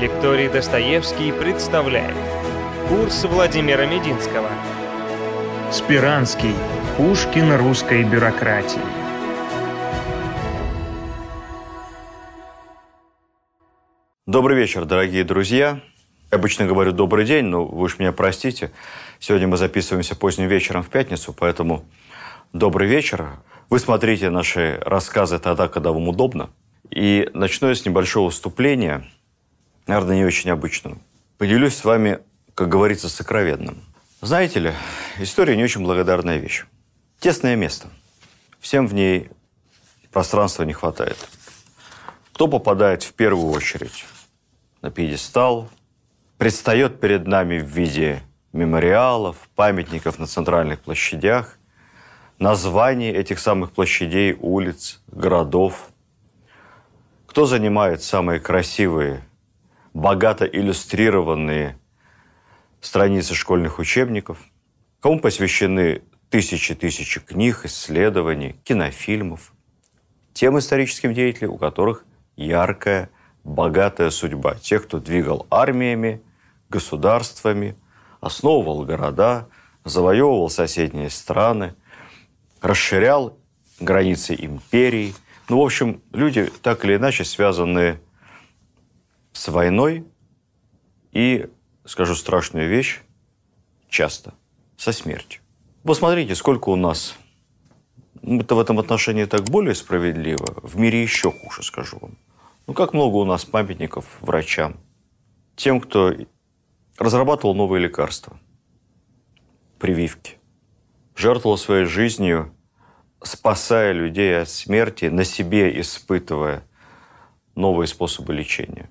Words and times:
Лекторий 0.00 0.48
Достоевский 0.48 1.30
представляет 1.30 2.16
Курс 2.88 3.22
Владимира 3.24 3.84
Мединского 3.84 4.48
Спиранский. 5.70 6.54
Пушкин 6.96 7.54
русской 7.58 8.02
бюрократии. 8.04 8.80
Добрый 14.26 14.56
вечер, 14.56 14.86
дорогие 14.86 15.22
друзья. 15.22 15.82
Я 16.32 16.38
обычно 16.38 16.64
говорю 16.64 16.92
«добрый 16.92 17.26
день», 17.26 17.44
но 17.44 17.66
вы 17.66 17.82
уж 17.82 17.98
меня 17.98 18.12
простите. 18.12 18.70
Сегодня 19.18 19.48
мы 19.48 19.58
записываемся 19.58 20.16
поздним 20.16 20.48
вечером 20.48 20.82
в 20.82 20.88
пятницу, 20.88 21.34
поэтому 21.38 21.84
добрый 22.54 22.88
вечер. 22.88 23.32
Вы 23.68 23.78
смотрите 23.78 24.30
наши 24.30 24.80
рассказы 24.80 25.38
тогда, 25.38 25.68
когда 25.68 25.92
вам 25.92 26.08
удобно. 26.08 26.48
И 26.88 27.28
начну 27.34 27.68
я 27.68 27.74
с 27.74 27.84
небольшого 27.84 28.30
вступления, 28.30 29.04
наверное, 29.86 30.16
не 30.16 30.24
очень 30.24 30.50
обычного. 30.50 30.98
Поделюсь 31.38 31.76
с 31.76 31.84
вами, 31.84 32.20
как 32.54 32.68
говорится, 32.68 33.08
сокровенным. 33.08 33.82
Знаете 34.20 34.60
ли, 34.60 34.72
история 35.18 35.56
не 35.56 35.64
очень 35.64 35.82
благодарная 35.82 36.38
вещь. 36.38 36.64
Тесное 37.18 37.56
место. 37.56 37.88
Всем 38.60 38.86
в 38.86 38.94
ней 38.94 39.30
пространства 40.12 40.64
не 40.64 40.72
хватает. 40.72 41.16
Кто 42.34 42.48
попадает 42.48 43.02
в 43.02 43.12
первую 43.14 43.52
очередь 43.52 44.04
на 44.82 44.90
пьедестал, 44.90 45.68
предстает 46.38 47.00
перед 47.00 47.26
нами 47.26 47.58
в 47.58 47.66
виде 47.66 48.22
мемориалов, 48.52 49.36
памятников 49.54 50.18
на 50.18 50.26
центральных 50.26 50.80
площадях, 50.80 51.58
названий 52.38 53.10
этих 53.10 53.38
самых 53.38 53.72
площадей, 53.72 54.36
улиц, 54.40 55.02
городов. 55.06 55.90
Кто 57.26 57.46
занимает 57.46 58.02
самые 58.02 58.40
красивые, 58.40 59.22
богато 59.92 60.44
иллюстрированные 60.44 61.78
страницы 62.80 63.34
школьных 63.34 63.78
учебников, 63.78 64.38
кому 65.00 65.20
посвящены 65.20 66.02
тысячи-тысячи 66.30 67.20
книг, 67.20 67.62
исследований, 67.64 68.56
кинофильмов, 68.64 69.52
тем 70.32 70.58
историческим 70.58 71.12
деятелям, 71.12 71.52
у 71.52 71.58
которых 71.58 72.04
яркая, 72.36 73.10
богатая 73.44 74.10
судьба. 74.10 74.54
Тех, 74.54 74.84
кто 74.84 74.98
двигал 74.98 75.46
армиями, 75.50 76.22
государствами, 76.68 77.76
основывал 78.20 78.84
города, 78.84 79.48
завоевывал 79.84 80.50
соседние 80.50 81.10
страны, 81.10 81.74
расширял 82.60 83.36
границы 83.80 84.36
империй. 84.38 85.14
Ну, 85.48 85.60
в 85.60 85.64
общем, 85.64 86.00
люди 86.12 86.48
так 86.62 86.84
или 86.84 86.96
иначе 86.96 87.24
связаны 87.24 88.00
с 89.32 89.48
войной 89.48 90.04
и, 91.12 91.48
скажу 91.84 92.14
страшную 92.14 92.68
вещь, 92.68 93.00
часто 93.88 94.34
со 94.76 94.92
смертью. 94.92 95.42
Посмотрите, 95.82 96.34
сколько 96.34 96.68
у 96.68 96.76
нас 96.76 97.16
это 98.22 98.54
в 98.54 98.60
этом 98.60 98.78
отношении 98.78 99.24
так 99.24 99.44
более 99.44 99.74
справедливо. 99.74 100.60
В 100.62 100.76
мире 100.78 101.02
еще 101.02 101.30
хуже, 101.30 101.62
скажу 101.62 101.98
вам. 102.00 102.18
Ну, 102.66 102.74
как 102.74 102.92
много 102.92 103.16
у 103.16 103.24
нас 103.24 103.44
памятников 103.44 104.06
врачам, 104.20 104.76
тем, 105.56 105.80
кто 105.80 106.14
разрабатывал 106.98 107.54
новые 107.54 107.82
лекарства, 107.82 108.38
прививки, 109.78 110.36
жертвовал 111.16 111.56
своей 111.56 111.86
жизнью, 111.86 112.54
спасая 113.22 113.92
людей 113.92 114.40
от 114.40 114.48
смерти, 114.48 115.06
на 115.06 115.24
себе 115.24 115.80
испытывая 115.80 116.62
новые 117.54 117.88
способы 117.88 118.34
лечения. 118.34 118.90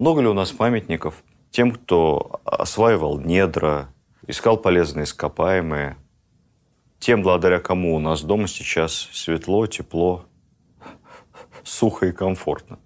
Много 0.00 0.22
ли 0.22 0.28
у 0.28 0.32
нас 0.32 0.50
памятников 0.50 1.22
тем, 1.50 1.72
кто 1.72 2.40
осваивал 2.46 3.20
недра, 3.20 3.92
искал 4.26 4.56
полезные 4.56 5.04
ископаемые, 5.04 5.98
тем, 6.98 7.20
благодаря 7.20 7.58
кому 7.58 7.94
у 7.94 7.98
нас 7.98 8.22
дома 8.22 8.48
сейчас 8.48 9.10
светло, 9.12 9.66
тепло, 9.66 10.24
сухо 11.64 12.06
и 12.06 12.12
комфортно. 12.12 12.78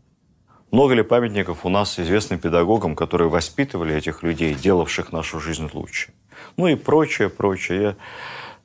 Много 0.72 0.94
ли 0.94 1.04
памятников 1.04 1.64
у 1.64 1.68
нас 1.68 2.00
известным 2.00 2.40
педагогам, 2.40 2.96
которые 2.96 3.28
воспитывали 3.28 3.94
этих 3.94 4.24
людей, 4.24 4.52
делавших 4.52 5.12
нашу 5.12 5.38
жизнь 5.38 5.70
лучше? 5.72 6.12
Ну 6.56 6.66
и 6.66 6.74
прочее, 6.74 7.28
прочее. 7.28 7.80
Я 7.80 7.96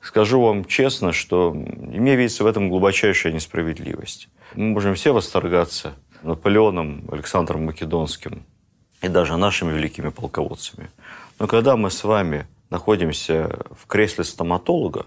скажу 0.00 0.40
вам 0.40 0.64
честно, 0.64 1.12
что 1.12 1.52
мне 1.52 2.16
видится 2.16 2.42
в 2.42 2.48
этом 2.48 2.68
глубочайшая 2.68 3.32
несправедливость. 3.32 4.28
Мы 4.56 4.70
можем 4.70 4.96
все 4.96 5.12
восторгаться 5.12 5.94
Наполеоном, 6.22 7.04
Александром 7.10 7.66
Македонским 7.66 8.44
и 9.02 9.08
даже 9.08 9.36
нашими 9.36 9.72
великими 9.72 10.10
полководцами. 10.10 10.90
Но 11.38 11.46
когда 11.46 11.76
мы 11.76 11.90
с 11.90 12.04
вами 12.04 12.46
находимся 12.70 13.58
в 13.76 13.86
кресле 13.86 14.24
стоматолога, 14.24 15.06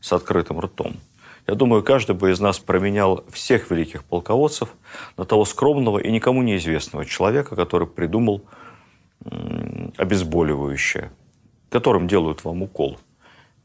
с 0.00 0.12
открытым 0.12 0.60
ртом. 0.60 0.96
Я 1.46 1.54
думаю, 1.54 1.82
каждый 1.82 2.14
бы 2.14 2.30
из 2.30 2.40
нас 2.40 2.58
променял 2.58 3.24
всех 3.30 3.70
великих 3.70 4.04
полководцев 4.04 4.70
на 5.16 5.24
того 5.24 5.44
скромного 5.44 5.98
и 5.98 6.10
никому 6.10 6.42
неизвестного 6.42 7.04
человека, 7.04 7.56
который 7.56 7.86
придумал 7.86 8.42
обезболивающее, 9.96 11.10
которым 11.70 12.08
делают 12.08 12.44
вам 12.44 12.62
укол 12.62 12.98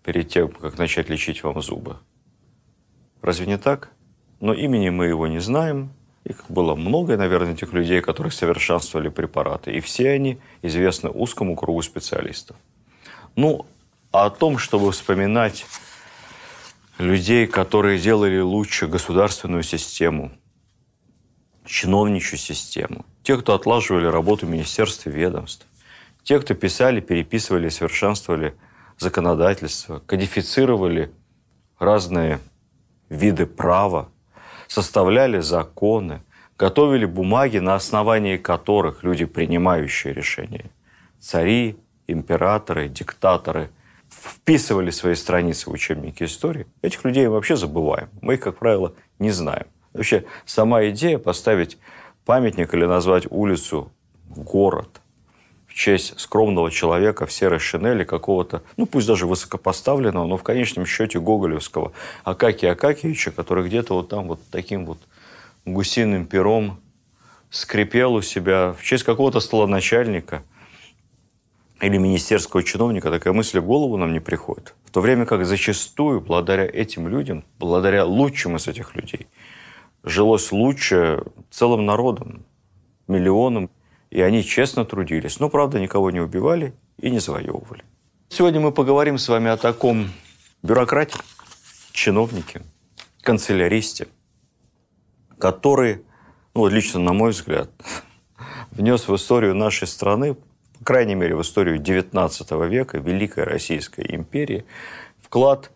перед 0.03 0.29
тем, 0.29 0.49
как 0.49 0.77
начать 0.77 1.09
лечить 1.09 1.43
вам 1.43 1.61
зубы. 1.61 1.97
Разве 3.21 3.45
не 3.45 3.57
так? 3.57 3.91
Но 4.39 4.53
имени 4.53 4.89
мы 4.89 5.05
его 5.05 5.27
не 5.27 5.39
знаем. 5.39 5.91
Их 6.23 6.45
было 6.49 6.75
много, 6.75 7.17
наверное, 7.17 7.53
этих 7.53 7.73
людей, 7.73 8.01
которые 8.01 8.31
совершенствовали 8.31 9.09
препараты. 9.09 9.71
И 9.71 9.79
все 9.79 10.11
они 10.11 10.39
известны 10.61 11.09
узкому 11.09 11.55
кругу 11.55 11.81
специалистов. 11.81 12.57
Ну, 13.35 13.65
а 14.11 14.25
о 14.25 14.29
том, 14.29 14.57
чтобы 14.57 14.91
вспоминать 14.91 15.65
людей, 16.99 17.47
которые 17.47 17.97
делали 17.97 18.39
лучше 18.39 18.87
государственную 18.87 19.63
систему, 19.63 20.31
чиновничью 21.65 22.37
систему, 22.37 23.05
те, 23.23 23.37
кто 23.37 23.53
отлаживали 23.53 24.05
работу 24.05 24.45
министерств 24.45 25.07
и 25.07 25.09
ведомств, 25.09 25.65
те, 26.23 26.39
кто 26.39 26.53
писали, 26.53 26.99
переписывали, 26.99 27.69
совершенствовали 27.69 28.55
законодательство, 28.97 29.99
кодифицировали 29.99 31.11
разные 31.79 32.39
виды 33.09 33.47
права, 33.47 34.09
составляли 34.71 35.39
законы, 35.41 36.21
готовили 36.57 37.05
бумаги, 37.05 37.57
на 37.57 37.75
основании 37.75 38.37
которых 38.37 39.03
люди, 39.03 39.25
принимающие 39.25 40.13
решения, 40.13 40.69
цари, 41.19 41.77
императоры, 42.07 42.87
диктаторы– 42.87 43.69
вписывали 44.11 44.91
свои 44.91 45.15
страницы 45.15 45.69
в 45.69 45.73
учебники 45.73 46.23
истории, 46.23 46.67
этих 46.81 47.03
людей 47.05 47.27
мы 47.27 47.33
вообще 47.33 47.55
забываем. 47.55 48.09
Мы 48.21 48.35
их, 48.35 48.41
как 48.41 48.57
правило, 48.57 48.93
не 49.19 49.31
знаем. 49.31 49.67
Вообще, 49.93 50.25
сама 50.45 50.87
идея 50.89 51.17
поставить 51.17 51.77
памятник 52.25 52.73
или 52.73 52.85
назвать 52.85 53.25
улицу 53.29 53.91
город 54.29 55.00
в 55.71 55.73
честь 55.73 56.19
скромного 56.19 56.69
человека 56.69 57.25
в 57.25 57.31
серой 57.31 57.59
шинели 57.59 58.03
какого-то, 58.03 58.61
ну 58.75 58.85
пусть 58.85 59.07
даже 59.07 59.25
высокопоставленного, 59.25 60.27
но 60.27 60.37
в 60.37 60.43
конечном 60.43 60.85
счете 60.85 61.19
гоголевского 61.19 61.93
Акакия 62.25 62.73
Акакевича, 62.73 63.31
который 63.31 63.65
где-то 63.65 63.93
вот 63.93 64.09
там 64.09 64.27
вот 64.27 64.41
таким 64.51 64.85
вот 64.85 64.99
гусиным 65.65 66.25
пером 66.25 66.79
скрипел 67.49 68.13
у 68.13 68.21
себя 68.21 68.73
в 68.77 68.83
честь 68.83 69.03
какого-то 69.03 69.39
столоначальника– 69.39 70.43
или 71.81 71.97
министерского 71.97 72.63
чиновника 72.63 73.09
такая 73.09 73.33
мысль 73.33 73.59
в 73.59 73.65
голову 73.65 73.97
нам 73.97 74.13
не 74.13 74.19
приходит. 74.19 74.75
В 74.85 74.91
то 74.91 75.01
время 75.01 75.25
как 75.25 75.45
зачастую, 75.45 76.21
благодаря 76.21 76.65
этим 76.65 77.07
людям, 77.07 77.43
благодаря 77.57 78.05
лучшим 78.05 78.55
из 78.55 78.67
этих 78.67 78.95
людей, 78.95 79.27
жилось 80.03 80.51
лучше 80.51 81.23
целым 81.49 81.85
народом, 81.85 82.45
миллионам, 83.07 83.71
и 84.11 84.21
они 84.21 84.43
честно 84.43 84.85
трудились. 84.85 85.39
Но, 85.39 85.49
правда, 85.49 85.79
никого 85.79 86.11
не 86.11 86.19
убивали 86.19 86.75
и 86.99 87.09
не 87.09 87.19
завоевывали. 87.19 87.83
Сегодня 88.29 88.59
мы 88.59 88.71
поговорим 88.71 89.17
с 89.17 89.27
вами 89.27 89.49
о 89.49 89.57
таком 89.57 90.11
бюрократе, 90.61 91.17
чиновнике, 91.91 92.61
канцеляристе, 93.21 94.07
который, 95.39 96.03
ну, 96.53 96.67
лично 96.67 96.99
на 96.99 97.13
мой 97.13 97.31
взгляд, 97.31 97.71
внес 98.71 99.07
в 99.07 99.15
историю 99.15 99.55
нашей 99.55 99.87
страны 99.87 100.35
по 100.81 100.85
крайней 100.85 101.13
мере, 101.13 101.35
в 101.35 101.43
историю 101.43 101.79
XIX 101.79 102.67
века, 102.67 102.97
Великой 102.97 103.43
Российской 103.43 104.15
империи, 104.15 104.65
вклад, 105.21 105.69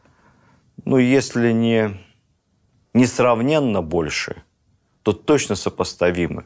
ну, 0.83 0.97
если 0.97 1.51
не 1.51 1.99
несравненно 2.95 3.83
больше, 3.83 4.41
то 5.03 5.13
точно 5.13 5.53
сопоставимы 5.53 6.45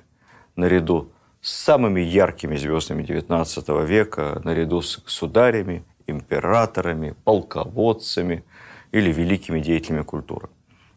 наряду 0.57 1.09
с 1.41 1.51
самыми 1.51 2.01
яркими 2.01 2.57
звездами 2.57 3.03
XIX 3.03 3.85
века, 3.85 4.41
наряду 4.43 4.81
с 4.81 4.97
государями, 4.99 5.83
императорами, 6.07 7.15
полководцами 7.23 8.43
или 8.91 9.11
великими 9.11 9.59
деятелями 9.59 10.03
культуры. 10.03 10.49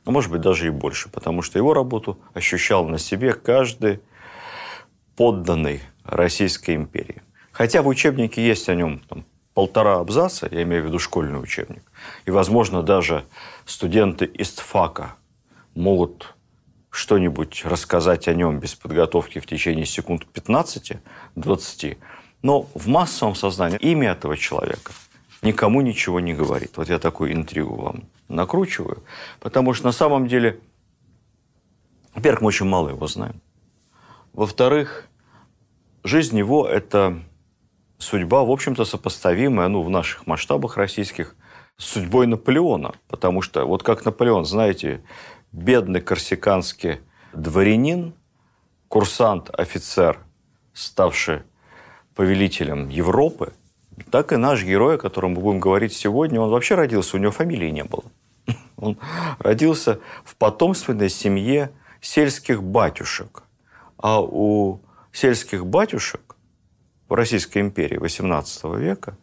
А 0.04 0.10
может 0.10 0.30
быть, 0.30 0.40
даже 0.40 0.66
и 0.66 0.70
больше, 0.70 1.08
потому 1.10 1.42
что 1.42 1.58
его 1.58 1.74
работу 1.74 2.18
ощущал 2.34 2.88
на 2.88 2.98
себе 2.98 3.34
каждый 3.34 4.00
подданный 5.16 5.80
Российской 6.04 6.74
империи. 6.74 7.22
Хотя 7.52 7.82
в 7.82 7.86
учебнике 7.86 8.44
есть 8.44 8.68
о 8.68 8.74
нем 8.74 9.00
там, 9.08 9.24
полтора 9.54 10.00
абзаца, 10.00 10.48
я 10.50 10.62
имею 10.62 10.82
в 10.82 10.86
виду 10.86 10.98
школьный 10.98 11.40
учебник. 11.40 11.82
И, 12.24 12.30
возможно, 12.30 12.82
даже 12.82 13.24
студенты 13.66 14.28
ИСТФАКа 14.34 15.14
могут 15.74 16.34
что-нибудь 16.92 17.64
рассказать 17.64 18.28
о 18.28 18.34
нем 18.34 18.60
без 18.60 18.74
подготовки 18.74 19.38
в 19.40 19.46
течение 19.46 19.86
секунд 19.86 20.26
15-20. 20.34 21.96
Но 22.42 22.68
в 22.74 22.86
массовом 22.86 23.34
сознании 23.34 23.78
имя 23.78 24.10
этого 24.10 24.36
человека 24.36 24.92
никому 25.40 25.80
ничего 25.80 26.20
не 26.20 26.34
говорит. 26.34 26.76
Вот 26.76 26.90
я 26.90 26.98
такую 26.98 27.32
интригу 27.32 27.74
вам 27.76 28.04
накручиваю. 28.28 29.02
Потому 29.40 29.72
что 29.72 29.86
на 29.86 29.92
самом 29.92 30.28
деле, 30.28 30.60
во-первых, 32.14 32.42
мы 32.42 32.48
очень 32.48 32.66
мало 32.66 32.90
его 32.90 33.06
знаем. 33.06 33.40
Во-вторых, 34.34 35.08
жизнь 36.04 36.36
его– 36.36 36.68
это 36.68 37.22
судьба, 37.96 38.44
в 38.44 38.50
общем-то, 38.50 38.84
сопоставимая, 38.84 39.68
ну, 39.68 39.80
в 39.82 39.88
наших 39.88 40.26
масштабах 40.26 40.76
российских, 40.76 41.36
с 41.78 41.86
судьбой 41.86 42.26
Наполеона. 42.26 42.92
Потому 43.08 43.40
что, 43.40 43.64
вот 43.64 43.82
как 43.82 44.04
Наполеон, 44.04 44.44
знаете, 44.44 45.02
бедный 45.52 46.00
корсиканский 46.00 47.00
дворянин, 47.32 48.14
курсант, 48.88 49.50
офицер, 49.52 50.18
ставший 50.72 51.42
повелителем 52.14 52.88
Европы, 52.88 53.52
так 54.10 54.32
и 54.32 54.36
наш 54.36 54.64
герой, 54.64 54.96
о 54.96 54.98
котором 54.98 55.32
мы 55.32 55.40
будем 55.40 55.60
говорить 55.60 55.92
сегодня, 55.92 56.40
он 56.40 56.50
вообще 56.50 56.74
родился, 56.74 57.16
у 57.16 57.20
него 57.20 57.32
фамилии 57.32 57.70
не 57.70 57.84
было. 57.84 58.04
Он 58.76 58.98
родился 59.38 60.00
в 60.24 60.34
потомственной 60.36 61.08
семье 61.08 61.70
сельских 62.00 62.62
батюшек. 62.62 63.44
А 63.96 64.20
у 64.20 64.80
сельских 65.12 65.64
батюшек 65.64 66.36
в 67.08 67.14
Российской 67.14 67.58
империи 67.58 68.00
XVIII 68.00 68.78
века, 68.78 69.16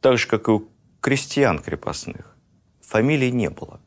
так 0.00 0.18
же, 0.18 0.28
как 0.28 0.48
и 0.48 0.52
у 0.52 0.68
крестьян 1.00 1.58
крепостных, 1.58 2.36
фамилии 2.80 3.30
не 3.30 3.50
было. 3.50 3.80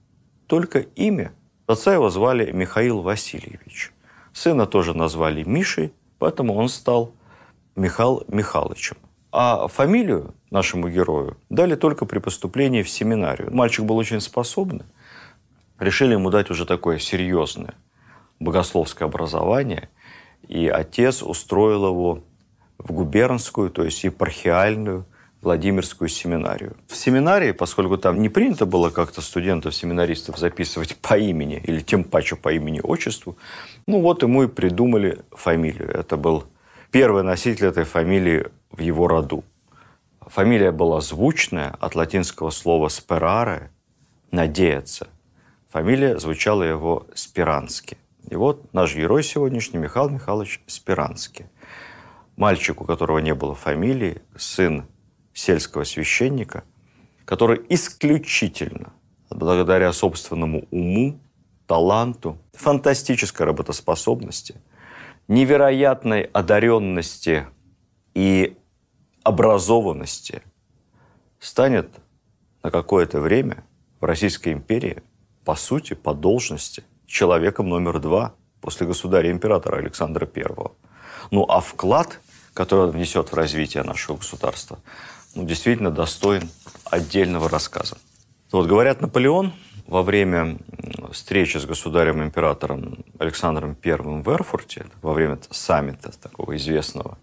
Только 0.47 0.79
имя. 0.79 1.31
Отца 1.67 1.93
его 1.93 2.09
звали 2.09 2.51
Михаил 2.51 3.01
Васильевич. 3.01 3.91
Сына 4.33 4.65
тоже 4.67 4.93
назвали 4.93 5.43
Мишей, 5.43 5.93
поэтому 6.19 6.53
он 6.55 6.69
стал 6.69 7.13
Михаил 7.75 8.23
Михайловичем. 8.27 8.97
А 9.31 9.67
фамилию 9.67 10.35
нашему 10.51 10.89
герою 10.89 11.37
дали 11.49 11.75
только 11.75 12.05
при 12.05 12.19
поступлении 12.19 12.83
в 12.83 12.89
семинарию. 12.89 13.53
Мальчик 13.53 13.83
был 13.83 13.97
очень 13.97 14.21
способный. 14.21 14.85
Решили 15.79 16.13
ему 16.13 16.29
дать 16.29 16.49
уже 16.51 16.65
такое 16.65 16.99
серьезное 16.99 17.73
богословское 18.39 19.07
образование. 19.07 19.89
И 20.47 20.67
отец 20.67 21.23
устроил 21.23 21.87
его 21.87 22.23
в 22.77 22.91
губернскую, 22.91 23.71
то 23.71 23.83
есть 23.83 24.03
епархиальную 24.03 25.05
Владимирскую 25.45 26.09
семинарию. 26.09 26.75
В 26.87 26.95
семинарии, 26.95 27.51
поскольку 27.51 27.97
там 27.97 28.19
не 28.19 28.29
принято 28.29 28.65
было 28.65 28.89
как-то 28.89 29.21
студентов-семинаристов 29.21 30.39
записывать 30.39 30.97
по 30.97 31.17
имени, 31.17 31.61
или 31.63 31.81
тем 31.81 32.03
паче 32.03 32.35
по 32.35 32.51
имени-отчеству, 32.51 33.37
ну 33.87 34.01
вот 34.01 34.23
ему 34.23 34.43
и 34.43 34.47
придумали 34.47 35.19
фамилию. 35.29 35.91
Это 35.91 36.17
был 36.17 36.45
первый 36.89 37.21
носитель 37.21 37.67
этой 37.67 37.83
фамилии 37.83 38.47
в 38.71 38.81
его 38.81 39.07
роду. 39.07 39.43
Фамилия 40.19 40.71
была 40.71 40.99
звучная, 41.01 41.75
от 41.79 41.93
латинского 41.93 42.49
слова 42.49 42.87
«sperare»– 42.87 43.69
«надеяться». 44.31 45.09
Фамилия 45.69 46.17
звучала 46.17 46.63
его 46.63 47.05
Спирански. 47.13 47.97
И 48.31 48.35
вот 48.35 48.73
наш 48.73 48.95
герой 48.95 49.21
сегодняшний 49.21 49.77
Михаил 49.77 50.09
Михайлович 50.09 50.63
Спиранский. 50.65 51.45
Мальчик, 52.35 52.81
у 52.81 52.85
которого 52.85 53.19
не 53.19 53.35
было 53.35 53.53
фамилии, 53.53 54.23
сын 54.35 54.85
сельского 55.35 55.83
священника, 55.83 56.63
который 57.25 57.63
исключительно 57.69 58.93
благодаря 59.29 59.93
собственному 59.93 60.65
уму, 60.71 61.19
таланту, 61.67 62.39
фантастической 62.53 63.45
работоспособности, 63.45 64.55
невероятной 65.27 66.21
одаренности 66.21 67.47
и 68.13 68.55
образованности 69.23 70.41
станет 71.39 71.89
на 72.63 72.71
какое-то 72.71 73.19
время 73.19 73.65
в 73.99 74.05
Российской 74.05 74.53
империи, 74.53 75.03
по 75.43 75.55
сути, 75.55 75.95
по 75.95 76.13
должности, 76.13 76.83
человеком 77.05 77.69
номер 77.69 77.99
два 77.99 78.35
после 78.61 78.87
государя-императора 78.87 79.77
Александра 79.77 80.29
I. 80.33 80.45
Ну 81.31 81.43
а 81.43 81.59
вклад, 81.59 82.21
который 82.53 82.85
он 82.85 82.91
внесет 82.91 83.31
в 83.31 83.35
развитие 83.35 83.83
нашего 83.83 84.17
государства, 84.17 84.79
ну, 85.35 85.45
действительно 85.45 85.91
достоин 85.91 86.49
отдельного 86.85 87.49
рассказа. 87.49 87.97
Вот 88.51 88.67
говорят, 88.67 89.01
Наполеон 89.01 89.53
во 89.85 90.01
время 90.01 90.57
встречи 91.11 91.57
с 91.57 91.65
государем-императором 91.65 93.03
Александром 93.19 93.77
I 93.83 93.95
в 93.97 94.29
Эрфурте, 94.29 94.87
во 95.01 95.13
время 95.13 95.37
саммита 95.51 96.11
такого 96.17 96.55
известного, 96.55 97.17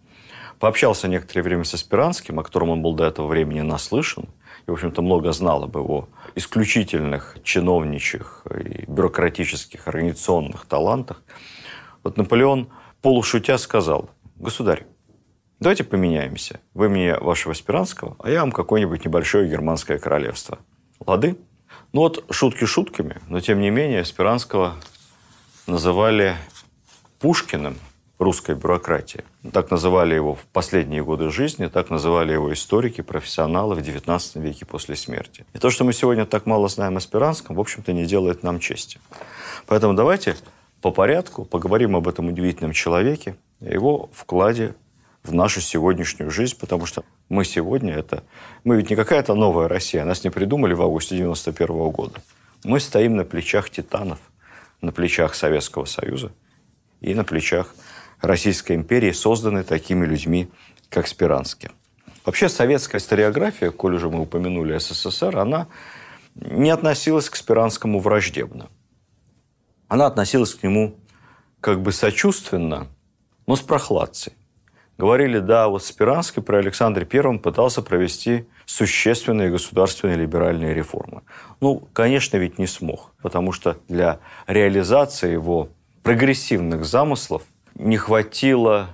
пообщался 0.59 1.09
некоторое 1.09 1.43
время 1.43 1.64
со 1.64 1.76
Спиранским, 1.76 2.38
о 2.38 2.44
котором 2.44 2.70
он 2.70 2.82
был 2.82 2.94
до 2.94 3.05
этого 3.05 3.26
времени 3.26 3.62
наслышан, 3.62 4.29
и, 4.67 4.70
в 4.70 4.75
общем-то, 4.75 5.03
много 5.03 5.32
знал 5.32 5.65
об 5.65 5.76
его 5.76 6.08
исключительных 6.37 7.38
чиновничьих 7.43 8.47
и 8.61 8.85
бюрократических 8.87 9.88
организационных 9.88 10.67
талантах. 10.67 11.23
Вот 12.05 12.17
Наполеон 12.17 12.69
полушутя 13.00 13.58
сказал, 13.58 14.11
государь, 14.37 14.87
Давайте 15.62 15.85
поменяемся. 15.85 16.59
Вы 16.75 16.88
мне 16.88 17.17
вашего 17.17 17.53
Спиранского, 17.53 18.17
а 18.19 18.29
я 18.29 18.41
вам 18.41 18.50
какое-нибудь 18.50 19.05
небольшое 19.05 19.49
германское 19.49 19.97
королевство. 19.97 20.59
Лады? 21.06 21.37
Ну 21.93 22.00
вот 22.00 22.25
шутки 22.32 22.64
шутками, 22.64 23.19
но 23.29 23.38
тем 23.38 23.61
не 23.61 23.70
менее 23.70 24.05
Спиранского 24.05 24.75
называли 25.69 26.35
Пушкиным 27.20 27.76
русской 28.19 28.56
бюрократии. 28.56 29.23
Так 29.53 29.70
называли 29.70 30.17
его 30.17 30.35
в 30.35 30.47
последние 30.47 31.05
годы 31.05 31.31
жизни, 31.31 31.69
так 31.69 31.91
называли 31.91 32.32
его 32.32 32.53
историки, 32.53 33.00
профессионалы 33.00 33.76
в 33.76 33.79
XIX 33.79 34.20
веке 34.41 34.67
после 34.67 34.97
смерти. 34.97 35.47
И 35.53 35.61
то, 35.61 35.70
что 35.70 35.85
мы 35.85 35.93
сегодня 35.93 36.26
так 36.26 36.44
мало 36.44 36.67
знаем 36.67 36.97
о 36.97 37.00
Спиранском, 37.00 37.55
в 37.55 37.61
общем-то, 37.61 37.93
не 37.93 38.05
делает 38.05 38.43
нам 38.43 38.58
чести. 38.58 38.99
Поэтому 39.69 39.94
давайте 39.94 40.35
по 40.81 40.91
порядку 40.91 41.44
поговорим 41.44 41.94
об 41.94 42.08
этом 42.08 42.26
удивительном 42.26 42.73
человеке, 42.73 43.37
о 43.61 43.67
его 43.67 44.11
вкладе 44.12 44.75
в 45.22 45.32
нашу 45.32 45.60
сегодняшнюю 45.60 46.30
жизнь, 46.30 46.56
потому 46.58 46.86
что 46.86 47.04
мы 47.28 47.44
сегодня 47.44 47.94
это... 47.94 48.24
Мы 48.64 48.76
ведь 48.76 48.91
не 48.91 48.96
какая-то 48.96 49.34
новая 49.34 49.69
Россия, 49.69 50.05
нас 50.05 50.24
не 50.24 50.31
придумали 50.31 50.74
в 50.74 50.82
августе 50.82 51.17
91 51.17 51.69
-го 51.69 51.91
года. 51.91 52.20
Мы 52.64 52.81
стоим 52.81 53.17
на 53.17 53.24
плечах 53.24 53.70
титанов, 53.70 54.19
на 54.81 54.93
плечах 54.93 55.34
Советского 55.34 55.84
Союза 55.84 56.32
и 57.00 57.14
на 57.14 57.24
плечах 57.24 57.74
Российской 58.20 58.76
империи, 58.76 59.12
созданной 59.12 59.64
такими 59.64 60.06
людьми, 60.06 60.48
как 60.88 61.08
Спиранский. 61.08 61.70
Вообще 62.24 62.48
советская 62.48 63.00
историография, 63.00 63.70
коль 63.70 63.96
уже 63.96 64.08
мы 64.08 64.20
упомянули 64.20 64.79
СССР, 64.79 65.38
она 65.38 65.67
не 66.34 66.70
относилась 66.70 67.29
к 67.29 67.36
Спиранскому 67.36 67.98
враждебно. 67.98 68.69
Она 69.88 70.06
относилась 70.06 70.55
к 70.55 70.62
нему 70.62 70.98
как 71.60 71.82
бы 71.82 71.93
сочувственно, 71.93 72.88
но 73.46 73.56
с 73.56 73.60
прохладцей. 73.60 74.32
Говорили, 74.99 75.39
да, 75.39 75.69
вот 75.69 75.82
Спиранский 75.84 76.43
при 76.43 76.56
Александре 76.56 77.05
Первом 77.05 77.39
пытался 77.39 77.82
провести 77.82 78.46
существенные 78.67 79.51
государственные 79.51 80.17
либеральные 80.19 80.75
реформы. 80.75 81.22
Ну, 81.61 81.89
конечно, 81.93 82.37
ведь 82.37 82.58
не 82.58 82.67
смог, 82.67 83.13
потому 83.22 83.53
что 83.53 83.77
для 83.89 84.20
реализации 84.46 85.32
его 85.32 85.70
прогрессивных 86.03 86.84
замыслов 86.84 87.43
не 87.75 87.96
хватило 87.96 88.91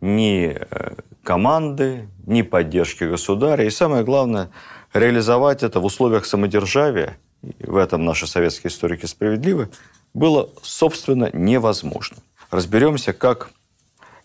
ни 0.00 0.56
э, 0.58 0.94
команды, 1.22 2.08
ни 2.26 2.42
поддержки 2.42 3.04
государя. 3.04 3.64
И 3.64 3.70
самое 3.70 4.04
главное, 4.04 4.50
реализовать 4.92 5.62
это 5.62 5.80
в 5.80 5.84
условиях 5.84 6.26
самодержавия, 6.26 7.18
в 7.60 7.76
этом 7.76 8.04
наши 8.04 8.26
советские 8.26 8.70
историки 8.70 9.06
справедливы, 9.06 9.70
было, 10.14 10.50
собственно, 10.62 11.30
невозможно. 11.32 12.18
Разберемся, 12.50 13.12
как 13.12 13.50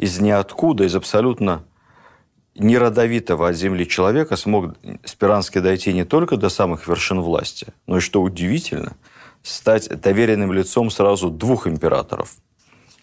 из 0.03 0.19
ниоткуда, 0.19 0.83
из 0.83 0.95
абсолютно 0.95 1.63
неродовитого 2.55 3.48
от 3.48 3.55
земли 3.55 3.88
человека 3.88 4.36
смог 4.36 4.75
Спиранский 5.05 5.62
дойти 5.62 5.93
не 5.93 6.03
только 6.03 6.36
до 6.36 6.50
самых 6.50 6.88
вершин 6.88 7.22
власти, 7.22 7.67
но 7.88 7.98
и, 7.98 8.01
что 8.01 8.22
удивительно, 8.22 8.98
стать 9.43 9.88
доверенным 10.01 10.51
лицом 10.51 10.91
сразу 10.91 11.29
двух 11.29 11.67
императоров. 11.67 12.36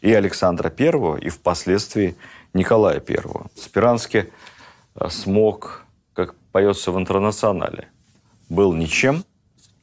И 0.02 0.12
Александра 0.12 0.72
I, 0.78 1.20
и 1.20 1.30
впоследствии 1.30 2.16
Николая 2.52 3.02
I. 3.06 3.16
Спиранский 3.54 4.26
э, 4.94 5.08
смог, 5.08 5.86
как 6.12 6.34
поется 6.52 6.92
в 6.92 6.98
интернационале, 6.98 7.88
был 8.50 8.74
ничем, 8.74 9.24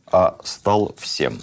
а 0.05 0.37
стал 0.43 0.93
всем. 0.97 1.39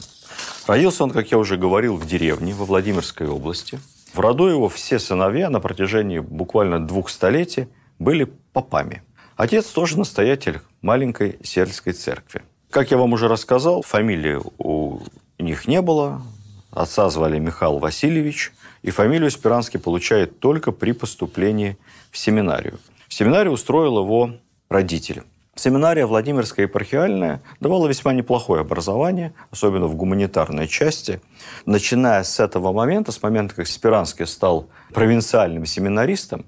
Родился 0.68 1.02
он, 1.02 1.10
как 1.10 1.32
я 1.32 1.38
уже 1.38 1.56
говорил, 1.56 1.96
в 1.96 2.06
деревне 2.06 2.54
во 2.54 2.64
Владимирской 2.64 3.26
области– 3.26 3.80
В 4.14 4.20
роду 4.20 4.46
его 4.46 4.68
все 4.68 5.00
сыновья 5.00 5.50
на 5.50 5.58
протяжении 5.58 6.20
буквально 6.20 6.78
двух 6.86 7.10
столетий 7.10 7.66
были 7.98 8.30
попами. 8.52 9.02
Отец 9.34 9.66
тоже 9.66 9.98
настоятель 9.98 10.60
маленькой 10.82 11.36
сельской 11.42 11.94
церкви. 11.94 12.42
Как 12.70 12.92
я 12.92 12.96
вам 12.96 13.12
уже 13.12 13.26
рассказал, 13.26 13.82
фамилии 13.82 14.38
у 14.58 15.00
них 15.40 15.66
не 15.66 15.82
было. 15.82 16.22
Отца 16.70 17.10
звали 17.10 17.40
Михаил 17.40 17.78
Васильевич. 17.78 18.52
И 18.82 18.92
фамилию 18.92 19.32
Спиранский 19.32 19.80
получает 19.80 20.38
только 20.38 20.70
при 20.70 20.92
поступлении 20.92 21.76
в 22.12 22.18
семинарию. 22.18 22.78
В 23.08 23.14
семинарию 23.14 23.52
устроил 23.52 23.98
его 23.98 24.36
родители. 24.68 25.24
Семинария 25.56 26.06
Владимирская 26.06 26.66
епархиальная 26.66 27.40
давала 27.60 27.86
весьма 27.86 28.12
неплохое 28.12 28.62
образование, 28.62 29.34
особенно 29.52 29.86
в 29.86 29.94
гуманитарной 29.94 30.66
части. 30.66 31.20
Начиная 31.64 32.24
с 32.24 32.40
этого 32.40 32.72
момента, 32.72 33.12
с 33.12 33.22
момента, 33.22 33.54
как 33.54 33.68
Спиранский 33.68 34.26
стал 34.26 34.68
провинциальным 34.92 35.64
семинаристом, 35.64 36.44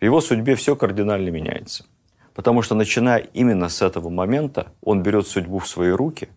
в 0.00 0.04
его 0.04 0.20
судьбе 0.20 0.54
все 0.54 0.76
кардинально 0.76 1.30
меняется. 1.30 1.86
Потому 2.34 2.60
что, 2.60 2.74
начиная 2.74 3.20
именно 3.20 3.70
с 3.70 3.80
этого 3.80 4.10
момента, 4.10 4.72
он 4.82 5.02
берет 5.02 5.26
судьбу 5.26 5.58
в 5.58 5.66
свои 5.66 5.90
руки. 5.90 6.28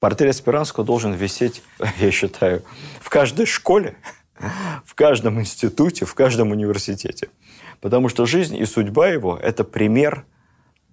Портрет 0.00 0.36
Спиранского 0.36 0.84
должен 0.84 1.12
висеть, 1.12 1.62
я 1.98 2.10
считаю, 2.10 2.62
в 3.00 3.08
каждой 3.08 3.46
школе, 3.46 3.96
в 4.84 4.94
каждом 4.94 5.40
институте, 5.40 6.04
в 6.04 6.14
каждом 6.14 6.50
университете. 6.50 7.28
Потому 7.80 8.08
что 8.08 8.26
жизнь 8.26 8.56
и 8.56 8.64
судьба 8.64 9.08
его– 9.08 9.36
это 9.42 9.64
пример 9.64 10.24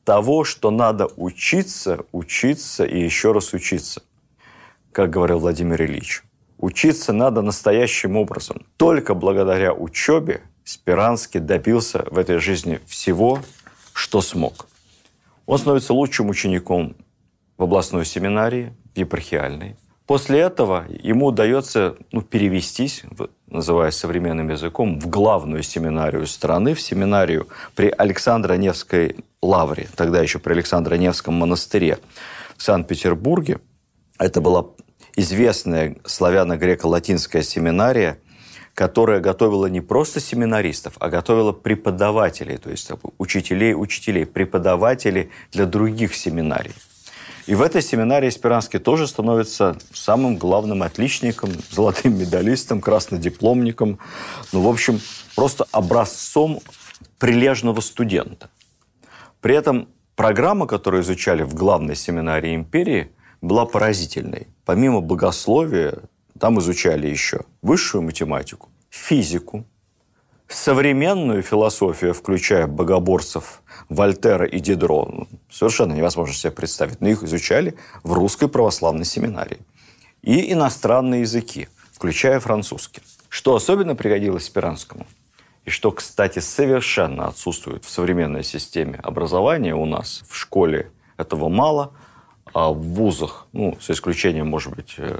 того, 0.03 0.43
что 0.43 0.71
надо 0.71 1.07
учиться, 1.15 2.05
учиться 2.11 2.83
и 2.83 2.99
еще 3.01 3.31
раз 3.31 3.53
учиться, 3.53 4.03
как 4.91 5.09
говорил 5.09 5.39
Владимир 5.39 5.81
Ильич. 5.83 6.23
Учиться 6.57 7.13
надо 7.13 7.41
настоящим 7.41 8.17
образом. 8.17 8.65
Только 8.77 9.13
благодаря 9.15 9.73
учебе 9.73 10.41
Спиранский 10.63 11.39
добился 11.39 12.05
в 12.11 12.17
этой 12.17 12.37
жизни 12.37 12.79
всего, 12.85 13.41
что 13.93 14.21
смог. 14.21 14.67
Он 15.45 15.57
становится 15.57 15.93
лучшим 15.93 16.29
учеником 16.29 16.95
в 17.57 17.63
областной 17.63 18.05
семинарии, 18.05 18.75
епархиальной. 18.95 19.75
После 20.11 20.41
этого 20.41 20.87
ему 20.89 21.27
удается 21.27 21.95
ну, 22.11 22.21
перевестись, 22.21 23.03
называясь 23.47 23.95
современным 23.95 24.49
языком, 24.49 24.99
в 24.99 25.07
главную 25.07 25.63
семинарию 25.63 26.27
страны, 26.27 26.73
в 26.73 26.81
семинарию 26.81 27.47
при 27.75 27.93
Александро-Невской 27.97 29.15
лавре, 29.41 29.87
тогда 29.95 30.21
еще 30.21 30.39
при 30.39 30.51
Александро-Невском 30.51 31.33
монастыре 31.33 31.97
в 32.57 32.61
Санкт-Петербурге. 32.61 33.61
Это 34.19 34.41
была 34.41 34.65
известная 35.15 35.95
славяно-греко-латинская 36.03 37.41
семинария, 37.41 38.17
которая 38.73 39.21
готовила 39.21 39.67
не 39.67 39.79
просто 39.79 40.19
семинаристов, 40.19 40.95
а 40.99 41.07
готовила 41.07 41.53
преподавателей, 41.53 42.57
то 42.57 42.69
есть 42.69 42.91
учителей, 43.17 43.73
учителей, 43.75 44.25
преподавателей 44.25 45.29
для 45.53 45.65
других 45.65 46.13
семинарий. 46.15 46.73
И 47.47 47.55
в 47.55 47.61
этой 47.61 47.81
семинарии 47.81 48.29
Спиранский 48.29 48.79
тоже 48.79 49.07
становится 49.07 49.77
самым 49.93 50.37
главным 50.37 50.83
отличником, 50.83 51.51
золотым 51.71 52.17
медалистом, 52.17 52.81
краснодипломником. 52.81 53.99
Ну, 54.53 54.61
в 54.61 54.67
общем, 54.67 54.99
просто 55.35 55.65
образцом 55.71 56.59
прилежного 57.17 57.81
студента. 57.81 58.49
При 59.41 59.55
этом 59.55 59.87
программа, 60.15 60.67
которую 60.67 61.03
изучали 61.03 61.43
в 61.43 61.55
главной 61.55 61.95
семинарии 61.95 62.55
империи, 62.55 63.11
была 63.41 63.65
поразительной. 63.65 64.47
Помимо 64.65 65.01
богословия, 65.01 65.95
там 66.39 66.59
изучали 66.59 67.07
еще 67.07 67.41
высшую 67.61 68.03
математику, 68.03 68.69
физику, 68.89 69.65
современную 70.53 71.41
философию, 71.41 72.13
включая 72.13 72.67
богоборцев 72.67 73.61
Вольтера 73.89 74.45
и 74.45 74.59
Дидро, 74.59 75.05
ну, 75.05 75.27
совершенно 75.49 75.93
невозможно 75.93 76.33
себе 76.33 76.51
представить, 76.51 77.01
но 77.01 77.09
их 77.09 77.23
изучали 77.23 77.75
в 78.03 78.13
русской 78.13 78.47
православной 78.47 79.05
семинарии. 79.05 79.59
И 80.21 80.51
иностранные 80.53 81.21
языки, 81.21 81.67
включая 81.91 82.39
французский. 82.39 83.01
Что 83.29 83.55
особенно 83.55 83.95
пригодилось 83.95 84.45
Спиранскому, 84.45 85.05
и 85.65 85.69
что, 85.69 85.91
кстати, 85.91 86.39
совершенно 86.39 87.27
отсутствует 87.27 87.85
в 87.85 87.89
современной 87.89 88.43
системе 88.43 88.99
образования 89.03 89.75
у 89.75 89.85
нас, 89.85 90.23
в 90.27 90.35
школе 90.35 90.91
этого 91.17 91.49
мало, 91.49 91.93
а 92.53 92.71
в 92.71 92.81
вузах, 92.81 93.47
ну, 93.53 93.77
с 93.79 93.89
исключением, 93.89 94.47
может 94.47 94.75
быть, 94.75 94.95
э, 94.97 95.19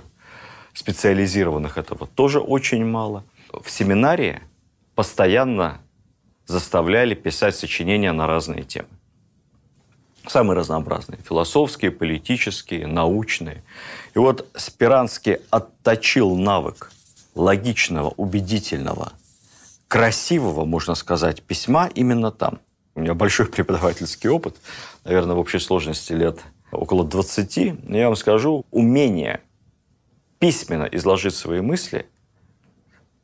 специализированных 0.74 1.78
этого 1.78 2.08
тоже 2.08 2.40
очень 2.40 2.86
мало. 2.86 3.24
В 3.52 3.70
семинарии 3.70 4.42
постоянно 4.96 5.82
заставляли 6.46 7.14
писать 7.14 7.56
сочинения 7.56 8.12
на 8.12 8.28
разные 8.28 8.64
темы. 8.64 8.90
Самые 10.28 10.58
разнообразные. 10.58 11.20
Философские, 11.28 11.92
политические, 11.92 12.86
научные. 12.86 13.64
И 14.14 14.20
вот 14.20 14.48
Спиранский 14.56 15.38
отточил 15.50 16.36
навык 16.36 16.92
логичного, 17.34 18.10
убедительного, 18.18 19.14
красивого, 19.88 20.66
можно 20.66 20.96
сказать, 20.96 21.42
письма 21.42 21.90
именно 21.96 22.32
там. 22.32 22.60
У 22.94 23.02
меня 23.02 23.14
большой 23.14 23.46
преподавательский 23.52 24.30
опыт, 24.30 24.58
наверное, 25.04 25.36
в 25.36 25.40
общей 25.40 25.60
сложности 25.60 26.14
лет 26.14 26.40
около 26.72 27.04
20. 27.04 27.88
Но 27.90 27.98
я 27.98 28.08
вам 28.08 28.16
скажу, 28.16 28.66
умение 28.70 29.42
письменно 30.40 30.84
изложить 30.92 31.36
свои 31.36 31.62
мысли 31.62 32.06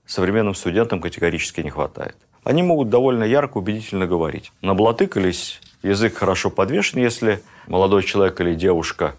современным 0.08 0.56
студентам 0.56 1.00
категорически 1.02 1.62
не 1.62 1.70
хватает. 1.70 2.16
Они 2.44 2.64
могут 2.64 2.90
довольно 2.90 3.24
ярко, 3.24 3.58
убедительно 3.58 4.08
говорить. 4.08 4.52
Наблатыкались, 4.62 5.60
язык 5.84 6.16
хорошо 6.16 6.50
подвешен, 6.50 7.00
если 7.00 7.44
молодой 7.68 8.04
человек 8.04 8.40
или 8.42 8.56
девушка 8.56 9.16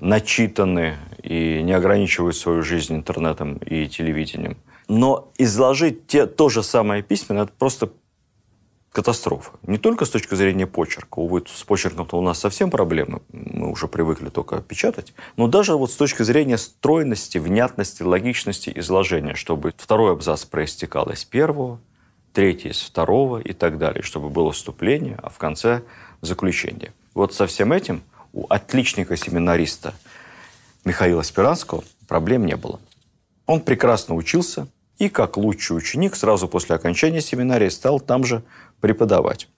начитаны 0.00 0.96
и 1.22 1.62
не 1.62 1.72
ограничивают 1.72 2.36
свою 2.36 2.62
жизнь 2.62 2.94
интернетом 2.94 3.56
и 3.56 3.86
телевидением. 3.88 4.56
Но 4.86 5.32
изложить 5.38 6.06
те, 6.06 6.26
то 6.26 6.48
же 6.48 6.62
самое 6.62 7.02
письменно– 7.02 7.40
это 7.42 7.52
просто 7.58 7.90
катастрофа. 8.94 9.50
Не 9.66 9.76
только 9.76 10.04
с 10.04 10.10
точки 10.10 10.36
зрения 10.36 10.68
почерка. 10.68 11.18
Увы, 11.18 11.42
с 11.46 11.64
почерком-то 11.64 12.16
у 12.16 12.22
нас 12.22 12.38
совсем 12.38 12.70
проблемы. 12.70 13.22
Мы 13.32 13.68
уже 13.68 13.88
привыкли 13.88 14.28
только 14.28 14.60
печатать. 14.60 15.14
Но 15.36 15.48
даже 15.48 15.76
вот 15.76 15.90
с 15.90 15.96
точки 15.96 16.22
зрения 16.22 16.56
стройности, 16.56 17.38
внятности, 17.38 18.04
логичности 18.04 18.72
изложения, 18.76 19.34
чтобы 19.34 19.74
второй 19.76 20.12
абзац 20.12 20.44
проистекал 20.44 21.10
из 21.10 21.24
первого, 21.24 21.80
третий 22.32 22.68
из 22.68 22.80
второго 22.80 23.38
и 23.38 23.52
так 23.52 23.78
далее, 23.78 24.02
чтобы 24.02 24.30
было 24.30 24.52
вступление, 24.52 25.18
а 25.20 25.28
в 25.28 25.38
конце 25.38 25.82
заключение. 26.20 26.92
Вот 27.14 27.34
со 27.34 27.48
всем 27.48 27.72
этим 27.72 28.00
у 28.32 28.46
отличника-семинариста 28.48 29.92
Михаила 30.84 31.22
Спиранского 31.22 31.82
проблем 32.06 32.46
не 32.46 32.56
было. 32.56 32.78
Он 33.46 33.60
прекрасно 33.60 34.14
учился, 34.14 34.68
и 34.98 35.08
как 35.08 35.36
лучший 35.36 35.76
ученик 35.76 36.14
сразу 36.14 36.46
после 36.46 36.76
окончания 36.76 37.20
семинарии 37.20 37.68
стал 37.68 37.98
там 37.98 38.24
же 38.24 38.44
преподавать. 38.84 39.48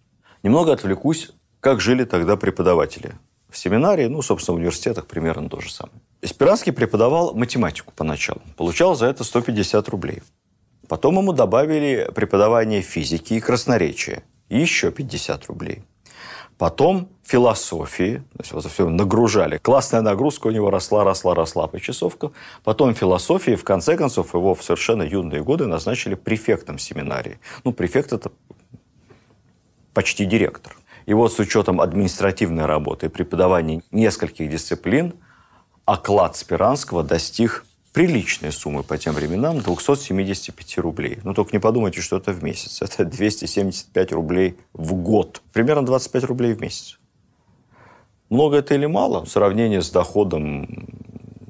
Немного 0.45 0.73
отвлекусь, 0.73 1.33
как 1.59 1.81
жили 1.81 2.05
тогда 2.05 2.37
преподаватели. 2.37 3.15
В 3.51 3.59
семинарии, 3.59 4.07
ну, 4.07 4.23
собственно, 4.23 4.55
в 4.55 4.59
университетах 4.59 5.09
примерно 5.09 5.49
то 5.49 5.61
же 5.61 5.69
самое. 5.69 5.99
Эсперанский 6.23 6.73
преподавал 6.73 7.35
математику 7.35 7.93
поначалу. 7.97 8.41
Получал 8.57 8.95
за 8.95 9.07
это 9.07 9.25
150 9.25 9.89
рублей. 9.89 10.23
Потом 10.87 11.19
ему 11.19 11.33
добавили 11.33 12.09
преподавание 12.15 12.83
физики 12.83 13.35
и 13.35 13.41
красноречия. 13.41 14.23
Еще 14.49 14.93
50 14.93 15.47
рублей. 15.47 15.83
Потом 16.57 17.09
философии, 17.25 18.23
то 18.33 18.43
есть 18.43 18.53
вот 18.53 18.65
все 18.67 18.89
нагружали. 18.89 19.59
Классная 19.59 20.03
нагрузка 20.03 20.47
у 20.47 20.51
него 20.53 20.71
росла, 20.71 21.03
росла, 21.03 21.35
росла 21.35 21.67
по 21.67 21.81
часовкам. 21.81 22.33
Потом 22.63 22.95
философии, 22.95 23.57
в 23.57 23.65
конце 23.65 23.97
концов, 23.97 24.35
его 24.35 24.55
в 24.55 24.63
совершенно 24.63 25.03
юные 25.03 25.43
годы 25.43 25.67
назначили 25.67 26.15
префектом 26.15 26.79
семинарии. 26.79 27.41
Ну, 27.65 27.73
префект– 27.73 28.13
это 28.15 28.31
почти 29.97 30.27
директор. 30.27 30.77
И 31.07 31.15
вот 31.15 31.33
с 31.33 31.39
учетом 31.39 31.81
административной 31.81 32.67
работы 32.67 33.07
и 33.07 33.09
преподавания 33.09 33.81
нескольких 33.91 34.51
дисциплин, 34.51 35.15
оклад 35.87 36.37
Спиранского 36.37 37.03
достиг 37.03 37.65
приличной 37.95 38.53
суммы 38.53 38.83
по 38.83 38.99
тем 38.99 39.15
временам 39.15 39.61
275 39.61 40.79
рублей. 40.79 41.19
Ну, 41.25 41.33
только 41.33 41.53
не 41.55 41.61
подумайте, 41.61 42.03
что 42.03 42.19
это 42.19 42.33
в 42.33 42.45
месяц. 42.45 42.83
Это 42.83 43.07
275 43.07 44.13
рублей 44.13 44.59
в 44.75 44.93
год. 44.93 45.41
Примерно 45.55 45.87
25 45.87 46.25
рублей 46.25 46.53
в 46.53 46.61
месяц. 46.61 46.99
Много 48.29 48.59
это 48.59 48.75
или 48.75 48.85
мало 48.85 49.25
в 49.25 49.31
сравнении 49.31 49.79
с 49.81 49.91
доходом 49.91 50.91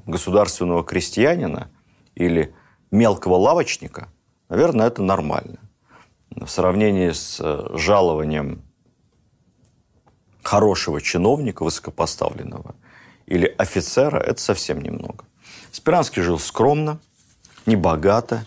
государственного 0.05 0.85
крестьянина 0.85 1.69
или 2.15 2.55
мелкого 2.91 3.35
лавочника? 3.35 4.07
Наверное, 4.47 4.87
это 4.87 5.03
нормально 5.03 5.66
в 6.45 6.49
сравнении 6.49 7.11
с 7.11 7.39
э, 7.39 7.77
жалованием 7.77 8.61
хорошего 10.43 11.01
чиновника, 11.01 11.63
высокопоставленного, 11.63 12.75
или 13.25 13.53
офицера– 13.57 14.17
это 14.25 14.39
совсем 14.39 14.81
немного. 14.81 15.25
Спиранский 15.71 16.21
жил 16.21 16.39
скромно, 16.39 16.99
небогато, 17.65 18.45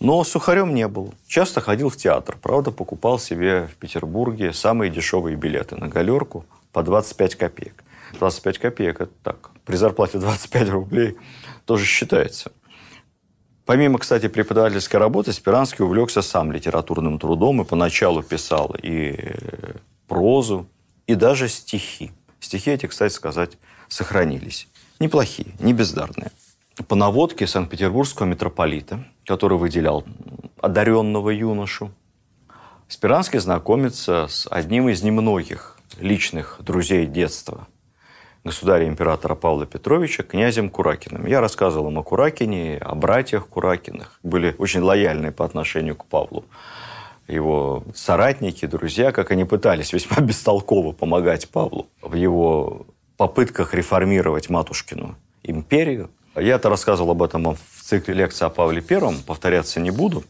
но 0.00 0.22
сухарем 0.24 0.74
не 0.74 0.88
был. 0.88 1.14
Часто 1.26 1.60
ходил 1.60 1.88
в 1.88 1.96
театр. 1.96 2.36
Правда, 2.40 2.70
покупал 2.70 3.18
себе 3.18 3.66
в 3.66 3.76
Петербурге 3.76 4.52
самые 4.52 4.90
дешевые 4.90 5.36
билеты 5.36 5.76
на 5.76 5.88
галерку 5.88 6.44
по 6.72 6.82
25 6.82 7.34
копеек. 7.36 7.84
25 8.18 8.58
копеек– 8.58 9.00
это 9.00 9.12
так. 9.22 9.50
При 9.64 9.76
зарплате 9.76 10.18
25 10.18 10.70
рублей 10.70 11.16
тоже 11.64 11.84
считается. 11.84 12.52
Помимо, 13.70 14.00
кстати, 14.00 14.26
преподавательской 14.26 14.98
работы, 14.98 15.32
Спиранский 15.32 15.84
увлекся 15.84 16.22
сам 16.22 16.50
литературным 16.50 17.20
трудом 17.20 17.62
и 17.62 17.64
поначалу 17.64 18.20
писал 18.20 18.74
и 18.82 19.14
э, 19.16 19.74
прозу, 20.08 20.66
и 21.06 21.14
даже 21.14 21.48
стихи. 21.48 22.10
Стихи 22.40 22.72
эти, 22.72 22.86
кстати 22.86 23.12
сказать, 23.12 23.58
сохранились. 23.86 24.66
Неплохие, 24.98 25.52
не 25.60 25.72
бездарные. 25.72 26.32
По 26.88 26.96
наводке 26.96 27.46
Санкт-Петербургского 27.46 28.26
митрополита, 28.26 29.04
который 29.24 29.56
выделял 29.56 30.04
одаренного 30.60 31.30
юношу, 31.30 31.92
Спиранский 32.88 33.38
знакомится 33.38 34.26
с 34.28 34.48
одним 34.50 34.88
из 34.88 35.04
немногих 35.04 35.78
личных 36.00 36.56
друзей 36.58 37.06
детства 37.06 37.68
государя-императора 38.44 39.34
Павла 39.34 39.66
Петровича, 39.66 40.22
князем 40.22 40.70
Куракиным. 40.70 41.26
Я 41.26 41.40
рассказывал 41.40 41.88
им 41.90 41.98
о 41.98 42.02
Куракине, 42.02 42.78
о 42.78 42.94
братьях 42.94 43.46
Куракиных. 43.46 44.18
Были 44.22 44.54
очень 44.58 44.80
лояльны 44.80 45.30
по 45.32 45.44
отношению 45.44 45.96
к 45.96 46.06
Павлу. 46.06 46.44
Его 47.28 47.84
соратники, 47.94 48.66
друзья, 48.66 49.12
как 49.12 49.30
они 49.30 49.44
пытались 49.44 49.92
весьма 49.92 50.16
бестолково 50.20 50.92
помогать 50.92 51.48
Павлу 51.48 51.88
в 52.02 52.14
его 52.14 52.86
попытках 53.16 53.74
реформировать 53.74 54.48
матушкину 54.48 55.16
империю. 55.42 56.10
Я-то 56.34 56.68
рассказывал 56.68 57.10
об 57.10 57.22
этом 57.22 57.54
в 57.54 57.82
цикле 57.82 58.14
лекций 58.14 58.46
о 58.46 58.50
Павле 58.50 58.80
Первом, 58.80 59.16
повторяться 59.22 59.80
не 59.80 59.90
буду. 59.90 60.24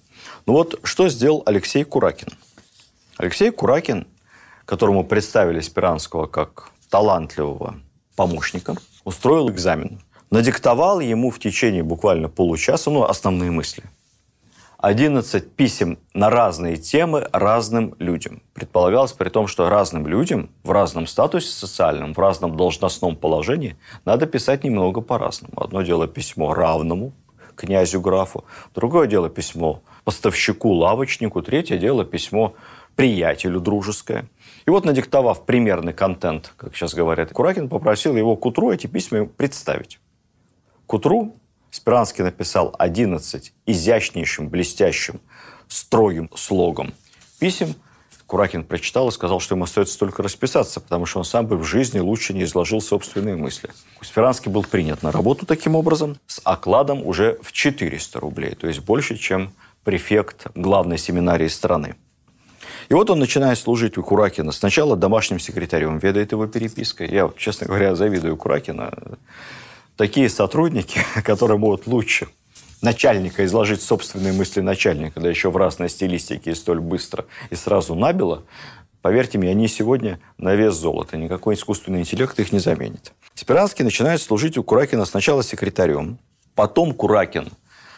Но 0.47 0.55
вот 0.55 0.81
что 0.83 1.09
сделал 1.09 1.43
Алексей 1.47 1.85
Куракин. 1.85 2.29
Алексей 3.17 3.51
Куракин, 3.51 4.07
которому 4.65 5.05
представили 5.05 5.61
Спиранского 5.61 6.27
как 6.27 6.71
талантливого 6.89 7.77
помощника, 8.17 8.77
устроил 9.05 9.51
экзамен. 9.51 10.01
Надиктовал 10.31 11.01
ему 11.01 11.31
в 11.31 11.39
течение 11.39 11.83
буквально 11.83 12.29
получаса 12.29 12.91
ну, 12.91 13.05
основные 13.05 13.51
мысли– 13.51 13.85
11 14.81 15.57
писем 15.57 15.99
на 16.15 16.31
разные 16.31 16.79
темы 16.79 17.29
разным 17.33 17.95
людям. 17.99 18.41
Предполагалось 18.55 19.13
при 19.13 19.29
том, 19.29 19.47
что 19.47 19.69
разным 19.69 20.07
людям 20.07 20.49
в 20.65 20.71
разном 20.71 21.07
статусе 21.07 21.51
социальном, 21.51 22.15
в 22.15 22.19
разном 22.19 22.57
должностном 22.57 23.15
положении 23.17 23.77
надо 24.07 24.25
писать 24.25 24.65
немного 24.65 25.03
по-разному. 25.03 25.53
Одно 25.57 25.83
дело 25.83 26.09
письмо 26.09 26.55
равному 26.55 27.13
князю-графу, 27.57 28.47
другое 28.75 29.07
дело 29.07 29.29
письмо 29.29 29.83
поставщику-лавочнику, 30.05 31.43
третье 31.43 31.77
дело 31.77 32.07
письмо 32.07 32.55
приятелю 32.97 33.61
дружеское. 33.61 34.31
И 34.67 34.71
вот, 34.71 34.85
надиктовав 34.85 35.47
примерный 35.47 35.93
контент, 35.93 36.53
как 36.57 36.77
сейчас 36.77 36.95
говорят, 36.95 37.33
Куракин 37.33 37.69
попросил 37.69 38.17
его 38.17 38.37
к 38.37 38.45
утру 38.47 38.73
эти 38.73 38.87
письма 38.87 39.27
представить. 39.27 39.99
К 40.87 40.95
утру 40.95 41.37
Спиранский 41.71 42.25
написал 42.25 42.75
11 42.79 43.53
изящнейшим, 43.67 44.49
блестящим, 44.49 45.21
строгим 45.69 46.29
слогом 46.35 46.93
писем. 47.39 47.75
Куракин 48.27 48.63
прочитал 48.63 49.09
и 49.09 49.13
сказал, 49.13 49.41
что 49.41 49.57
ему 49.57 49.65
остается 49.65 49.99
только 49.99 50.23
расписаться, 50.23 50.81
потому 50.81 51.05
что 51.05 51.19
он 51.19 51.25
сам 51.25 51.47
бы 51.47 51.57
в 51.57 51.65
жизни 51.65 51.99
лучше 51.99 52.33
не 52.33 52.45
изложил 52.45 52.81
собственные 52.81 53.35
мысли. 53.35 53.71
Спиранский 54.01 54.53
был 54.53 54.63
принят 54.63 55.03
на 55.03 55.11
работу 55.11 55.47
таким 55.47 55.75
образом 55.75 56.17
с 56.29 56.41
окладом 56.45 57.05
уже 57.05 57.39
в 57.43 57.51
400 57.51 58.21
рублей, 58.21 58.55
то 58.55 58.69
есть 58.69 58.81
больше, 58.81 59.17
чем 59.17 59.53
префект 59.83 60.47
главной 60.55 60.97
семинарии 60.99 61.49
страны. 61.49 61.97
И 62.89 62.95
вот 62.95 63.11
он 63.11 63.19
начинает 63.19 63.59
служить 63.59 63.99
у 63.99 64.03
Куракина. 64.03 64.53
Сначала 64.53 64.97
домашним 64.97 65.39
секретарем 65.39 65.99
ведает 65.99 66.33
его 66.33 66.47
перепиской. 66.47 67.09
Я, 67.09 67.31
честно 67.37 67.67
говоря, 67.67 67.95
завидую 67.95 68.37
Куракина 68.37 68.93
такие 69.97 70.29
сотрудники, 70.29 71.01
которые 71.25 71.59
могут 71.59 71.87
лучше 71.87 72.29
начальника 72.83 73.45
изложить 73.45 73.83
собственные 73.83 74.33
мысли 74.33 74.61
начальника, 74.61 75.21
да 75.21 75.29
еще 75.29 75.51
в 75.51 75.57
разной 75.57 75.91
стилистике 75.91 76.53
и 76.53 76.55
столь 76.55 76.81
быстро, 76.81 77.27
и 77.51 77.55
сразу 77.55 77.95
набело, 77.95 78.45
поверьте 79.03 79.37
мне, 79.37 79.51
они 79.51 79.69
сегодня 79.69 80.19
на 80.39 80.55
вес 80.55 80.75
золота. 80.75 81.19
Никакой 81.19 81.55
искусственный 81.55 82.01
интеллект 82.01 82.39
их 82.41 82.53
не 82.53 82.59
заменит. 82.59 83.13
Спиранский 83.35 83.85
начинает 83.85 84.23
служить 84.23 84.57
у 84.57 84.63
Куракина 84.63 85.05
сначала 85.05 85.43
секретарем, 85.43 86.19
потом 86.55 86.95
Куракин, 86.95 87.51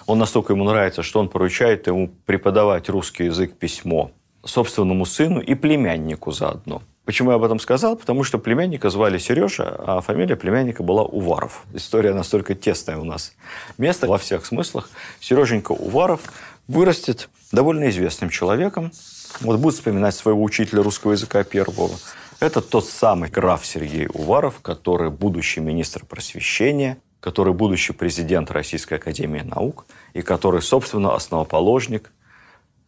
он 0.07 0.18
настолько 0.18 0.53
ему 0.53 0.64
нравится, 0.64 1.03
что 1.03 1.20
он 1.20 1.29
поручает 1.29 1.87
ему 1.87 2.09
преподавать 2.27 2.88
русский 2.88 3.27
язык 3.27 3.55
письмо 3.55 4.11
собственному 4.44 5.07
сыну 5.07 5.40
и 5.40 5.55
племяннику 5.55 6.33
заодно– 6.33 6.83
Почему 7.05 7.31
я 7.31 7.37
об 7.37 7.42
этом 7.42 7.59
сказал? 7.59 7.96
Потому 7.96 8.22
что 8.22 8.38
племянника 8.38 8.88
звали 8.88 9.18
Сережа, 9.18 9.74
а 9.87 10.00
фамилия 10.00 10.37
племянника 10.37 10.85
была 10.85 11.02
Уваров. 11.02 11.64
История 11.74 12.14
настолько 12.14 12.55
тесная 12.55 12.96
у 12.96 13.05
нас. 13.05 13.35
Место 13.76 14.07
во 14.07 14.18
всех 14.18 14.46
смыслах. 14.46 14.88
Сереженька 15.18 15.72
Уваров 15.72 16.20
вырастет 16.68 17.28
довольно 17.50 17.90
известным 17.90 18.31
человеком. 18.31 18.92
Вот 19.40 19.59
будет 19.59 19.74
вспоминать 19.74 20.14
своего 20.14 20.44
учителя 20.44 20.83
русского 20.83 21.12
языка 21.12 21.42
первого. 21.42 21.90
Это 22.38 22.61
тот 22.61 22.87
самый 22.87 23.31
граф 23.31 23.66
Сергей 23.66 24.07
Уваров, 24.07 24.61
который 24.61 25.11
будущий 25.11 25.61
министр 25.61 26.05
просвещения, 26.05 26.98
который 27.18 27.52
будущий 27.52 27.94
президент 27.94 28.52
Российской 28.52 28.94
Академии 28.94 29.40
Наук 29.40 29.87
и 30.12 30.22
который, 30.22 30.62
собственно, 30.62 31.16
основоположник 31.16 32.12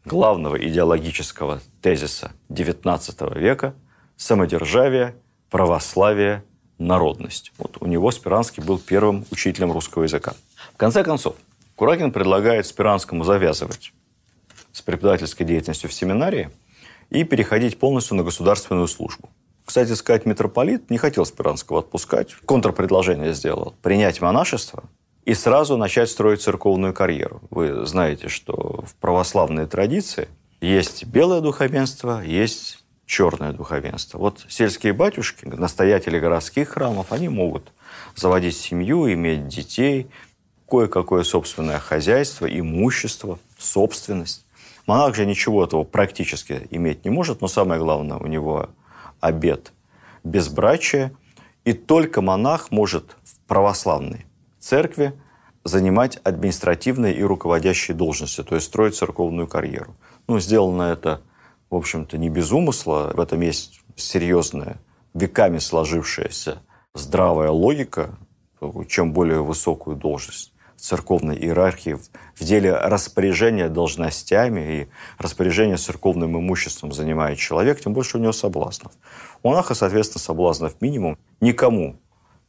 главного 0.05 0.57
идеологического 0.57 1.61
тезиса 1.81 2.33
XIX 2.51 3.38
века– 3.38 3.75
самодержавие, 4.17 5.17
православие, 5.51 6.45
народность. 6.79 7.53
Вот 7.59 7.77
у 7.81 7.87
него 7.87 8.11
Спиранский 8.11 8.62
был 8.62 8.79
первым 8.79 9.25
учителем 9.31 9.73
русского 9.73 10.05
языка. 10.05 10.35
В 10.73 10.77
конце 10.77 11.05
концов, 11.05 11.37
Куракин 11.77 12.12
предлагает 12.12 12.67
Спиранскому 12.67 13.25
завязывать 13.25 13.93
с 14.73 14.83
преподавательской 14.83 15.47
деятельностью 15.47 15.88
в 15.88 15.95
семинарии 15.95 16.51
и 17.11 17.25
переходить 17.25 17.79
полностью 17.79 18.17
на 18.17 18.25
государственную 18.25 18.88
службу. 18.88 19.29
Кстати 19.64 19.93
сказать, 19.93 20.27
митрополит 20.27 20.90
не 20.90 20.99
хотел 20.99 21.25
Спиранского 21.25 21.79
отпускать. 21.79 22.35
Контрпредложение 22.45 23.33
сделал. 23.33 23.75
Принять 23.83 24.21
монашество 24.21 24.85
и 25.25 25.35
сразу 25.35 25.77
начать 25.77 26.11
строить 26.11 26.43
церковную 26.43 26.93
карьеру. 26.93 27.41
Вы 27.51 27.87
знаете, 27.87 28.29
что 28.29 28.85
в 28.87 28.95
православной 28.97 29.67
традиции 29.67 30.29
есть 30.61 31.05
белое 31.05 31.41
духовенство, 31.41 32.23
есть 32.23 32.85
черное 33.07 33.53
духовенство. 33.53 34.19
Вот 34.19 34.45
сельские 34.49 34.93
батюшки, 34.93 35.47
настоятели 35.47 36.19
городских 36.19 36.71
храмов, 36.71 37.13
они 37.13 37.29
могут 37.29 37.73
заводить 38.15 38.57
семью, 38.57 39.13
иметь 39.13 39.47
детей, 39.49 40.09
кое-какое 40.69 41.23
собственное 41.23 41.79
хозяйство, 41.79 42.47
имущество, 42.47 43.39
собственность. 43.59 44.47
Монах 44.87 45.15
же 45.15 45.25
ничего 45.25 45.65
этого 45.65 45.85
практически 45.85 46.67
иметь 46.71 47.05
не 47.05 47.11
может, 47.11 47.41
но 47.41 47.49
самое 47.49 47.81
главное, 47.81 48.19
у 48.19 48.27
него 48.27 48.71
обед 49.21 49.73
безбрачия, 50.23 51.13
и 51.65 51.73
только 51.73 52.21
монах 52.21 52.71
может 52.71 53.17
в 53.25 53.39
православной 53.47 54.27
церкви 54.64 55.12
занимать 55.64 56.18
административные 56.24 57.14
и 57.14 57.22
руководящие 57.22 57.96
должности, 57.96 58.42
то 58.42 58.55
есть 58.55 58.66
строить 58.66 58.96
церковную 58.96 59.46
карьеру. 59.46 59.96
Ну, 60.29 60.38
сделано 60.40 60.83
это 60.83 61.22
в 61.74 61.77
общем-то, 61.77 62.18
не 62.18 62.29
без 62.29 62.53
умысла. 62.53 63.11
В 63.14 63.20
этом 63.20 63.40
есть 63.40 63.81
серьезная, 63.96 64.77
веками 65.12 65.59
сложившаяся 65.59 66.62
здравая 66.94 67.50
логика. 67.50 68.16
Чем 68.88 69.12
более 69.12 69.42
высокую 69.42 69.96
должность 69.96 70.55
в 70.77 70.81
церковной 70.81 71.37
иерархии, 71.37 71.98
в 72.35 72.44
деле 72.44 72.74
распоряжения 72.74 73.68
должностями 73.68 74.61
и 74.61 74.88
распоряжения 75.18 75.77
церковным 75.77 76.38
имуществом 76.38 76.92
занимает 76.92 77.38
человек, 77.38 77.81
тем 77.81 77.92
больше 77.92 78.16
у 78.16 78.20
него 78.20 78.33
соблазнов. 78.33 78.92
У 79.42 79.48
монаха, 79.48 79.74
соответственно, 79.74 80.22
соблазнов 80.22 80.81
минимум. 80.81 81.18
Никому 81.40 81.96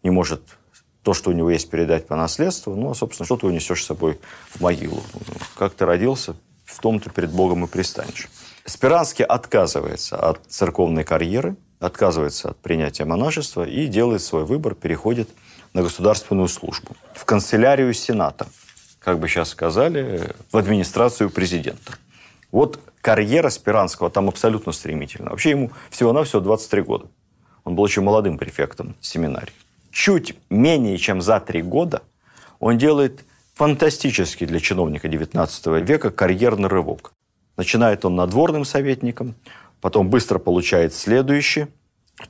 не 0.03 0.11
может 0.11 0.57
то, 1.05 1.13
что 1.13 1.29
у 1.29 1.33
него 1.33 1.51
есть, 1.51 1.69
передать 1.69 2.07
по 2.07 2.15
наследству, 2.15 2.75
ну, 2.75 2.89
а, 2.89 2.95
собственно, 2.95 3.25
что 3.25 3.37
ты 3.37 3.45
унесешь 3.45 3.83
с 3.83 3.85
собой 3.85 4.19
в 4.49 4.61
могилу. 4.61 5.03
Как 5.55 5.75
ты 5.75 5.85
родился, 5.85 6.35
в 6.65 6.79
том 6.79 6.99
ты 6.99 7.11
перед 7.11 7.29
Богом 7.29 7.63
и 7.63 7.67
пристанешь. 7.67 8.27
Спиранский 8.65 9.23
отказывается 9.23 10.17
от 10.17 10.41
церковной 10.47 11.03
карьеры, 11.03 11.57
отказывается 11.79 12.49
от 12.49 12.57
принятия 12.57 13.05
монашества 13.05 13.67
и 13.67 13.85
делает 13.85 14.23
свой 14.23 14.45
выбор, 14.45 14.73
переходит 14.73 15.29
на 15.73 15.83
государственную 15.83 16.47
службу. 16.47 16.95
В 17.13 17.23
канцелярию 17.23 17.93
Сената, 17.93 18.47
как 18.97 19.19
бы 19.19 19.27
сейчас 19.27 19.49
сказали, 19.49 20.33
в 20.51 20.57
администрацию 20.57 21.29
президента. 21.29 21.99
Вот 22.51 22.79
карьера 23.01 23.51
Спиранского 23.51 24.09
там 24.09 24.27
абсолютно 24.27 24.71
стремительна. 24.71 25.29
Вообще 25.29 25.51
ему 25.51 25.71
всего-навсего 25.91 26.41
23 26.41 26.81
года. 26.81 27.05
Он 27.63 27.75
был 27.75 27.83
очень 27.83 28.01
молодым 28.01 28.39
префектом 28.39 28.95
семинарии. 29.01 29.53
Чуть 29.95 30.35
менее 30.49 30.97
чем 30.97 31.21
за 31.21 31.39
три 31.39 31.61
года 31.61 32.01
он 32.59 32.77
делает 32.77 33.23
фантастический 33.53 34.45
для 34.45 34.59
чиновника 34.59 35.07
XIX 35.07 35.81
века 35.81 36.11
карьерный 36.11 36.67
рывок. 36.67 37.13
Начинает 37.55 38.03
он 38.03 38.17
надворным 38.17 38.65
советником, 38.65 39.35
потом 39.79 40.09
быстро 40.09 40.37
получает 40.37 40.93
следующий 40.93 41.67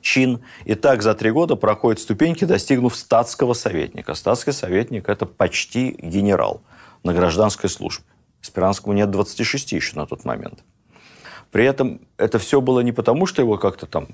чин. 0.00 0.44
И 0.64 0.76
так 0.76 1.02
за 1.02 1.14
три 1.14 1.32
года 1.32 1.56
проходит 1.56 1.98
ступеньки, 1.98 2.44
достигнув 2.44 2.94
статского 2.94 3.52
советника. 3.52 4.14
Статский 4.14 4.52
советник– 4.52 5.08
это 5.08 5.26
почти 5.26 5.96
генерал 6.00 6.62
на 7.02 7.14
гражданской 7.14 7.68
службе. 7.68 8.04
Спиранскому 8.42 8.94
нет 8.94 9.10
26 9.10 9.72
еще 9.72 9.96
на 9.96 10.06
тот 10.06 10.24
момент. 10.24 10.60
При 11.50 11.64
этом 11.64 12.00
это 12.16 12.38
все 12.38 12.60
было 12.60 12.78
не 12.78 12.92
потому, 12.92 13.26
что 13.26 13.42
его 13.42 13.58
как-то 13.58 13.86
там 13.86 14.06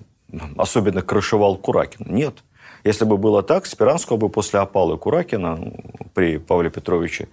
особенно 0.56 1.02
крышевал 1.02 1.56
Куракин. 1.56 2.06
Нет. 2.08 2.42
Если 2.84 3.04
бы 3.04 3.16
было 3.16 3.42
так, 3.42 3.66
Спиранского 3.66 4.16
бы 4.16 4.28
после 4.28 4.58
опалы 4.60 4.98
Куракина 4.98 5.56
ну, 5.56 5.74
при 6.14 6.38
Павле 6.38 6.70
Петровиче 6.70 7.28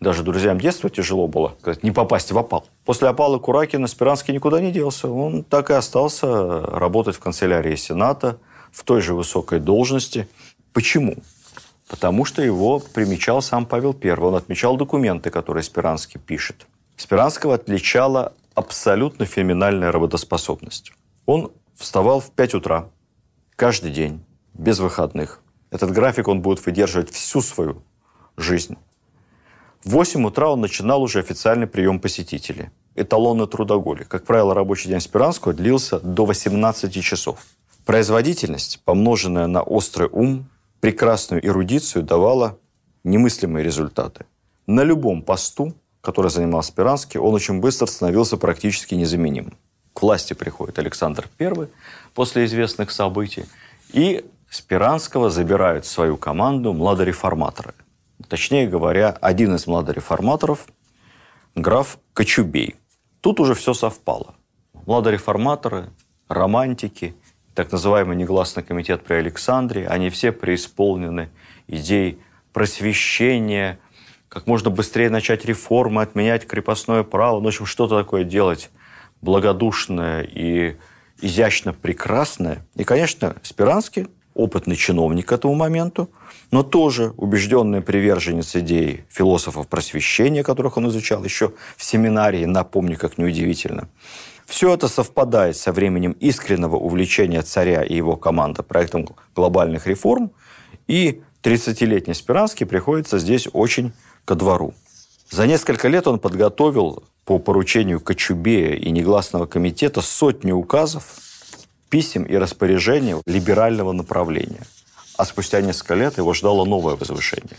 даже 0.00 0.22
друзьям 0.22 0.58
детства 0.58 0.90
тяжело 0.90 1.28
было 1.28 1.56
не 1.82 1.90
попасть 1.90 2.32
в 2.32 2.38
опал. 2.38 2.66
После 2.84 3.08
опалы 3.08 3.38
Куракина 3.38 3.86
Спиранский 3.86 4.34
никуда 4.34 4.60
не 4.60 4.72
делся. 4.72 5.08
Он 5.08 5.44
так 5.44 5.70
и 5.70 5.74
остался 5.74 6.60
работать 6.60 7.16
в 7.16 7.20
канцелярии 7.20 7.76
Сената 7.76 8.38
в 8.72 8.82
той 8.82 9.00
же 9.00 9.14
высокой 9.14 9.60
должности. 9.60 10.26
Почему? 10.72 11.16
Потому 11.88 12.24
что 12.24 12.42
его 12.42 12.80
примечал 12.80 13.42
сам 13.42 13.66
Павел 13.66 13.96
I. 14.02 14.12
Он 14.12 14.34
отмечал 14.34 14.76
документы, 14.76 15.30
которые 15.30 15.62
Спиранский 15.62 16.18
пишет. 16.18 16.66
Спиранского 16.96 17.54
отличала 17.54 18.32
абсолютно 18.54 19.26
феноменальная 19.26 19.92
работоспособность. 19.92 20.92
Он 21.26 21.50
вставал 21.76 22.20
в 22.20 22.30
5 22.30 22.54
утра 22.54 22.88
каждый 23.56 23.90
день, 23.90 24.24
без 24.54 24.78
выходных. 24.78 25.40
Этот 25.70 25.90
график 25.90 26.28
он 26.28 26.40
будет 26.40 26.64
выдерживать 26.64 27.10
всю 27.10 27.40
свою 27.40 27.82
жизнь. 28.36 28.76
В 29.84 29.90
8 29.90 30.24
утра 30.24 30.50
он 30.50 30.60
начинал 30.60 31.02
уже 31.02 31.18
официальный 31.18 31.66
прием 31.66 32.00
посетителей. 32.00 32.70
Эталонный 32.94 33.46
трудоголик. 33.46 34.08
Как 34.08 34.24
правило, 34.24 34.54
рабочий 34.54 34.88
день 34.88 35.00
Спиранского 35.00 35.52
длился 35.52 36.00
до 36.00 36.24
18 36.24 37.02
часов. 37.02 37.40
Производительность, 37.84 38.80
помноженная 38.84 39.46
на 39.46 39.62
острый 39.62 40.08
ум, 40.10 40.48
прекрасную 40.80 41.44
эрудицию, 41.44 42.02
давала 42.04 42.58
немыслимые 43.02 43.64
результаты. 43.64 44.24
На 44.66 44.82
любом 44.84 45.22
посту, 45.22 45.74
который 46.00 46.30
занимал 46.30 46.62
Спиранский, 46.62 47.20
он 47.20 47.34
очень 47.34 47.60
быстро 47.60 47.86
становился 47.86 48.36
практически 48.36 48.94
незаменимым. 48.94 49.58
К 49.92 50.02
власти 50.02 50.32
приходит 50.32 50.78
Александр 50.78 51.28
I 51.38 51.68
после 52.14 52.46
известных 52.46 52.90
событий, 52.90 53.44
и 53.92 54.24
Спиранского 54.54 55.30
забирают 55.30 55.84
в 55.84 55.90
свою 55.90 56.16
команду 56.16 56.72
младореформаторы. 56.72 57.74
Точнее 58.28 58.68
говоря, 58.68 59.10
один 59.20 59.56
из 59.56 59.66
младореформаторов– 59.66 60.68
граф 61.56 61.98
Кочубей. 62.12 62.76
Тут 63.20 63.40
уже 63.40 63.54
все 63.54 63.74
совпало. 63.74 64.36
Младореформаторы, 64.86 65.90
романтики, 66.28 67.16
так 67.56 67.72
называемый 67.72 68.16
негласный 68.16 68.62
комитет 68.62 69.02
при 69.02 69.14
Александре, 69.14 69.88
они 69.88 70.08
все 70.08 70.30
преисполнены 70.30 71.30
идей 71.66 72.20
просвещения, 72.52 73.80
как 74.28 74.46
можно 74.46 74.70
быстрее 74.70 75.10
начать 75.10 75.44
реформы, 75.44 76.00
отменять 76.00 76.46
крепостное 76.46 77.02
право, 77.02 77.38
ну, 77.40 77.46
в 77.46 77.48
общем, 77.48 77.66
что-то 77.66 77.98
такое 77.98 78.22
делать 78.22 78.70
благодушное 79.20 80.22
и 80.22 80.76
изящно 81.20 81.72
прекрасное. 81.72 82.64
И, 82.76 82.84
конечно, 82.84 83.34
Спиранский, 83.42 84.06
опытный 84.34 84.76
чиновник 84.76 85.26
к 85.26 85.32
этому 85.32 85.54
моменту, 85.54 86.10
но 86.50 86.62
тоже 86.62 87.12
убежденный 87.16 87.80
приверженец 87.80 88.54
идей 88.56 89.04
философов 89.08 89.68
просвещения, 89.68 90.42
которых 90.42 90.76
он 90.76 90.88
изучал 90.88 91.24
еще 91.24 91.52
в 91.76 91.84
семинарии, 91.84 92.44
напомню, 92.44 92.98
как 92.98 93.18
неудивительно. 93.18 93.88
Все 94.46 94.74
это 94.74 94.88
совпадает 94.88 95.56
со 95.56 95.72
временем 95.72 96.12
искреннего 96.20 96.76
увлечения 96.76 97.42
царя 97.42 97.82
и 97.82 97.94
его 97.94 98.16
команды 98.16 98.62
проектом 98.62 99.08
глобальных 99.34 99.86
реформ, 99.86 100.32
и 100.86 101.22
30-летний 101.42 102.14
Спиранский 102.14 102.66
приходится 102.66 103.18
здесь 103.18 103.48
очень 103.52 103.92
ко 104.24 104.34
двору. 104.34 104.74
За 105.30 105.46
несколько 105.46 105.88
лет 105.88 106.06
он 106.06 106.18
подготовил 106.18 107.04
по 107.24 107.38
поручению 107.38 108.00
Кочубея 108.00 108.74
и 108.74 108.90
негласного 108.90 109.46
комитета 109.46 110.02
сотни 110.02 110.52
указов, 110.52 111.16
писем 111.90 112.24
и 112.24 112.36
распоряжений 112.36 113.16
либерального 113.26 113.92
направления– 113.92 114.62
а 115.16 115.24
спустя 115.24 115.60
несколько 115.60 115.94
лет 115.94 116.18
его 116.18 116.34
ждало 116.34 116.64
новое 116.64 116.96
возвышение. 116.96 117.56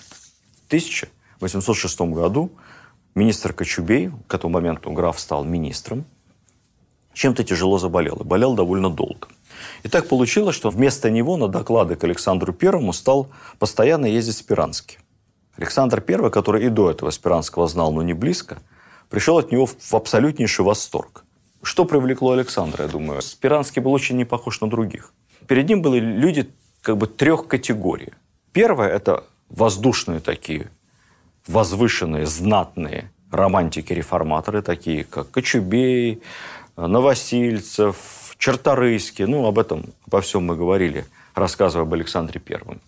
В 0.64 0.68
1806 0.68 2.02
году 2.02 2.52
министр 3.14 3.54
Кочубей, 3.54 4.12
к 4.28 4.34
этому 4.34 4.54
моменту 4.54 4.92
граф 4.92 5.20
стал 5.20 5.44
министром, 5.44 6.06
чем-то 7.14 7.44
тяжело 7.46 7.78
заболел. 7.78 8.18
И 8.18 8.24
болел 8.24 8.56
довольно 8.56 8.90
долго. 8.90 9.30
И 9.84 9.88
так 9.88 10.10
получилось, 10.10 10.56
что 10.56 10.70
вместо 10.70 11.10
него 11.10 11.38
на 11.38 11.48
доклады 11.48 11.96
к 11.96 12.04
Александру 12.04 12.52
Первому 12.52 12.92
стал 12.92 13.30
постоянно 13.58 14.06
ездить 14.06 14.36
Спиранский. 14.36 15.00
Александр 15.56 16.04
I, 16.06 16.30
который 16.30 16.66
и 16.66 16.70
до 16.70 16.92
этого 16.92 17.12
Спиранского 17.12 17.70
знал, 17.70 17.94
но 17.94 18.02
не 18.02 18.14
близко, 18.14 18.58
пришел 19.10 19.38
от 19.38 19.54
него 19.54 19.66
в 19.66 19.94
абсолютнейший 19.94 20.66
восторг. 20.66 21.24
Что 21.66 21.86
привлекло 21.86 22.34
Александра, 22.34 22.84
я 22.84 22.92
думаю? 22.92 23.24
Спиранский 23.24 23.82
был 23.82 23.92
очень 23.92 24.18
не 24.18 24.24
похож 24.24 24.62
на 24.62 24.70
других. 24.70 25.12
Перед 25.48 25.68
ним 25.68 25.82
были 25.82 26.00
люди 26.00 26.48
как 26.84 26.96
бы 26.96 27.08
трех 27.08 27.48
категорий. 27.48 28.14
Первое– 28.54 28.90
это 28.96 29.24
воздушные 29.50 30.20
такие, 30.20 30.70
возвышенные, 31.48 32.28
знатные 32.28 33.12
романтики-реформаторы, 33.32 34.62
такие 34.62 35.06
как 35.06 35.32
Кочубей, 35.32 36.22
Новосильцев, 36.78 38.36
Черторыйский. 38.38 39.26
Ну, 39.26 39.48
об 39.48 39.58
этом, 39.58 39.86
обо 40.06 40.22
всем 40.22 40.46
мы 40.46 40.56
говорили, 40.56 41.06
рассказывая 41.34 41.88
об 41.88 41.94
Александре 41.96 42.40
Первом. 42.40 42.80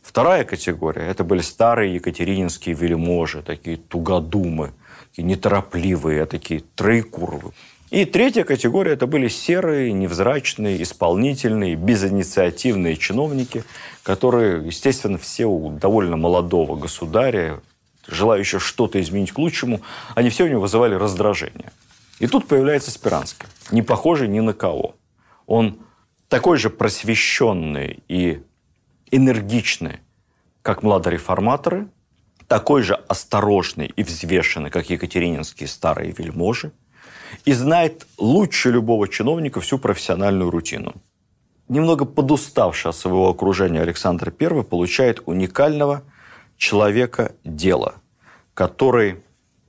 Вторая 0.00 0.44
категория– 0.44 1.02
это 1.10 1.24
были 1.24 1.42
старые 1.42 1.96
екатерининские 1.96 2.74
вельможи, 2.74 3.42
такие 3.42 3.76
тугодумы, 3.76 4.72
такие 5.10 5.24
неторопливые, 5.24 6.24
такие 6.24 6.62
троекуровы. 6.74 7.52
И 7.90 8.04
третья 8.04 8.44
категория– 8.44 8.92
это 8.94 9.06
были 9.06 9.28
серые, 9.28 9.92
невзрачные, 9.92 10.82
исполнительные, 10.82 11.74
безинициативные 11.74 12.98
чиновники, 12.98 13.64
которые, 14.02 14.66
естественно, 14.66 15.16
все 15.16 15.46
у 15.46 15.70
довольно 15.70 16.18
молодого 16.18 16.76
государя, 16.76 17.60
желающего 18.06 18.60
что-то 18.60 19.00
изменить 19.00 19.32
к 19.32 19.38
лучшему, 19.38 19.80
они 20.14 20.28
все 20.28 20.44
у 20.44 20.48
него 20.48 20.60
вызывали 20.60 20.94
раздражение. 20.94 21.72
И 22.18 22.26
тут 22.26 22.46
появляется 22.46 22.90
Спиранский, 22.90 23.46
не 23.70 23.80
похожий 23.80 24.28
ни 24.28 24.40
на 24.40 24.52
кого. 24.52 24.94
Он 25.46 25.78
такой 26.28 26.58
же 26.58 26.68
просвещенный 26.68 28.02
и 28.08 28.42
энергичный, 29.10 30.00
как 30.60 30.82
младореформаторы, 30.82 31.88
такой 32.48 32.82
же 32.82 32.94
осторожный 33.08 33.86
и 33.86 34.02
взвешенный, 34.02 34.68
как 34.68 34.90
екатерининские 34.90 35.68
старые 35.68 36.12
вельможи– 36.12 36.70
и 37.44 37.52
знает 37.52 38.06
лучше 38.18 38.70
любого 38.70 39.08
чиновника 39.08 39.60
всю 39.60 39.78
профессиональную 39.78 40.50
рутину. 40.50 40.94
Немного 41.68 42.04
подуставший 42.04 42.90
от 42.90 42.96
своего 42.96 43.28
окружения 43.28 43.82
Александр 43.82 44.32
I 44.38 44.62
получает 44.62 45.22
уникального 45.26 46.02
человека 46.56 47.32
дела, 47.44 47.96
который 48.54 49.22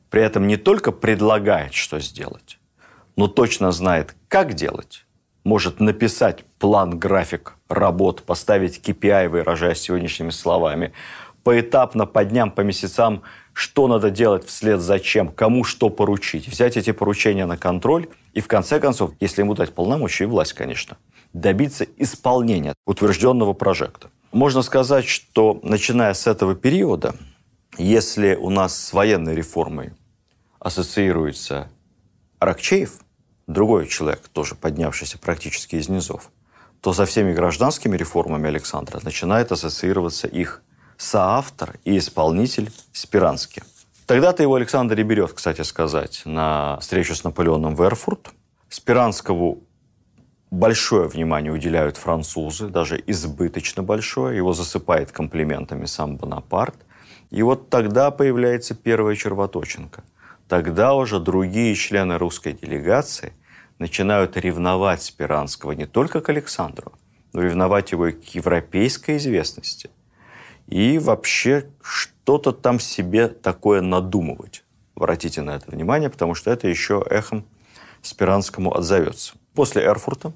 при 0.09 0.21
этом 0.23 0.47
не 0.47 0.57
только 0.57 0.91
предлагает, 0.91 1.73
что 1.73 1.99
сделать, 1.99 2.57
но 3.15 3.27
точно 3.27 3.71
знает, 3.71 4.15
как 4.27 4.53
делать, 4.53 5.05
может 5.43 5.79
написать 5.79 6.45
план, 6.57 6.97
график 6.97 7.55
работ, 7.67 8.23
поставить 8.23 8.79
KPI, 8.79 9.29
выражаясь 9.29 9.79
сегодняшними 9.79 10.31
словами, 10.31 10.93
поэтапно 11.43 12.05
по 12.05 12.23
дням, 12.23 12.51
по 12.51 12.61
месяцам 12.61 13.23
что 13.59 13.89
надо 13.89 14.09
делать 14.09 14.47
вслед 14.47 14.79
за 14.79 15.01
чем, 15.01 15.27
кому 15.27 15.65
что 15.65 15.89
поручить, 15.89 16.47
взять 16.47 16.77
эти 16.77 16.93
поручения 16.93 17.45
на 17.45 17.57
контроль 17.57 18.07
и, 18.31 18.39
в 18.39 18.47
конце 18.47 18.79
концов, 18.79 19.11
если 19.19 19.41
ему 19.41 19.53
дать 19.53 19.73
полномочия 19.73 20.23
и 20.23 20.27
власть, 20.27 20.53
конечно, 20.53 20.95
добиться 21.33 21.85
исполнения 21.97 22.73
утвержденного 22.85 23.51
прожекта. 23.51 24.11
Можно 24.31 24.61
сказать, 24.61 25.05
что 25.09 25.59
начиная 25.61 26.13
с 26.13 26.25
этого 26.25 26.55
периода, 26.55 27.15
если 27.77 28.35
у 28.35 28.49
нас 28.49 28.81
с 28.81 28.93
военной 28.93 29.35
реформой 29.35 29.91
ассоциируется 30.59 31.69
Аракчеев, 32.39 33.01
другой 33.45 33.87
человек, 33.87 34.21
тоже 34.31 34.55
поднявшийся 34.55 35.17
практически 35.17 35.75
из 35.75 35.89
низов, 35.89 36.31
то 36.79 36.93
со 36.93 37.05
всеми 37.05 37.33
гражданскими 37.33 37.97
реформами 37.97 38.47
Александра 38.47 39.01
начинает 39.03 39.51
ассоциироваться 39.51 40.27
их 40.27 40.63
соавтор 40.99 41.79
и 41.85 41.97
исполнитель 41.97 42.71
Спиранский. 42.91 43.63
Тогда-то 44.05 44.43
его 44.43 44.55
Александр 44.55 44.99
и 44.99 45.03
берет, 45.03 45.31
кстати 45.33 45.62
сказать, 45.62 46.23
на 46.25 46.77
встречу 46.81 47.15
с 47.15 47.23
Наполеоном 47.23 47.75
в 47.75 47.81
Эрфурт. 47.83 48.31
Спиранскому 48.67 49.63
большое 50.51 51.07
внимание 51.07 51.53
уделяют 51.53 51.95
французы, 51.95 52.67
даже 52.67 53.01
избыточно 53.07 53.81
большое. 53.81 54.35
Его 54.35 54.53
засыпает 54.53 55.12
комплиментами 55.12 55.85
сам 55.85 56.17
Бонапарт. 56.17 56.75
И 57.31 57.43
вот 57.43 57.69
тогда 57.69 58.12
появляется 58.12 58.75
первая 58.75 59.15
червоточинка. 59.15 60.03
Тогда 60.49 60.95
уже 60.95 61.19
другие 61.19 61.75
члены 61.75 62.17
русской 62.17 62.53
делегации 62.53 63.33
начинают 63.77 64.35
ревновать 64.35 65.01
Спиранского 65.01 65.71
не 65.71 65.85
только 65.85 66.19
к 66.19 66.29
Александру, 66.29 66.91
но 67.31 67.41
ревновать 67.41 67.91
его 67.93 68.07
и 68.07 68.12
к 68.12 68.35
европейской 68.35 69.17
известности. 69.17 69.89
И 70.69 70.99
вообще 70.99 71.65
что-то 71.82 72.51
там 72.51 72.79
себе 72.79 73.27
такое 73.27 73.82
надумывать. 73.82 74.63
Обратите 74.95 75.41
на 75.41 75.55
это 75.55 75.71
внимание, 75.71 76.12
потому 76.12 76.36
что 76.36 76.51
это 76.51 76.67
еще 76.67 77.03
эхом 77.10 77.43
Спиранскому 78.03 78.77
отзовется. 78.77 79.34
После 79.55 79.84
Эрфурта 79.84 80.32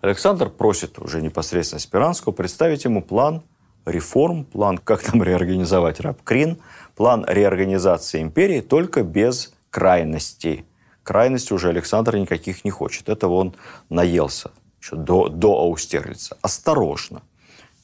Александр 0.00 0.50
просит 0.50 0.98
уже 0.98 1.22
непосредственно 1.22 1.78
Спиранского 1.78 2.32
представить 2.32 2.84
ему 2.84 3.02
план 3.02 3.44
реформ, 3.86 4.44
план, 4.44 4.78
как 4.78 5.00
там 5.00 5.22
реорганизовать 5.22 6.00
Рабкрин, 6.00 6.58
план 6.96 7.24
реорганизации 7.28 8.20
империи, 8.20 8.60
только 8.60 9.04
без 9.04 9.54
крайностей. 9.70 10.66
Крайности 11.04 11.52
уже 11.52 11.68
Александр 11.68 12.16
никаких 12.16 12.64
не 12.64 12.72
хочет. 12.72 13.08
Этого 13.08 13.34
он 13.34 13.54
наелся 13.88 14.50
еще 14.80 14.96
до, 14.96 15.28
до 15.28 15.52
Аустерлица. 15.60 16.36
Осторожно. 16.42 17.22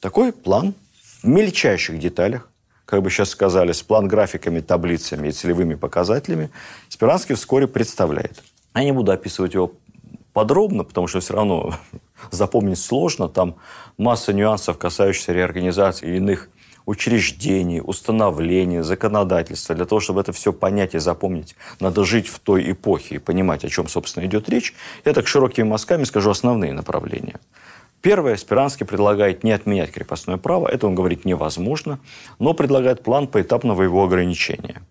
Такой 0.01 0.33
план 0.33 0.75
в 1.25 1.27
мельчайших 1.27 1.97
деталях, 1.97 2.47
как 2.85 3.01
бы 3.01 3.09
сейчас 3.09 3.29
сказали, 3.29 3.71
с 3.71 3.81
план 3.81 4.07
графиками, 4.07 4.59
таблицами 4.59 5.29
и 5.29 5.31
целевыми 5.31 5.73
показателями, 5.73 6.51
Спиранский 6.87 7.33
вскоре 7.33 7.67
представляет. 7.67 8.43
Я 8.75 8.83
не 8.83 8.91
буду 8.91 9.11
описывать 9.11 9.55
его 9.55 9.73
подробно, 10.33 10.83
потому 10.83 11.07
что 11.07 11.19
все 11.21 11.33
равно 11.33 11.73
запомнить 12.31 12.77
сложно. 12.77 13.27
Там 13.27 13.55
масса 13.97 14.33
нюансов, 14.33 14.77
касающихся 14.77 15.33
реорганизации 15.33 16.15
иных 16.15 16.49
учреждений, 16.85 17.81
установлений, 17.83 18.83
законодательства. 18.83 19.73
Для 19.73 19.85
того, 19.85 19.99
чтобы 19.99 20.21
это 20.21 20.31
все 20.31 20.53
понять 20.53 20.93
и 20.93 20.99
запомнить, 20.99 21.55
надо 21.79 22.05
жить 22.05 22.27
в 22.27 22.37
той 22.37 22.71
эпохе 22.71 23.15
и 23.15 23.17
понимать, 23.17 23.65
о 23.65 23.69
чем, 23.69 23.87
собственно, 23.87 24.27
идет 24.27 24.47
речь. 24.47 24.75
Я 25.05 25.13
так 25.13 25.25
широкими 25.27 25.65
мазками 25.67 26.03
скажу 26.03 26.29
основные 26.29 26.73
направления. 26.73 27.39
Первое, 28.05 28.35
Спиранский 28.35 28.85
предлагает 28.85 29.43
не 29.43 29.51
отменять 29.51 29.91
крепостное 29.91 30.37
право. 30.37 30.67
Это, 30.67 30.85
он 30.85 30.93
говорит, 30.93 31.25
невозможно, 31.25 31.97
но 32.37 32.53
предлагает 32.53 33.01
план 33.01 33.25
поэтапного 33.27 33.81
его 33.81 34.03
ограничения. 34.03 34.83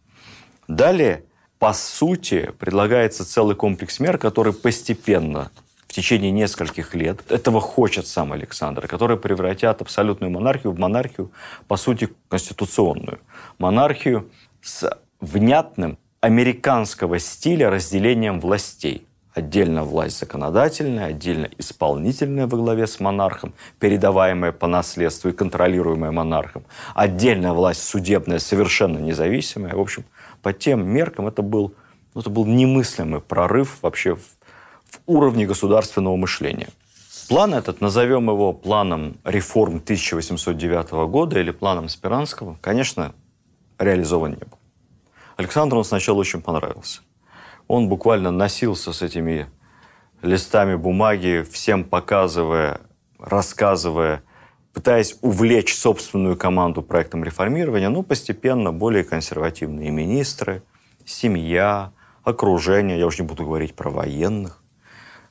Далее, 0.67 1.23
по 1.61 1.73
сути, 1.75 2.51
предлагается 2.59 3.25
целый 3.25 3.55
комплекс 3.55 4.01
мер, 4.01 4.19
который 4.19 4.53
постепенно 4.53 5.53
в 5.87 5.93
течение 5.93 6.33
нескольких 6.33 6.93
лет, 6.97 7.31
этого 7.31 7.61
хочет 7.61 8.09
сам 8.09 8.33
Александр, 8.33 8.89
которые 8.89 9.17
превратят 9.17 9.81
абсолютную 9.81 10.33
монархию 10.33 10.73
в 10.73 10.81
монархию, 10.81 11.31
по 11.69 11.77
сути, 11.77 12.09
конституционную. 12.27 13.21
Монархию 13.59 14.29
с 14.61 14.91
внятным 15.21 15.99
американского 16.21 17.21
стиля 17.21 17.71
разделением 17.71 18.41
властей. 18.41 19.07
Отдельно 19.35 19.83
власть 19.83 20.21
законодательная, 20.21 21.07
отдельно 21.07 21.49
исполнительная 21.59 22.47
во 22.47 22.57
главе 22.57 22.87
с 22.87 23.01
монархом, 23.01 23.53
передаваемая 23.81 24.53
по 24.53 24.69
наследству 24.69 25.29
и 25.29 25.33
контролируемая 25.33 26.13
монархом. 26.13 26.65
Отдельная 26.95 27.53
власть 27.53 27.83
судебная, 27.83 28.39
совершенно 28.39 28.99
независимая. 28.99 29.75
В 29.75 29.81
общем, 29.81 30.05
по 30.41 30.53
тем 30.53 30.87
меркам 30.87 31.27
это 31.27 31.43
был, 31.43 31.75
ну, 32.15 32.21
это 32.21 32.31
был 32.31 32.47
немыслимый 32.47 33.21
прорыв 33.21 33.79
вообще 33.83 34.15
в, 34.15 34.21
в 34.21 35.01
уровне 35.07 35.47
государственного 35.47 36.15
мышления. 36.15 36.69
План 37.29 37.55
этот, 37.55 37.81
назовем 37.81 38.31
его 38.31 38.53
планом 38.53 39.17
реформ 39.25 39.77
1809 39.77 41.09
года 41.11 41.41
или 41.41 41.51
планом 41.51 41.89
Спиранского, 41.89 42.57
конечно, 42.61 43.13
реализован 43.81 44.31
не 44.31 44.37
был. 44.45 44.59
Александру 45.37 45.79
он 45.79 45.85
сначала 45.85 46.19
очень 46.19 46.41
понравился. 46.41 47.01
Он 47.69 47.89
буквально 47.89 48.31
носился 48.31 48.93
с 48.93 49.03
этими 49.03 49.49
листами 50.23 50.75
бумаги, 50.77 51.45
всем 51.51 51.85
показывая, 51.85 52.81
рассказывая, 53.19 54.23
пытаясь 54.73 55.17
увлечь 55.23 55.75
собственную 55.75 56.37
команду 56.37 56.83
проектом 56.83 57.25
реформирования, 57.25 57.89
но 57.89 58.03
постепенно 58.03 58.73
более 58.73 59.05
консервативные 59.05 59.91
министры, 59.91 60.63
семья, 61.07 61.93
окружение, 62.23 62.99
я 62.99 63.07
уже 63.07 63.23
не 63.23 63.29
буду 63.29 63.45
говорить 63.45 63.75
про 63.75 63.91
военных, 63.91 64.63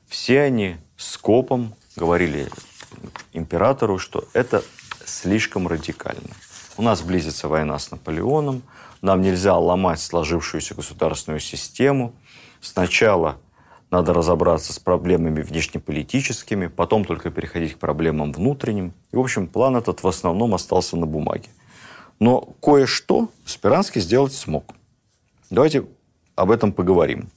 все 0.07 0.41
они 0.41 0.77
скопом 0.95 1.75
говорили 1.95 2.47
императору, 3.33 3.97
что 3.97 4.25
это 4.33 4.63
слишком 5.05 5.67
радикально. 5.67 6.29
У 6.77 6.81
нас 6.81 7.01
близится 7.01 7.47
война 7.47 7.77
с 7.77 7.91
Наполеоном, 7.91 8.63
нам 9.01 9.21
нельзя 9.21 9.57
ломать 9.57 9.99
сложившуюся 9.99 10.75
государственную 10.75 11.39
систему. 11.39 12.13
Сначала 12.63 13.41
надо 13.91 14.13
разобраться 14.13 14.71
с 14.71 14.79
проблемами 14.79 15.41
внешнеполитическими, 15.41 16.67
потом 16.67 17.03
только 17.03 17.29
переходить 17.29 17.73
к 17.73 17.77
проблемам 17.77 18.31
внутренним. 18.31 18.93
И, 19.11 19.17
в 19.17 19.19
общем, 19.19 19.47
план 19.47 19.75
этот 19.75 20.01
в 20.01 20.07
основном 20.07 20.55
остался 20.55 20.95
на 20.95 21.05
бумаге. 21.05 21.49
Но 22.19 22.39
кое-что 22.61 23.27
Спиранский 23.45 23.99
сделать 23.99 24.31
смог. 24.31 24.73
Давайте 25.49 25.85
об 26.35 26.51
этом 26.51 26.71
поговорим. 26.71 27.29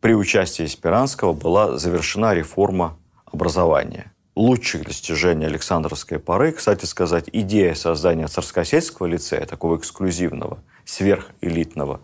При 0.00 0.14
участии 0.14 0.66
Спиранского 0.66 1.32
была 1.32 1.76
завершена 1.76 2.34
реформа 2.34 2.96
образования 3.24 4.12
лучших 4.36 4.84
достижений 4.84 5.46
Александровской 5.46 6.18
поры. 6.18 6.52
Кстати 6.52 6.84
сказать, 6.84 7.28
идея 7.32 7.74
создания 7.74 8.28
царскосельского 8.28 9.06
лицея, 9.06 9.46
такого 9.46 9.76
эксклюзивного, 9.76 10.58
сверхэлитного 10.84 12.00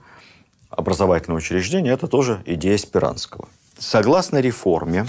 образовательного 0.71 1.39
учреждения, 1.39 1.91
это 1.91 2.09
тоже 2.09 2.43
идея 2.47 2.79
Спиранского. 2.79 3.49
Согласно 3.79 4.41
реформе, 4.41 5.07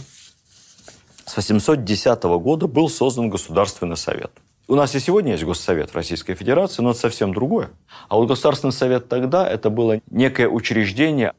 с 1.26 1.36
810 1.36 2.24
года 2.24 2.68
был 2.68 2.90
создан 2.90 3.30
Государственный 3.30 3.98
совет. 3.98 4.32
У 4.68 4.76
нас 4.76 4.96
и 4.96 5.00
сегодня 5.00 5.32
есть 5.34 5.44
Госсовет 5.44 5.90
в 5.92 5.96
Российской 5.96 6.36
Федерации, 6.36 6.82
но 6.82 6.92
это 6.92 7.00
совсем 7.00 7.34
другое. 7.34 7.70
А 8.08 8.16
вот 8.16 8.28
Государственный 8.28 8.72
совет 8.72 9.10
тогда 9.10 9.48
это 9.48 9.70
было 9.70 10.00
некое 10.10 10.48
учреждение, 10.48 11.34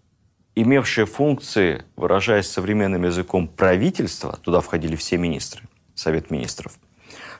имевшее 0.54 1.06
функции, 1.06 1.84
выражаясь 1.96 2.46
современным 2.46 3.04
языком, 3.04 3.48
правительства, 3.48 4.38
туда 4.42 4.60
входили 4.60 4.94
все 4.96 5.16
министры, 5.16 5.62
Совет 5.94 6.30
министров. 6.30 6.78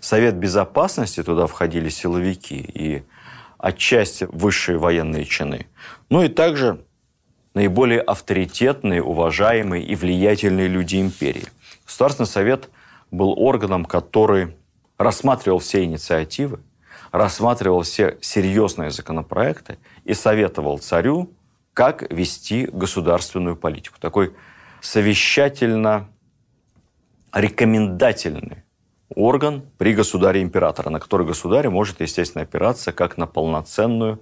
Совет 0.00 0.36
безопасности, 0.36 1.22
туда 1.22 1.46
входили 1.46 1.88
силовики 1.88 2.56
и 2.56 3.02
отчасти 3.58 4.28
высшие 4.30 4.78
военные 4.78 5.24
чины. 5.24 5.66
Ну 6.10 6.22
и 6.22 6.28
также 6.28 6.84
наиболее 7.54 8.00
авторитетные, 8.00 9.02
уважаемые 9.02 9.84
и 9.84 9.94
влиятельные 9.94 10.68
люди 10.68 11.00
империи. 11.00 11.46
Государственный 11.86 12.26
совет 12.26 12.68
был 13.10 13.32
органом, 13.38 13.84
который 13.84 14.56
рассматривал 14.98 15.60
все 15.60 15.84
инициативы, 15.84 16.60
рассматривал 17.12 17.82
все 17.82 18.18
серьезные 18.20 18.90
законопроекты 18.90 19.78
и 20.04 20.14
советовал 20.14 20.78
царю, 20.78 21.30
как 21.72 22.10
вести 22.12 22.66
государственную 22.66 23.56
политику. 23.56 23.98
Такой 24.00 24.34
совещательно 24.80 26.08
рекомендательный 27.34 28.64
орган 29.14 29.62
при 29.76 29.94
государе-императора, 29.94 30.90
на 30.90 31.00
который 31.00 31.26
государь 31.26 31.68
может, 31.68 32.00
естественно, 32.00 32.42
опираться 32.42 32.92
как 32.92 33.16
на 33.16 33.26
полноценную 33.26 34.20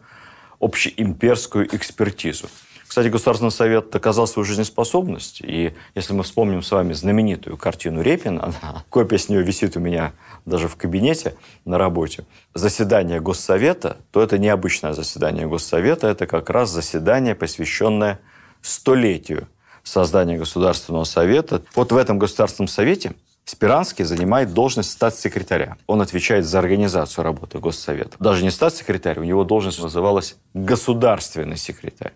общеимперскую 0.61 1.75
экспертизу. 1.75 2.49
Кстати, 2.87 3.09
Государственный 3.09 3.51
совет 3.51 3.89
доказал 3.89 4.27
свою 4.27 4.45
жизнеспособность. 4.45 5.41
И 5.41 5.73
если 5.95 6.13
мы 6.13 6.25
вспомним 6.25 6.63
с 6.63 6.71
вами 6.71 6.93
знаменитую 6.93 7.57
картину 7.57 8.03
Репина, 8.03 8.53
копия 8.91 9.17
с 9.17 9.31
нее 9.31 9.43
висит 9.43 9.79
у 9.79 9.81
меня 9.81 10.13
даже 10.45 10.69
в 10.69 10.77
кабинете 10.77 11.35
на 11.65 11.79
работе, 11.79 12.27
заседание 12.53 13.19
Госсовета, 13.19 13.97
то 14.11 14.23
это 14.23 14.37
необычное 14.37 14.93
заседание 14.93 15.47
Госсовета, 15.47 16.09
это 16.09 16.27
как 16.27 16.51
раз 16.51 16.69
заседание, 16.69 17.35
посвященное 17.35 18.21
столетию 18.61 19.49
создания 19.83 20.39
Государственного 20.39 21.05
совета. 21.05 21.63
Вот 21.75 21.93
в 21.93 21.97
этом 21.97 22.19
Государственном 22.19 22.69
совете 22.69 23.15
Спиранский 23.45 24.05
занимает 24.05 24.55
должность 24.55 24.93
статс-секретаря. 24.93 25.77
Он 25.87 26.01
отвечает 26.01 26.47
за 26.47 26.59
организацию 26.61 27.25
работы 27.25 27.59
Госсовета. 27.59 28.17
Даже 28.21 28.45
не 28.45 28.51
статс-секретарь, 28.51 29.19
у 29.19 29.25
него 29.25 29.45
должность 29.45 29.83
называлась 29.83 30.37
государственный 30.55 31.57
секретарь. 31.57 32.13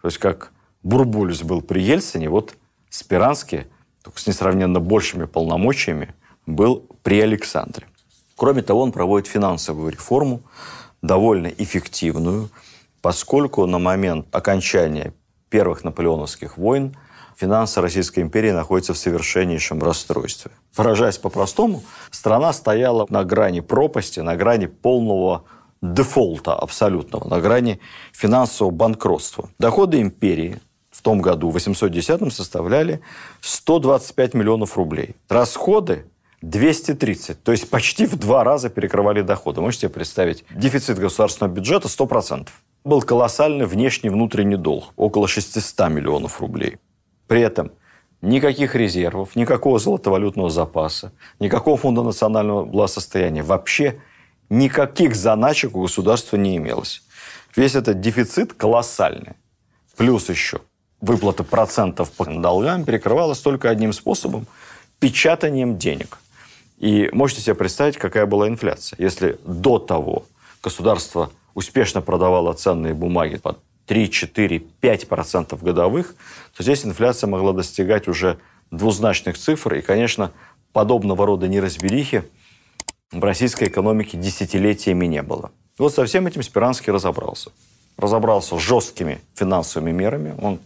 То 0.00 0.08
есть 0.08 0.18
как 0.18 0.52
Бурбулис 0.82 1.42
был 1.42 1.60
при 1.60 1.82
Ельцине, 1.82 2.28
вот 2.28 2.54
Спиранский, 2.88 3.66
только 4.02 4.20
с 4.20 4.26
несравненно 4.26 4.80
большими 4.80 5.24
полномочиями, 5.24 6.14
был 6.46 6.86
при 7.02 7.20
Александре. 7.20 7.86
Кроме 8.36 8.62
того, 8.62 8.80
он 8.82 8.92
проводит 8.92 9.28
финансовую 9.28 9.92
реформу, 9.92 10.42
довольно 11.02 11.48
эффективную, 11.48 12.48
поскольку 13.02 13.66
на 13.66 13.78
момент 13.78 14.26
окончания 14.32 15.12
первых 15.50 15.84
наполеоновских 15.84 16.56
войн 16.56 16.96
финансы 17.36 17.80
Российской 17.80 18.20
империи 18.20 18.50
находятся 18.50 18.94
в 18.94 18.98
совершеннейшем 18.98 19.82
расстройстве. 19.82 20.50
Выражаясь 20.76 21.18
по-простому, 21.18 21.82
страна 22.10 22.52
стояла 22.52 23.06
на 23.08 23.24
грани 23.24 23.60
пропасти, 23.60 24.20
на 24.20 24.36
грани 24.36 24.66
полного 24.66 25.44
дефолта 25.82 26.54
абсолютного, 26.54 27.28
на 27.28 27.40
грани 27.40 27.80
финансового 28.12 28.72
банкротства. 28.72 29.48
Доходы 29.58 30.00
империи 30.00 30.60
в 30.90 31.02
том 31.02 31.22
году, 31.22 31.50
в 31.50 31.56
810-м, 31.56 32.30
составляли 32.30 33.00
125 33.40 34.34
миллионов 34.34 34.76
рублей. 34.76 35.16
Расходы 35.28 36.04
230, 36.42 37.42
то 37.42 37.52
есть 37.52 37.70
почти 37.70 38.06
в 38.06 38.16
два 38.16 38.44
раза 38.44 38.68
перекрывали 38.68 39.22
доходы. 39.22 39.60
Можете 39.60 39.82
себе 39.82 39.90
представить, 39.90 40.44
дефицит 40.50 40.98
государственного 40.98 41.54
бюджета 41.54 41.88
100%. 41.88 42.48
Был 42.84 43.02
колоссальный 43.02 43.66
внешний 43.66 44.08
и 44.08 44.12
внутренний 44.12 44.56
долг, 44.56 44.92
около 44.96 45.28
600 45.28 45.88
миллионов 45.90 46.40
рублей. 46.40 46.78
При 47.26 47.42
этом 47.42 47.72
никаких 48.22 48.74
резервов, 48.74 49.36
никакого 49.36 49.78
золотовалютного 49.78 50.50
запаса, 50.50 51.12
никакого 51.38 51.76
фонда 51.76 52.02
национального 52.02 52.64
благосостояния, 52.64 53.42
вообще 53.42 54.00
никаких 54.48 55.14
заначек 55.14 55.76
у 55.76 55.82
государства 55.82 56.36
не 56.36 56.56
имелось. 56.56 57.02
Весь 57.54 57.74
этот 57.74 58.00
дефицит 58.00 58.54
колоссальный. 58.54 59.34
Плюс 59.96 60.28
еще 60.28 60.60
выплата 61.00 61.44
процентов 61.44 62.10
по 62.12 62.24
долгам 62.24 62.84
перекрывалась 62.84 63.40
только 63.40 63.70
одним 63.70 63.92
способом– 63.92 64.46
печатанием 65.00 65.78
денег– 65.78 66.18
и 66.80 67.10
можете 67.12 67.42
себе 67.42 67.54
представить, 67.54 67.98
какая 67.98 68.24
была 68.24 68.48
инфляция. 68.48 68.96
Если 68.98 69.38
до 69.44 69.78
того 69.78 70.24
государство 70.62 71.30
успешно 71.60 72.00
продавало 72.00 72.54
ценные 72.54 72.94
бумаги 72.94 73.36
под 73.36 73.60
3, 73.86 74.10
4, 74.10 74.58
5 74.58 75.08
процентов 75.08 75.62
годовых, 75.62 76.14
то 76.56 76.62
здесь 76.62 76.86
инфляция 76.86 77.28
могла 77.28 77.52
достигать 77.52 78.08
уже 78.08 78.38
двузначных 78.70 79.36
цифр. 79.36 79.74
И, 79.74 79.82
конечно, 79.82 80.32
подобного 80.72 81.26
рода 81.26 81.48
неразберихи 81.48 82.24
в 83.12 83.22
российской 83.22 83.68
экономике 83.68 84.16
десятилетиями 84.16 85.04
не 85.04 85.22
было. 85.22 85.50
И 85.78 85.82
вот 85.82 85.94
со 85.94 86.04
всем 86.06 86.26
этим 86.26 86.42
Спиранский 86.42 86.92
разобрался. 86.92 87.50
Разобрался 87.98 88.56
с 88.58 88.62
жесткими 88.62 89.20
финансовыми 89.34 89.90
мерами. 89.90 90.34
Он 90.40 90.60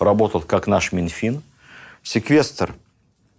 работал 0.00 0.40
как 0.40 0.66
наш 0.66 0.90
Минфин. 0.90 1.42
Секвестр 2.02 2.74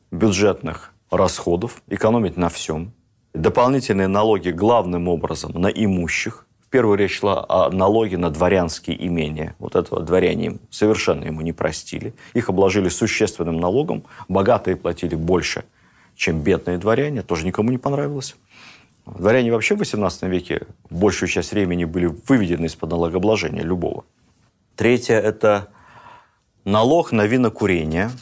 бюджетных 0.09 0.93
расходов, 1.11 1.81
экономить 1.89 2.37
на 2.37 2.47
всем. 2.47 2.93
Дополнительные 3.33 4.07
налоги 4.07 4.51
главным 4.51 5.09
образом 5.09 5.51
на 5.59 5.67
имущих. 5.67 6.45
Первую 6.73 6.97
речь 6.97 7.19
шла 7.19 7.45
о 7.47 7.69
налоге 7.69 8.17
на 8.17 8.31
дворянские 8.31 8.97
имения. 9.05 9.55
Вот 9.59 9.75
этого 9.75 10.01
дворяне 10.01 10.57
совершенно 10.71 11.25
ему 11.25 11.41
не 11.41 11.53
простили. 11.53 12.15
Их 12.33 12.49
обложили 12.49 12.89
существенным 12.89 13.57
налогом. 13.57 14.05
Богатые 14.27 14.75
платили 14.75 15.13
больше, 15.13 15.65
чем 16.15 16.41
бедные 16.41 16.79
дворяне. 16.79 17.21
Тоже 17.21 17.45
никому 17.45 17.69
не 17.69 17.77
понравилось. 17.77 18.35
Дворяне 19.05 19.51
вообще 19.51 19.75
в 19.75 19.81
XVIII 19.81 20.27
веке 20.27 20.61
большую 20.89 21.29
часть 21.29 21.51
времени 21.51 21.85
были 21.85 22.07
выведены 22.27 22.65
из-под 22.65 22.89
налогообложения 22.89 23.61
любого. 23.61 24.03
Третье– 24.75 25.19
это 25.21 25.67
налог 26.65 27.11
на 27.11 27.27
винокурение– 27.27 28.09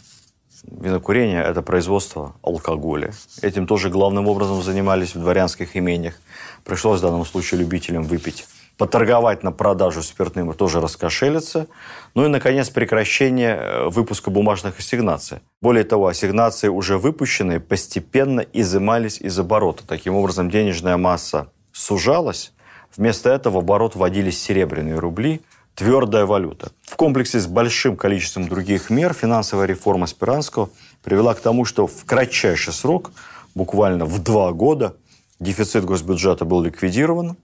Винокурение– 0.64 1.42
это 1.44 1.64
производство 1.64 2.36
алкоголя. 2.44 3.14
Этим 3.42 3.66
тоже 3.66 3.90
главным 3.90 4.28
образом 4.28 4.62
занимались 4.62 5.16
в 5.16 5.20
дворянских 5.20 5.76
имениях. 5.76 6.20
Пришлось 6.64 7.00
в 7.00 7.04
данном 7.04 7.26
случае 7.26 7.60
любителям 7.60 8.04
выпить. 8.04 8.48
Поторговать 8.78 9.44
на 9.44 9.52
продажу 9.52 10.02
спиртным 10.02 10.54
тоже 10.54 10.82
раскошелиться. 10.82 11.68
Ну 12.16 12.26
и, 12.26 12.28
наконец, 12.28 12.70
прекращение 12.70 13.56
э, 13.56 13.90
выпуска 13.90 14.32
бумажных 14.32 14.80
ассигнаций. 14.80 15.40
Более 15.62 15.84
того, 15.84 16.08
ассигнации, 16.08 16.68
уже 16.68 16.98
выпущенные, 16.98 17.60
постепенно 17.60 18.40
изымались 18.42 19.22
из 19.22 19.38
оборота. 19.38 19.86
Таким 19.86 20.16
образом, 20.16 20.50
денежная 20.50 20.98
масса 20.98 21.52
сужалась. 21.72 22.54
Вместо 22.96 23.30
этого 23.30 23.56
в 23.56 23.58
оборот 23.60 23.96
вводились 23.96 24.42
серебряные 24.42 24.98
рубли– 24.98 25.42
твердая 25.76 26.26
валюта. 26.26 26.72
В 26.84 26.96
комплексе 26.96 27.40
с 27.40 27.48
большим 27.48 27.96
количеством 27.96 28.48
других 28.48 28.90
мер 28.90 29.14
финансовая 29.14 29.66
реформа 29.66 30.08
Спиранского 30.08 30.70
привела 31.04 31.34
к 31.34 31.40
тому, 31.40 31.66
что 31.66 31.88
в 31.88 32.06
кратчайший 32.06 32.74
срок, 32.74 33.12
буквально 33.56 34.06
в 34.06 34.22
два 34.22 34.52
года, 34.52 34.96
дефицит 35.42 35.84
госбюджета 35.84 36.46
был 36.46 36.62
ликвидирован, 36.62 37.36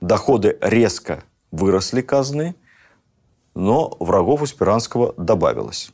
доходы 0.00 0.58
резко 0.60 1.22
выросли 1.50 2.02
казны, 2.02 2.54
но 3.54 3.96
врагов 4.00 4.42
у 4.42 4.46
Спиранского 4.46 5.14
добавилось. 5.16 5.92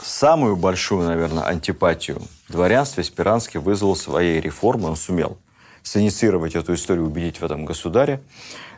Самую 0.00 0.56
большую, 0.56 1.06
наверное, 1.06 1.44
антипатию 1.44 2.22
дворянстве 2.48 3.04
Спиранский 3.04 3.60
вызвал 3.60 3.96
своей 3.96 4.40
реформой, 4.40 4.90
он 4.90 4.96
сумел 4.96 5.38
синициировать 5.82 6.54
эту 6.54 6.74
историю, 6.74 7.06
убедить 7.06 7.40
в 7.40 7.44
этом 7.44 7.64
государе. 7.64 8.22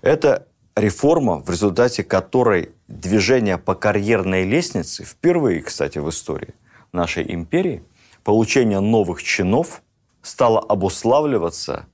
Это 0.02 0.48
реформа, 0.74 1.38
в 1.38 1.50
результате 1.50 2.02
которой 2.02 2.70
движение 2.88 3.58
по 3.58 3.74
карьерной 3.74 4.44
лестнице, 4.44 5.04
впервые, 5.04 5.62
кстати, 5.62 5.98
в 5.98 6.08
истории 6.08 6.54
нашей 6.92 7.32
империи, 7.32 7.84
получение 8.24 8.80
новых 8.80 9.22
чинов 9.22 9.82
стало 10.22 10.60
обуславливаться 10.60 11.86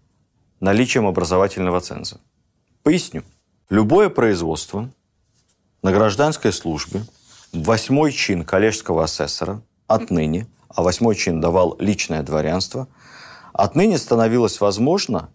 наличием 0.63 1.07
образовательного 1.07 1.81
ценза. 1.81 2.19
Поясню. 2.85 3.25
Любое 3.69 4.09
производство 4.09 4.89
на 5.83 5.93
гражданской 5.93 6.53
службе, 6.53 7.05
восьмой 7.53 8.13
чин 8.13 8.45
коллежского 8.45 9.05
асессора 9.05 9.61
отныне, 9.89 10.47
а 10.69 10.83
восьмой 10.83 11.17
чин 11.17 11.41
давал 11.41 11.77
личное 11.81 12.23
дворянство, 12.23 12.87
отныне 13.53 13.99
становилось 13.99 14.61
возможно 14.61 15.31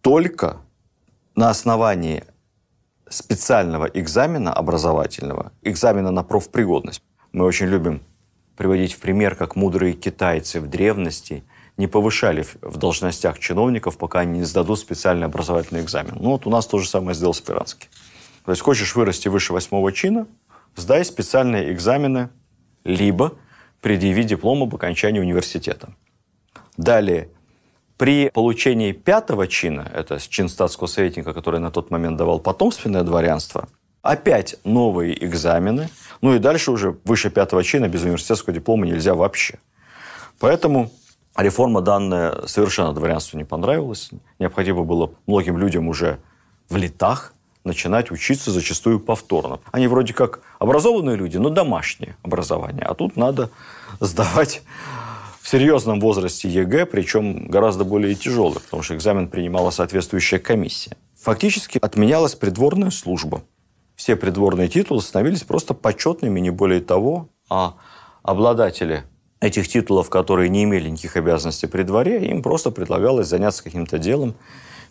только 0.00 0.56
на 1.36 1.48
основании 1.48 2.24
специального 3.08 3.86
экзамена 3.86 4.52
образовательного, 4.52 5.52
экзамена 5.62 6.10
на 6.10 6.24
профпригодность. 6.24 7.02
Мы 7.32 7.44
очень 7.44 7.66
любим 7.66 8.02
приводить 8.56 8.94
в 8.94 8.98
пример, 8.98 9.36
как 9.36 9.54
мудрые 9.54 9.92
китайцы 9.92 10.60
в 10.60 10.66
древности 10.66 11.44
не 11.76 11.86
повышали 11.86 12.46
в 12.60 12.76
должностях 12.76 13.38
чиновников, 13.38 13.98
пока 13.98 14.20
они 14.20 14.38
не 14.38 14.44
сдадут 14.44 14.78
специальный 14.78 15.26
образовательный 15.26 15.80
экзамен. 15.80 16.16
Ну 16.20 16.30
вот 16.30 16.46
у 16.46 16.50
нас 16.50 16.66
то 16.66 16.78
же 16.78 16.88
самое 16.88 17.14
сделал 17.14 17.34
Спиранский. 17.34 17.88
То 18.44 18.52
есть 18.52 18.62
хочешь 18.62 18.94
вырасти 18.94 19.28
выше 19.28 19.52
восьмого 19.52 19.92
чина, 19.92 20.26
сдай 20.76 21.04
специальные 21.04 21.72
экзамены, 21.72 22.28
либо 22.84 23.32
предъяви 23.80 24.24
диплом 24.24 24.62
об 24.62 24.74
окончании 24.74 25.20
университета. 25.20 25.94
Далее, 26.76 27.30
при 27.96 28.30
получении 28.30 28.92
пятого 28.92 29.46
чина, 29.46 29.90
это 29.92 30.18
чин 30.20 30.48
статского 30.48 30.86
советника, 30.86 31.32
который 31.32 31.60
на 31.60 31.70
тот 31.70 31.90
момент 31.90 32.16
давал 32.16 32.40
потомственное 32.40 33.02
дворянство, 33.02 33.68
опять 34.02 34.56
новые 34.64 35.24
экзамены. 35.24 35.88
Ну 36.20 36.34
и 36.34 36.38
дальше 36.38 36.70
уже 36.70 36.98
выше 37.04 37.30
пятого 37.30 37.64
чина 37.64 37.88
без 37.88 38.02
университетского 38.02 38.54
диплома 38.54 38.86
нельзя 38.86 39.14
вообще. 39.14 39.58
Поэтому 40.40 40.90
реформа 41.42 41.80
данная 41.80 42.46
совершенно 42.46 42.92
дворянству 42.92 43.36
не 43.38 43.44
понравилась. 43.44 44.10
Необходимо 44.38 44.84
было 44.84 45.12
многим 45.26 45.58
людям 45.58 45.88
уже 45.88 46.18
в 46.68 46.76
летах 46.76 47.34
начинать 47.64 48.10
учиться 48.10 48.50
зачастую 48.50 49.00
повторно. 49.00 49.58
Они 49.72 49.86
вроде 49.86 50.12
как 50.12 50.40
образованные 50.58 51.16
люди, 51.16 51.38
но 51.38 51.48
домашнее 51.48 52.16
образование. 52.22 52.84
А 52.84 52.94
тут 52.94 53.16
надо 53.16 53.50
сдавать 54.00 54.62
в 55.40 55.48
серьезном 55.48 56.00
возрасте 56.00 56.48
ЕГЭ, 56.48 56.86
причем 56.86 57.48
гораздо 57.48 57.84
более 57.84 58.14
тяжелый, 58.14 58.60
потому 58.60 58.82
что 58.82 58.94
экзамен 58.94 59.28
принимала 59.28 59.70
соответствующая 59.70 60.38
комиссия. 60.38 60.96
Фактически 61.20 61.78
отменялась 61.80 62.34
придворная 62.34 62.90
служба. 62.90 63.42
Все 63.96 64.16
придворные 64.16 64.68
титулы 64.68 65.00
становились 65.00 65.42
просто 65.42 65.74
почетными, 65.74 66.40
не 66.40 66.50
более 66.50 66.80
того, 66.80 67.28
а 67.48 67.74
обладатели 68.22 69.04
этих 69.44 69.68
титулов, 69.68 70.08
которые 70.08 70.48
не 70.48 70.64
имели 70.64 70.88
никаких 70.88 71.16
обязанностей 71.16 71.66
при 71.66 71.82
дворе, 71.82 72.26
им 72.26 72.42
просто 72.42 72.70
предлагалось 72.70 73.28
заняться 73.28 73.62
каким-то 73.62 73.98
делом, 73.98 74.34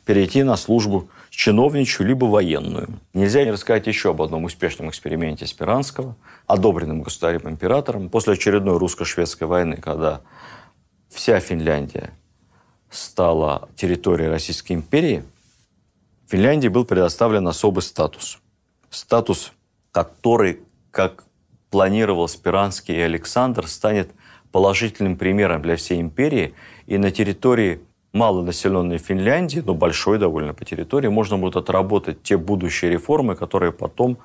перейти 0.05 0.43
на 0.43 0.57
службу 0.57 1.09
чиновничью 1.29 2.05
либо 2.05 2.25
военную. 2.25 2.99
Нельзя 3.13 3.43
не 3.45 3.51
рассказать 3.51 3.87
еще 3.87 4.11
об 4.11 4.21
одном 4.21 4.43
успешном 4.43 4.89
эксперименте 4.89 5.47
Спиранского, 5.47 6.15
одобренном 6.45 7.01
государем-императором 7.01 8.09
после 8.09 8.33
очередной 8.33 8.77
русско-шведской 8.77 9.47
войны, 9.47 9.77
когда 9.77 10.21
вся 11.09 11.39
Финляндия 11.39 12.11
стала 12.91 13.69
территорией 13.75 14.29
Российской 14.29 14.73
империи, 14.73 15.23
Финляндии 16.27 16.67
был 16.67 16.85
предоставлен 16.85 17.47
особый 17.47 17.81
статус. 17.81 18.39
Статус, 18.89 19.51
который, 19.91 20.59
как 20.91 21.23
планировал 21.71 22.27
Спиранский 22.27 22.95
и 22.95 23.01
Александр, 23.01 23.67
станет 23.67 24.11
положительным 24.53 25.17
примером 25.17 25.61
для 25.63 25.75
всей 25.75 25.99
империи. 25.99 26.53
И 26.85 26.97
на 26.97 27.11
территории 27.11 27.81
малонаселенной 28.13 28.99
Финляндии, 28.99 29.63
но 29.65 29.73
большой 29.73 30.19
довольно 30.19 30.53
по 30.53 30.63
территории, 30.63 31.07
можно 31.07 31.37
будет 31.37 31.57
отработать 31.57 32.21
те 32.21 32.37
будущие 32.37 32.91
реформы, 32.91 33.35
которые 33.35 33.71
потом 33.71 34.19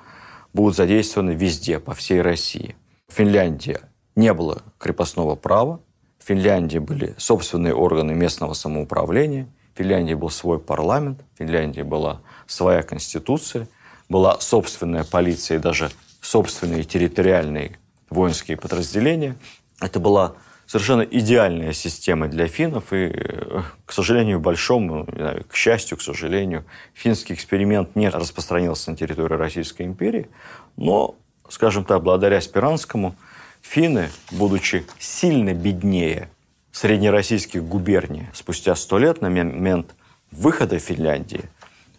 будут 0.53 0.75
задействованы 0.75 1.31
везде, 1.31 1.79
по 1.79 1.95
всей 1.95 2.21
России. 2.21 2.75
В 3.07 3.13
Финляндии 3.15 3.79
не 4.15 4.31
было 4.33 4.61
крепостного 4.77 5.35
права, 5.35 5.79
в 6.19 6.25
Финляндии 6.25 6.77
были 6.77 7.15
собственные 7.17 7.73
органы 7.73 8.13
местного 8.13 8.53
самоуправления, 8.53 9.47
в 9.73 9.79
Финляндии 9.79 10.13
был 10.13 10.29
свой 10.29 10.59
парламент, 10.59 11.21
в 11.33 11.39
Финляндии 11.39 11.81
была 11.81 12.21
своя 12.45 12.83
конституция, 12.83 13.67
была 14.09 14.39
собственная 14.39 15.05
полиция 15.05 15.57
и 15.57 15.61
даже 15.61 15.89
собственные 16.21 16.83
территориальные 16.83 17.79
воинские 18.11 18.57
подразделения. 18.57 19.35
Это 19.81 19.99
была 19.99 20.35
совершенно 20.69 21.01
идеальная 21.01 21.73
система 21.73 22.27
для 22.27 22.47
финнов, 22.47 22.93
и, 22.93 23.11
э, 23.11 23.61
к 23.85 23.91
сожалению, 23.91 24.39
большому, 24.39 25.07
к 25.47 25.55
счастью, 25.55 25.97
к 25.97 26.01
сожалению, 26.01 26.63
финский 26.93 27.33
эксперимент 27.33 27.95
не 27.95 28.09
распространился 28.09 28.91
на 28.91 28.97
территории 28.97 29.33
Российской 29.33 29.83
империи, 29.83 30.29
но, 30.77 31.15
скажем 31.49 31.85
так, 31.85 32.03
благодаря 32.03 32.39
Спиранскому, 32.39 33.15
финны, 33.61 34.09
будучи 34.31 34.85
сильно 34.99 35.53
беднее 35.53 36.29
среднероссийских 36.71 37.63
губерний, 37.63 38.27
спустя 38.33 38.75
сто 38.75 38.99
лет 38.99 39.21
на 39.21 39.29
момент 39.29 39.95
выхода 40.29 40.77
Финляндии 40.77 41.45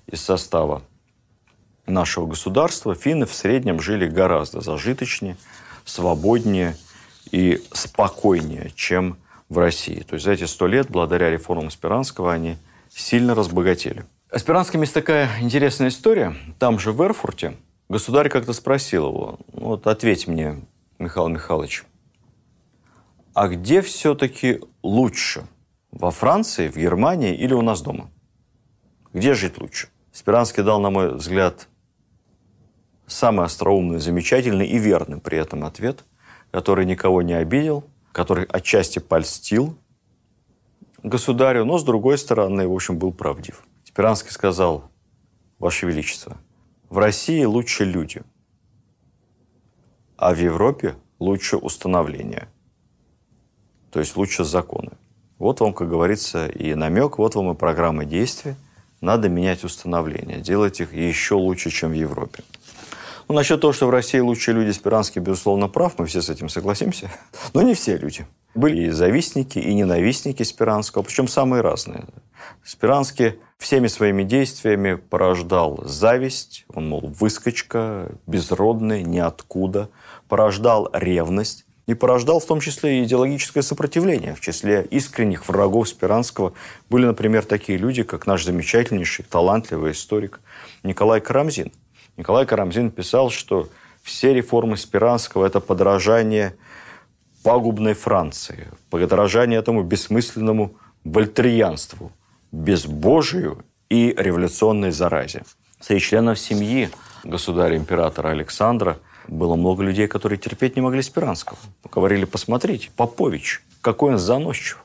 из 0.07 0.23
состава 0.23 0.83
нашего 1.87 2.27
государства, 2.27 2.95
финны 2.95 3.27
в 3.27 3.35
среднем 3.35 3.81
жили 3.81 4.07
гораздо 4.07 4.61
зажиточнее, 4.61 5.37
свободнее– 5.85 6.77
и 7.31 7.63
спокойнее, 7.73 8.73
чем 8.75 9.19
в 9.49 9.59
России. 9.59 10.01
То 10.01 10.15
есть 10.15 10.25
за 10.25 10.33
эти 10.33 10.45
сто 10.45 10.67
лет, 10.67 10.89
благодаря 10.91 11.31
реформам 11.31 11.71
Спиранского, 11.71 12.33
они 12.33 12.57
сильно 12.89 13.35
разбогатели. 13.35 14.05
О 14.31 14.39
Спиранском 14.39 14.81
есть 14.83 14.95
такая 14.95 15.29
интересная 15.41 15.89
история. 15.89 16.37
Там 16.59 16.79
же 16.79 16.93
в 16.93 17.03
Эрфурте 17.03 17.57
государь 17.89 18.29
как-то 18.29 18.53
спросил 18.53 19.09
его, 19.09 19.39
«Ну 19.53 19.67
вот 19.67 19.87
ответь 19.87 20.29
мне, 20.29 20.61
Михаил 20.99 21.29
Михайлович, 21.29 21.85
а 23.35 23.49
где 23.49 23.81
все-таки 23.83 24.61
лучше? 24.83 25.47
Во 25.91 26.13
Франции, 26.13 26.69
в 26.69 26.77
Германии 26.77 27.35
или 27.35 27.55
у 27.55 27.63
нас 27.63 27.83
дома? 27.83 28.11
Где 29.13 29.35
жить 29.35 29.59
лучше? 29.59 29.89
Спиранский 30.13 30.63
дал, 30.63 30.81
на 30.81 30.91
мой 30.91 31.15
взгляд, 31.15 31.67
самый 33.07 33.47
остроумный, 33.47 33.99
замечательный 33.99 34.67
и 34.67 34.79
верный 34.79 35.21
при 35.21 35.39
этом 35.39 35.65
ответ 35.65 36.05
который 36.51 36.85
никого 36.85 37.23
не 37.23 37.35
обидел, 37.35 37.85
который 38.13 38.45
отчасти 38.45 38.99
польстил 38.99 39.77
государю, 41.03 41.65
но, 41.65 41.79
с 41.79 41.85
другой 41.85 42.19
стороны, 42.19 42.69
в 42.69 42.73
общем, 42.73 42.99
был 42.99 43.13
правдив. 43.13 43.65
Спиранский 43.85 44.31
сказал, 44.31 44.91
Ваше 45.59 45.87
Величество, 45.87 46.37
в 46.89 46.99
России 46.99 47.45
лучше 47.45 47.85
люди, 47.85 48.23
а 50.17 50.35
в 50.35 50.39
Европе 50.39 50.97
лучше 51.19 51.57
установления, 51.57 52.49
то 53.91 54.01
есть 54.01 54.17
лучше 54.17 54.45
законы. 54.45 54.93
Вот 55.39 55.61
вам, 55.61 55.73
как 55.73 55.89
говорится, 55.89 56.49
и 56.49 56.75
намек, 56.75 57.19
вот 57.19 57.35
вам 57.35 57.53
и 57.53 57.55
программа 57.55 58.05
действий. 58.05 58.55
Надо 59.01 59.31
менять 59.31 59.65
установления, 59.65 60.41
делать 60.41 60.81
их 60.81 60.93
еще 60.93 61.35
лучше, 61.35 61.71
чем 61.71 61.91
в 61.91 61.95
Европе. 61.95 62.45
Ну, 63.31 63.37
насчет 63.37 63.61
того, 63.61 63.73
что 63.73 63.87
в 63.87 63.91
России 63.91 64.19
лучшие 64.19 64.57
люди, 64.57 64.73
Спиранский, 64.73 65.21
безусловно, 65.21 65.69
прав, 65.69 65.97
мы 65.99 66.07
все 66.07 66.21
с 66.21 66.29
этим 66.29 66.49
согласимся. 66.49 67.13
Но 67.55 67.63
не 67.63 67.75
все 67.75 67.97
люди. 67.97 68.27
Были 68.57 68.89
и 68.89 68.91
завистники, 68.91 69.57
и 69.61 69.73
ненавистники 69.73 70.43
Спиранского, 70.43 71.05
причем 71.05 71.29
самые 71.29 71.61
разные. 71.61 72.07
Спиранский 72.65 73.39
всеми 73.57 73.87
своими 73.87 74.25
действиями 74.25 74.97
порождал 74.97 75.81
зависть, 75.85 76.65
он, 76.75 76.89
мол, 76.89 77.03
выскочка, 77.21 78.11
безродный, 78.27 79.05
ниоткуда, 79.05 79.91
порождал 80.27 80.91
ревность, 80.93 81.67
и 81.87 81.95
порождал 81.95 82.41
в 82.41 82.47
том 82.47 82.59
числе 82.59 82.99
и 82.99 83.05
идеологическое 83.05 83.63
сопротивление. 83.63 84.35
В 84.35 84.41
числе 84.41 84.87
искренних 84.91 85.49
врагов 85.49 85.89
Спиранского 85.89 86.53
были, 86.89 87.07
например, 87.07 87.45
такие 87.45 87.79
люди, 87.79 88.03
как 88.03 88.27
наш 88.27 88.45
замечательнейший, 88.45 89.25
талантливый 89.25 89.93
историк 89.93 90.41
Николай 90.83 91.21
Карамзин. 91.21 91.71
Николай 92.21 92.45
Карамзин 92.45 92.91
писал, 92.91 93.31
что 93.31 93.71
все 94.03 94.35
реформы 94.35 94.77
Спиранского– 94.77 95.47
это 95.47 95.59
подражание 95.59 96.55
пагубной 97.43 97.95
Франции, 97.95 98.69
подражание 98.91 99.59
этому 99.59 99.83
бессмысленному 99.83 100.75
вольтерианству, 101.03 102.13
безбожию 102.53 103.65
и 103.89 104.15
революционной 104.19 104.91
заразе. 104.91 105.45
Среди 105.81 106.03
членов 106.03 106.39
семьи 106.39 106.91
государя-императора 107.25 108.29
Александра 108.29 108.99
было 109.27 109.57
много 109.57 109.83
людей, 109.83 110.07
которые 110.07 110.39
терпеть 110.39 110.77
не 110.77 110.83
могли 110.83 111.01
Спиранского. 111.01 111.59
Говорили, 111.91 112.27
посмотрите, 112.27 112.91
Попович, 112.97 113.63
какой 113.81 114.13
он 114.13 114.19
заносчив. 114.19 114.85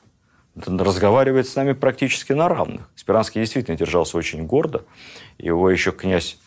Разговаривает 0.56 1.50
с 1.50 1.56
нами 1.58 1.74
практически 1.74 2.32
на 2.32 2.48
равных. 2.48 2.90
Спиранский 2.96 3.42
действительно 3.42 3.76
держался 3.76 4.18
очень 4.18 4.46
гордо. 4.46 4.86
Его 5.38 5.70
еще 5.70 5.92
князь 5.92 6.38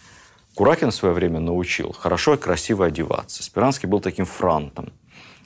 Куракин 0.55 0.90
в 0.90 0.94
свое 0.94 1.14
время 1.14 1.40
научил 1.40 1.92
хорошо 1.92 2.34
и 2.34 2.36
красиво 2.36 2.86
одеваться. 2.86 3.42
Спиранский 3.42 3.88
был 3.88 4.01
таким 4.01 4.24
франтом. 4.24 4.92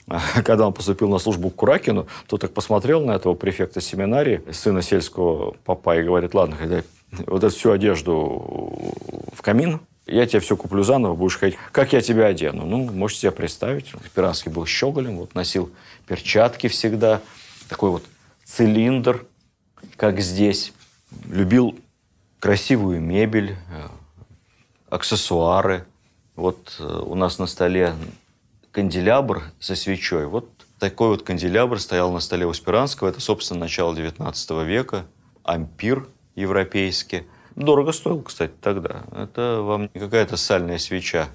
Когда 0.43 0.67
он 0.67 0.73
поступил 0.73 1.09
на 1.09 1.19
службу 1.19 1.49
к 1.49 1.55
Куракину, 1.55 2.07
то 2.27 2.37
так 2.37 2.53
посмотрел 2.53 3.05
на 3.05 3.11
этого 3.11 3.35
префекта 3.35 3.81
семинарии, 3.81 4.41
сына 4.51 4.81
сельского 4.81 5.55
папа, 5.65 5.97
и 5.97 6.03
говорит, 6.03 6.33
ладно, 6.33 6.55
хотя 6.55 6.83
вот 7.27 7.43
эту 7.43 7.55
всю 7.55 7.71
одежду 7.71 8.93
в 9.33 9.41
камин, 9.41 9.79
я 10.05 10.25
тебе 10.25 10.39
все 10.41 10.57
куплю 10.57 10.83
заново, 10.83 11.15
будешь 11.15 11.37
ходить. 11.37 11.57
Как 11.71 11.93
я 11.93 12.01
тебя 12.01 12.25
одену? 12.25 12.65
Ну, 12.65 12.91
можете 12.91 13.21
себе 13.21 13.31
представить. 13.31 13.93
Спиранский 14.05 14.51
был 14.51 14.65
щеголем, 14.65 15.17
вот 15.17 15.33
носил 15.33 15.71
перчатки 16.07 16.67
всегда, 16.67 17.21
такой 17.69 17.91
вот 17.91 18.03
цилиндр, 18.43 19.25
как 19.95 20.19
здесь. 20.19 20.73
Любил 21.25 21.79
красивую 22.39 22.99
мебель, 22.99 23.55
э, 23.71 23.87
аксессуары. 24.93 25.85
Вот 26.35 26.75
э, 26.79 26.83
у 26.83 27.15
нас 27.15 27.39
на 27.39 27.47
столе 27.47 27.95
канделябр 28.71 29.43
со 29.59 29.75
свечой. 29.75 30.27
Вот 30.27 30.49
такой 30.79 31.09
вот 31.09 31.23
канделябр 31.23 31.79
стоял 31.79 32.11
на 32.11 32.19
столе 32.19 32.45
у 32.45 32.53
Спиранского. 32.53 33.09
Это, 33.09 33.19
собственно, 33.19 33.61
начало 33.61 33.95
19 33.95 34.51
века. 34.65 35.05
Ампир 35.43 36.07
европейский. 36.35 37.23
Дорого 37.55 37.91
стоил, 37.91 38.21
кстати, 38.21 38.53
тогда. 38.61 39.03
Это 39.11 39.61
вам 39.61 39.89
не 39.93 39.99
какая-то 39.99 40.37
сальная 40.37 40.77
свеча 40.77 41.29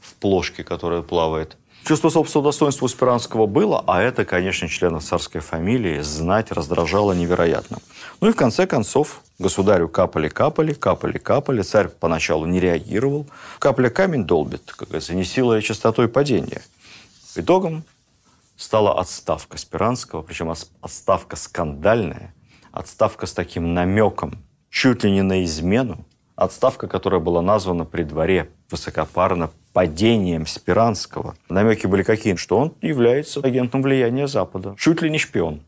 в 0.00 0.14
плошке, 0.14 0.64
которая 0.64 1.02
плавает. 1.02 1.56
Чувство 1.84 2.10
собственного 2.10 2.50
достоинства 2.50 2.84
у 2.84 2.88
Спиранского 2.88 3.46
было, 3.46 3.82
а 3.88 4.00
это, 4.00 4.24
конечно, 4.24 4.68
членов 4.68 5.02
царской 5.02 5.40
фамилии 5.40 6.00
знать 6.00 6.52
раздражало 6.52 7.12
невероятно. 7.12 7.78
Ну 8.20 8.28
и 8.28 8.32
в 8.32 8.36
конце 8.36 8.68
концов 8.68 9.20
государю 9.40 9.88
капали, 9.88 10.28
капали, 10.28 10.74
капали, 10.74 11.18
капали. 11.18 11.62
Царь 11.62 11.88
поначалу 11.88 12.46
не 12.46 12.60
реагировал. 12.60 13.26
Капля 13.58 13.90
камень 13.90 14.24
долбит, 14.24 14.72
как 14.76 14.88
говорится, 14.88 15.14
не 15.14 15.24
силой, 15.24 15.58
а 15.58 15.62
частотой 15.62 16.06
падения. 16.06 16.62
Итогом 17.34 17.82
стала 18.56 19.00
отставка 19.00 19.58
Спиранского, 19.58 20.22
причем 20.22 20.54
отставка 20.82 21.34
скандальная, 21.34 22.32
отставка 22.70 23.26
с 23.26 23.32
таким 23.32 23.74
намеком, 23.74 24.38
чуть 24.70 25.02
ли 25.02 25.10
не 25.10 25.22
на 25.22 25.42
измену, 25.44 26.04
отставка, 26.36 26.86
которая 26.86 27.20
была 27.20 27.42
названа 27.42 27.84
при 27.84 28.04
дворе 28.04 28.50
высокопарно 28.72 29.50
падением 29.72 30.46
Спиранского. 30.46 31.36
Намеки 31.48 31.86
были 31.86 32.02
какие? 32.02 32.34
Что 32.36 32.58
он 32.58 32.74
является 32.82 33.40
агентом 33.40 33.82
влияния 33.82 34.26
Запада. 34.26 34.74
Чуть 34.78 35.02
ли 35.02 35.10
не 35.10 35.18
шпион. 35.18 35.62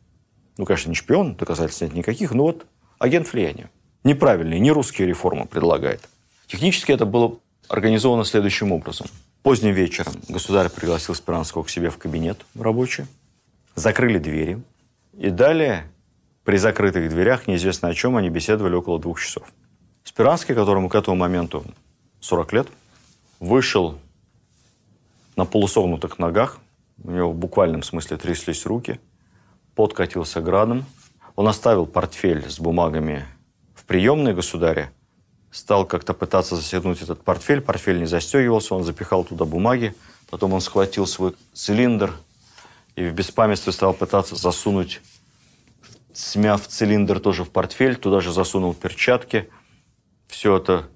Ну, 0.57 0.65
конечно, 0.65 0.89
не 0.89 0.95
шпион, 0.95 1.35
доказательств 1.35 1.83
нет 1.83 1.95
никаких, 1.95 2.33
но 2.33 2.45
вот 2.45 2.67
агент 2.99 3.33
влияния. 3.33 3.71
Неправильные, 4.05 4.61
не 4.61 4.71
русские 4.71 5.09
реформы 5.09 5.47
предлагает. 5.47 6.09
Технически 6.47 6.93
это 6.93 7.07
было 7.07 7.39
организовано 7.69 8.25
следующим 8.25 8.73
образом. 8.73 9.07
Поздним 9.43 9.75
вечером 9.75 10.15
государь 10.29 10.69
пригласил 10.69 11.15
Спиранского 11.15 11.63
к 11.63 11.71
себе 11.71 11.91
в 11.91 11.99
кабинет 11.99 12.45
рабочий, 12.59 13.07
закрыли 13.75 14.19
двери, 14.19 14.63
и 15.17 15.31
далее 15.31 15.85
при 16.45 16.57
закрытых 16.57 17.09
дверях, 17.09 17.47
неизвестно 17.47 17.89
о 17.89 17.95
чем, 17.95 18.17
они 18.17 18.29
беседовали 18.29 18.75
около 18.75 18.99
двух 18.99 19.21
часов. 19.21 19.53
Спиранский, 20.05 20.55
которому 20.55 20.89
к 20.89 20.95
этому 20.95 21.17
моменту 21.17 21.65
40 22.21 22.53
лет, 22.53 22.69
вышел 23.41 23.99
на 25.37 25.45
полусогнутых 25.45 26.18
ногах, 26.18 26.59
у 27.03 27.11
него 27.11 27.30
в 27.30 27.37
буквальном 27.37 27.82
смысле 27.82 28.16
тряслись 28.16 28.66
руки, 28.66 29.01
подкатился 29.74 30.41
градом. 30.41 30.85
Он 31.37 31.49
оставил 31.49 31.87
портфель 31.87 32.49
с 32.49 32.61
бумагами 32.61 33.26
в 33.74 33.85
приемной 33.85 34.35
государя, 34.35 34.93
стал 35.51 35.85
как-то 35.85 36.14
пытаться 36.14 36.57
застегнуть 36.57 37.03
этот 37.03 37.22
портфель, 37.22 37.61
портфель 37.61 37.99
не 37.99 38.07
застегивался, 38.07 38.74
он 38.74 38.85
запихал 38.85 39.24
туда 39.24 39.45
бумаги, 39.45 39.95
потом 40.30 40.53
он 40.53 40.61
схватил 40.61 41.07
свой 41.07 41.35
цилиндр 41.53 42.12
и 42.95 43.05
в 43.05 43.12
беспамятстве 43.12 43.72
стал 43.72 43.95
пытаться 43.95 44.37
засунуть 44.37 45.01
смяв 46.14 46.66
цилиндр 46.66 47.20
тоже 47.20 47.45
в 47.45 47.51
портфель, 47.51 47.97
туда 47.97 48.20
же 48.20 48.32
засунул 48.32 48.72
перчатки, 48.72 49.51
все 50.28 50.57
это 50.57 50.89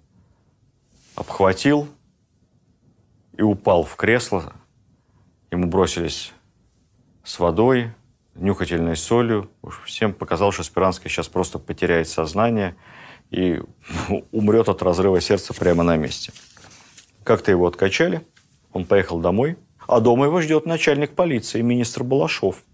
обхватил 1.16 1.88
и 3.38 3.42
упал 3.42 3.84
в 3.84 3.96
кресло. 3.96 4.52
Ему 5.50 5.68
бросились 5.68 6.32
с 7.24 7.38
водой, 7.38 7.92
нюхательной 8.34 8.96
солью. 8.96 9.48
Уж 9.62 9.80
всем 9.84 10.12
показалось, 10.12 10.56
что 10.56 10.64
Спиранский 10.64 11.08
сейчас 11.08 11.28
просто 11.28 11.58
потеряет 11.58 12.08
сознание 12.08 12.76
и 13.30 13.62
умрет 14.32 14.68
от 14.68 14.82
разрыва 14.82 15.20
сердца 15.20 15.54
прямо 15.54 15.84
на 15.84 15.96
месте. 15.96 16.32
Как-то 17.22 17.50
его 17.50 17.66
откачали, 17.66 18.26
он 18.72 18.84
поехал 18.84 19.20
домой, 19.20 19.56
а 19.86 20.00
дома 20.00 20.26
его 20.26 20.40
ждет 20.40 20.66
начальник 20.66 21.14
полиции, 21.14 21.62
министр 21.62 22.02
Балашов, 22.02 22.64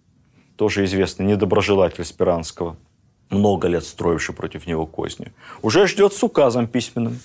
тоже 0.56 0.84
известный 0.84 1.26
недоброжелатель 1.26 2.04
Спиранского, 2.04 2.76
много 3.28 3.68
лет 3.68 3.84
строивший 3.84 4.34
против 4.34 4.66
него 4.66 4.86
козни. 4.86 5.32
Уже 5.60 5.86
ждет 5.86 6.12
с 6.14 6.22
указом 6.22 6.68
письменным, 6.68 7.18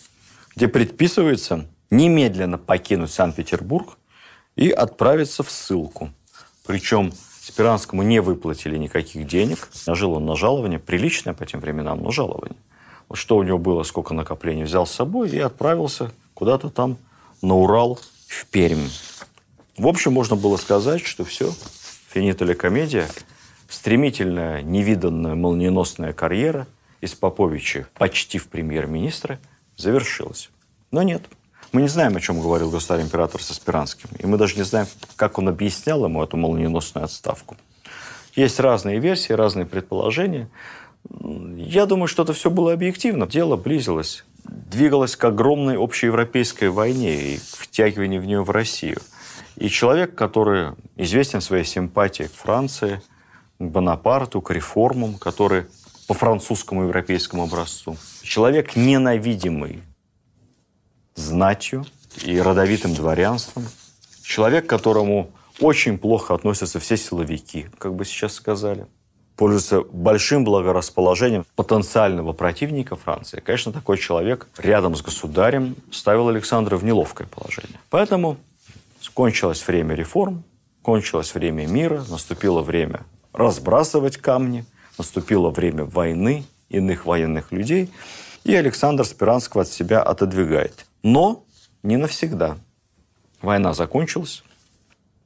где 0.56 0.68
предписывается 0.68 1.68
немедленно 1.90 2.58
покинуть 2.58 3.12
Санкт-Петербург 3.12 3.98
и 4.56 4.70
отправиться 4.70 5.44
в 5.44 5.52
ссылку. 5.52 6.10
Причем 6.66 7.12
Спиранскому 7.42 8.04
не 8.04 8.22
выплатили 8.22 8.78
никаких 8.78 9.26
денег. 9.26 9.70
Жил 9.88 10.14
он 10.14 10.26
на 10.26 10.36
жалование, 10.36 10.80
приличное 10.80 11.34
по 11.34 11.46
тем 11.46 11.60
временам, 11.60 12.04
но 12.04 12.12
жалование. 12.12 12.58
Вот 13.08 13.18
что 13.18 13.38
у 13.38 13.44
него 13.44 13.58
было, 13.58 13.84
сколько 13.84 14.14
накоплений, 14.14 14.64
взял 14.64 14.86
с 14.86 14.92
собой 14.92 15.30
и 15.30 15.40
отправился 15.40 16.12
куда-то 16.36 16.70
там 16.70 16.98
на 17.42 17.56
Урал, 17.56 18.00
в 18.28 18.46
Пермь. 18.46 18.88
В 19.78 19.88
общем, 19.88 20.14
можно 20.14 20.36
было 20.36 20.58
сказать, 20.58 21.04
что 21.04 21.26
все, 21.26 21.52
финитали 22.10 22.54
комедия, 22.54 23.08
стремительная, 23.68 24.62
невиданная, 24.62 25.34
молниеносная 25.34 26.14
карьера 26.14 26.68
из 27.02 27.16
Поповича 27.16 27.88
почти 27.98 28.38
в 28.38 28.48
премьер-министры 28.48 29.40
завершилась. 29.76 30.52
Но 30.92 31.02
нет. 31.02 31.24
Мы 31.72 31.84
не 31.84 31.88
знаем, 31.88 32.16
о 32.16 32.20
чем 32.20 32.42
говорил 32.42 32.72
государь-император 32.72 33.44
со 33.44 33.54
Спиранским. 33.54 34.10
И 34.18 34.26
мы 34.26 34.38
даже 34.38 34.56
не 34.56 34.64
знаем, 34.64 34.88
как 35.16 35.38
он 35.38 35.50
объяснял 35.50 36.04
ему 36.04 36.24
эту 36.24 36.36
молниеносную 36.36 37.06
отставку. 37.06 37.58
Есть 38.36 38.60
разные 38.60 39.00
версии, 39.00 39.34
разные 39.34 39.66
предположения. 39.66 40.50
Я 41.56 41.86
думаю, 41.86 42.08
что 42.08 42.24
это 42.24 42.34
все 42.34 42.50
было 42.50 42.74
объективно. 42.74 43.28
Дело 43.28 43.56
близилось, 43.56 44.26
двигалось 44.44 45.16
к 45.16 45.24
огромной 45.24 45.78
общеевропейской 45.78 46.70
войне 46.70 47.34
и 47.34 47.38
втягиванию 47.38 48.22
в 48.22 48.26
нее 48.26 48.44
в 48.44 48.50
Россию. 48.50 49.00
И 49.56 49.70
человек, 49.70 50.16
который 50.16 50.72
известен 50.96 51.42
своей 51.42 51.66
симпатией 51.66 52.30
к 52.30 52.34
Франции, 52.34 53.02
к 53.60 53.64
Бонапарту, 53.64 54.42
к 54.42 54.52
реформам, 54.52 55.16
который 55.16 55.66
по 56.08 56.14
французскому 56.16 56.84
европейскому 56.84 57.44
образцу. 57.44 57.96
Человек 58.24 58.76
ненавидимый 58.76 59.84
знатью 61.20 61.86
и 62.24 62.40
родовитым 62.40 62.94
дворянством. 62.94 63.66
Человек, 64.24 64.66
к 64.66 64.70
которому 64.70 65.32
очень 65.60 65.98
плохо 65.98 66.34
относятся 66.34 66.80
все 66.80 66.98
силовики, 66.98 67.68
как 67.78 67.94
бы 67.96 68.06
сейчас 68.06 68.34
сказали. 68.34 68.88
Пользуется 69.36 69.82
большим 69.82 70.44
благорасположением 70.44 71.46
потенциального 71.56 72.34
противника 72.34 72.96
Франции. 72.96 73.40
Конечно, 73.40 73.72
такой 73.72 73.98
человек 73.98 74.48
рядом 74.58 74.96
с 74.96 75.02
государем 75.02 75.76
ставил 75.92 76.28
Александра 76.28 76.76
в 76.76 76.84
неловкое 76.84 77.28
положение. 77.28 77.80
Поэтому 77.90 78.38
кончилось 79.14 79.66
время 79.66 79.96
реформ, 79.96 80.44
кончилось 80.82 81.34
время 81.34 81.68
мира, 81.68 82.04
наступило 82.10 82.62
время 82.62 83.02
разбрасывать 83.34 84.18
камни, 84.18 84.66
наступило 84.98 85.50
время 85.50 85.86
войны, 85.86 86.46
иных 86.70 87.06
военных 87.06 87.52
людей, 87.52 87.90
и 88.44 88.56
Александр 88.56 89.06
Спиранского 89.06 89.64
от 89.64 89.70
себя 89.70 90.02
отодвигает. 90.02 90.86
Но 91.04 91.46
не 91.84 91.98
навсегда. 91.98 92.58
Война 93.42 93.74
закончилась. 93.74 94.44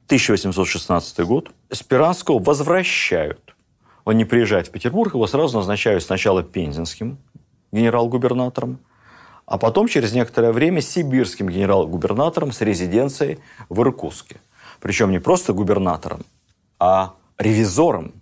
1816 0.06 1.20
год. 1.20 1.50
Спиранского 1.70 2.38
возвращают. 2.38 3.54
Он 4.04 4.16
не 4.16 4.24
приезжает 4.24 4.68
в 4.68 4.70
Петербург, 4.70 5.14
его 5.14 5.26
сразу 5.26 5.58
назначают 5.58 6.02
сначала 6.02 6.42
пензенским 6.42 7.18
генерал-губернатором, 7.72 8.78
а 9.46 9.58
потом 9.58 9.88
через 9.88 10.12
некоторое 10.12 10.52
время 10.52 10.80
сибирским 10.80 11.48
генерал-губернатором 11.48 12.52
с 12.52 12.60
резиденцией 12.60 13.38
в 13.68 13.80
Иркутске. 13.80 14.36
Причем 14.80 15.10
не 15.10 15.18
просто 15.18 15.52
губернатором, 15.52 16.24
а 16.78 17.14
ревизором. 17.38 18.12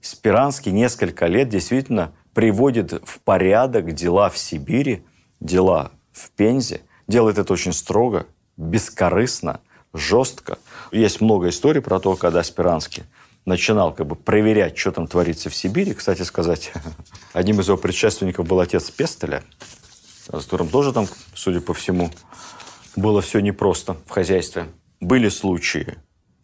Спиранский 0.00 0.70
несколько 0.70 1.26
лет 1.26 1.48
действительно 1.48 2.12
приводит 2.32 2.92
в 3.04 3.20
порядок 3.20 3.92
дела 3.92 4.30
в 4.30 4.38
Сибири, 4.38 5.04
дела 5.40 5.90
в 6.12 6.30
Пензе, 6.30 6.82
делает 7.08 7.38
это 7.38 7.52
очень 7.52 7.72
строго, 7.72 8.26
бескорыстно, 8.56 9.60
жестко. 9.92 10.58
Есть 10.92 11.20
много 11.20 11.48
историй 11.48 11.80
про 11.80 12.00
то, 12.00 12.16
когда 12.16 12.42
Спиранский 12.42 13.04
начинал 13.44 13.94
как 13.94 14.06
бы 14.06 14.16
проверять, 14.16 14.76
что 14.76 14.92
там 14.92 15.06
творится 15.06 15.50
в 15.50 15.54
Сибири. 15.54 15.94
Кстати 15.94 16.22
сказать, 16.22 16.72
одним 17.32 17.60
из 17.60 17.68
его 17.68 17.76
предшественников 17.76 18.46
был 18.46 18.60
отец 18.60 18.90
Пестеля, 18.90 19.42
с 20.28 20.44
которым 20.44 20.68
тоже 20.68 20.92
там, 20.92 21.06
судя 21.34 21.60
по 21.60 21.72
всему, 21.72 22.10
было 22.96 23.20
все 23.20 23.40
непросто 23.40 23.96
в 24.06 24.10
хозяйстве. 24.10 24.66
Были 25.00 25.28
случаи 25.28 25.98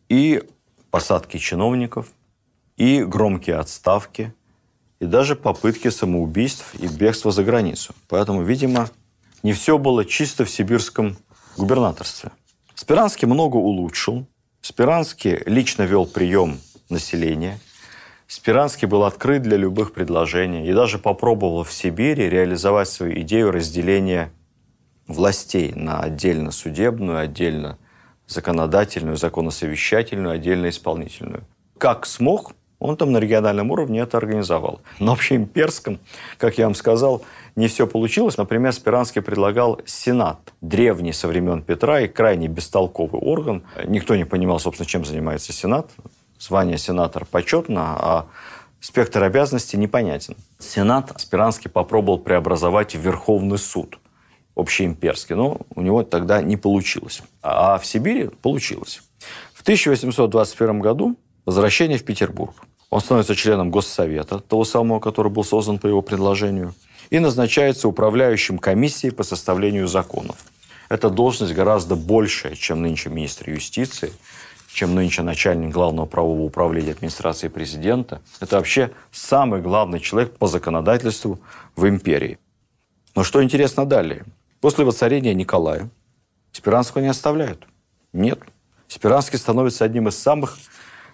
и 0.09 0.43
посадки 0.91 1.39
чиновников, 1.39 2.09
и 2.77 3.03
громкие 3.03 3.57
отставки, 3.57 4.35
и 5.01 5.07
даже 5.07 5.35
попытки 5.35 5.89
самоубийств 5.89 6.75
и 6.75 6.87
бегства 6.87 7.33
за 7.33 7.43
границу. 7.43 7.95
Поэтому, 8.09 8.43
видимо, 8.43 8.91
не 9.43 9.53
все 9.53 9.79
было 9.79 10.05
чисто 10.05 10.45
в 10.45 10.51
сибирском 10.51 11.17
губернаторстве. 11.57 12.31
Спиранский 12.75 13.27
много 13.27 13.57
улучшил. 13.57 14.27
Спиранский 14.61 15.43
лично 15.47 15.83
вел 15.83 16.07
прием 16.07 16.59
населения. 16.89 17.59
Спиранский 18.27 18.89
был 18.89 19.05
открыт 19.05 19.43
для 19.43 19.57
любых 19.57 19.93
предложений 19.93 20.69
и 20.69 20.73
даже 20.73 20.99
попробовал 20.99 21.65
в 21.65 21.73
Сибири 21.73 22.29
реализовать 22.29 22.89
свою 22.89 23.21
идею 23.21 23.51
разделения 23.51 24.33
властей 25.07 25.73
на 25.75 26.01
отдельно 26.01 26.51
судебную, 26.51 27.19
отдельно 27.19 27.79
законодательную, 28.27 29.17
законосовещательную, 29.17 30.35
отдельно 30.35 30.71
исполнительную. 30.71 31.45
Как 31.77 32.07
смог, 32.07 32.55
он 32.79 32.97
там 32.97 33.13
на 33.13 33.19
региональном 33.19 33.71
уровне 33.71 34.01
это 34.01 34.17
организовал. 34.17 34.81
На 34.99 35.13
общеимперском, 35.13 36.01
как 36.39 36.59
я 36.59 36.65
вам 36.65 36.75
сказал, 36.75 37.23
не 37.57 37.69
все 37.69 37.87
получилось. 37.87 38.37
Например, 38.37 38.73
Спиранский 38.73 39.23
предлагал 39.23 39.81
Сенат, 39.85 40.53
древний 40.61 41.13
со 41.13 41.29
времен 41.29 41.63
Петра 41.63 42.01
и 42.01 42.09
крайне 42.09 42.49
бестолковый 42.49 43.21
орган. 43.21 43.65
Никто 43.87 44.17
не 44.17 44.25
понимал, 44.25 44.59
собственно, 44.59 44.87
чем 44.87 45.05
занимается 45.05 45.53
Сенат. 45.53 45.91
Звание 46.39 46.77
сенатор 46.77 47.25
почетно, 47.25 47.97
а 47.99 48.27
спектр 48.81 49.23
обязанностей 49.23 49.77
непонятен. 49.77 50.37
Сенат 50.59 51.13
Спиранский 51.17 51.71
попробовал 51.71 52.19
преобразовать 52.19 52.97
в 52.97 53.01
Верховный 53.01 53.59
суд 53.59 53.99
общеимперский, 54.57 55.37
но 55.37 55.61
у 55.75 55.83
него 55.83 56.03
тогда 56.03 56.43
не 56.43 56.57
получилось. 56.57 57.23
А 57.43 57.79
в 57.79 57.87
Сибири 57.87 58.29
получилось. 58.43 59.03
В 59.55 59.63
1821 59.63 60.81
году 60.81 61.17
возвращение 61.47 61.99
в 61.99 62.05
Петербург. 62.05 62.55
Он 62.91 63.01
становится 63.01 63.35
членом 63.35 63.71
Госсовета, 63.71 64.41
того 64.41 64.65
самого, 64.65 65.01
который 65.01 65.31
был 65.31 65.45
создан 65.45 65.79
по 65.79 65.87
его 65.87 66.03
предложению, 66.03 66.75
и 67.13 67.19
назначается 67.19 67.89
управляющим 67.89 68.57
комиссией 68.57 69.13
по 69.13 69.23
составлению 69.23 69.87
законов. 69.87 70.37
Эта 70.89 71.11
должность 71.11 71.53
гораздо 71.53 71.95
большая, 71.95 72.55
чем 72.55 72.81
нынче 72.81 73.11
министр 73.11 73.51
юстиции, 73.51 74.15
чем 74.73 74.95
нынче 74.95 75.21
начальник 75.21 75.75
главного 75.75 76.07
правового 76.07 76.41
управления 76.41 76.93
администрации 76.93 77.49
президента. 77.49 78.23
Это 78.41 78.57
вообще 78.57 78.93
самый 79.11 79.61
главный 79.61 80.01
человек 80.01 80.39
по 80.39 80.47
законодательству 80.47 81.39
в 81.77 81.87
империи. 81.87 82.39
Но 83.15 83.25
что 83.25 83.45
интересно 83.45 83.85
далее? 83.85 84.25
После 84.63 84.87
воцарения 84.87 85.35
Николая 85.35 85.91
Спиранского 86.51 87.03
не 87.03 87.09
оставляют. 87.09 87.67
Нет. 88.15 88.41
Спиранский 88.89 89.39
становится 89.39 89.85
одним 89.85 90.09
из 90.09 90.19
самых 90.19 90.57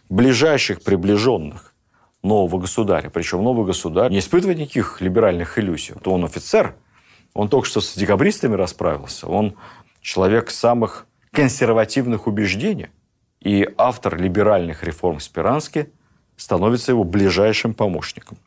ближайших 0.09 0.80
приближенных 0.82 1.74
нового 2.22 2.58
государя. 2.60 3.10
Причем 3.10 3.42
новый 3.42 3.66
государь 3.66 4.10
не 4.10 4.18
испытывает 4.18 4.58
никаких 4.58 5.00
либеральных 5.00 5.58
иллюзий. 5.58 5.94
То 6.02 6.12
он 6.12 6.24
офицер, 6.24 6.74
он 7.34 7.48
только 7.48 7.68
что 7.68 7.80
с 7.80 7.94
декабристами 7.94 8.54
расправился, 8.54 9.28
он 9.28 9.54
человек 10.00 10.50
самых 10.50 11.06
консервативных 11.32 12.26
убеждений. 12.26 12.88
И 13.40 13.68
автор 13.76 14.20
либеральных 14.20 14.82
реформ 14.82 15.20
Спиранский 15.20 15.86
становится 16.36 16.92
его 16.92 17.04
ближайшим 17.04 17.74
помощником. 17.74 18.38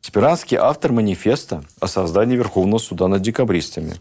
Спиранский– 0.00 0.56
автор 0.60 0.92
манифеста 0.92 1.64
о 1.80 1.86
создании 1.86 2.36
Верховного 2.36 2.78
суда 2.78 3.08
над 3.08 3.20
декабристами. 3.20 3.94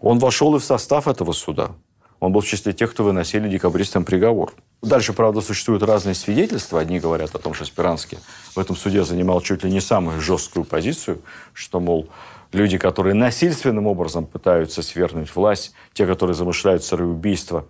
Он 0.00 0.18
вошел 0.18 0.54
и 0.56 0.58
в 0.58 0.64
состав 0.64 1.08
этого 1.08 1.32
суда. 1.32 1.72
Он 2.20 2.32
был 2.32 2.40
в 2.40 2.46
числе 2.46 2.72
тех, 2.72 2.90
кто 2.90 3.04
выносили 3.04 3.48
декабристам 3.48 4.04
приговор. 4.04 4.54
Дальше, 4.82 5.12
правда, 5.12 5.40
существуют 5.40 5.82
разные 5.82 6.14
свидетельства. 6.14 6.80
Одни 6.80 6.98
говорят 6.98 7.34
о 7.34 7.38
том, 7.38 7.54
что 7.54 7.64
Спиранский 7.64 8.18
в 8.54 8.58
этом 8.58 8.76
суде 8.76 9.04
занимал 9.04 9.40
чуть 9.40 9.64
ли 9.64 9.70
не 9.70 9.80
самую 9.80 10.20
жесткую 10.20 10.64
позицию, 10.64 11.20
что, 11.52 11.80
мол, 11.80 12.08
люди, 12.52 12.78
которые 12.78 13.14
насильственным 13.14 13.86
образом 13.86 14.26
пытаются 14.26 14.82
свергнуть 14.82 15.34
власть, 15.34 15.72
те, 15.92 16.06
которые 16.06 16.34
замышляют 16.34 16.84
сыроубийство, 16.84 17.66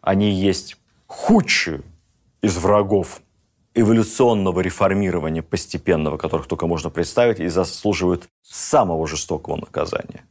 они 0.00 0.30
есть 0.30 0.76
худшие 1.06 1.82
из 2.40 2.56
врагов 2.56 3.20
эволюционного 3.74 4.60
реформирования 4.60 5.42
постепенного, 5.42 6.16
которых 6.16 6.46
только 6.46 6.66
можно 6.66 6.90
представить, 6.90 7.40
и 7.40 7.48
заслуживают 7.48 8.28
самого 8.42 9.06
жестокого 9.06 9.56
наказания. 9.56 10.24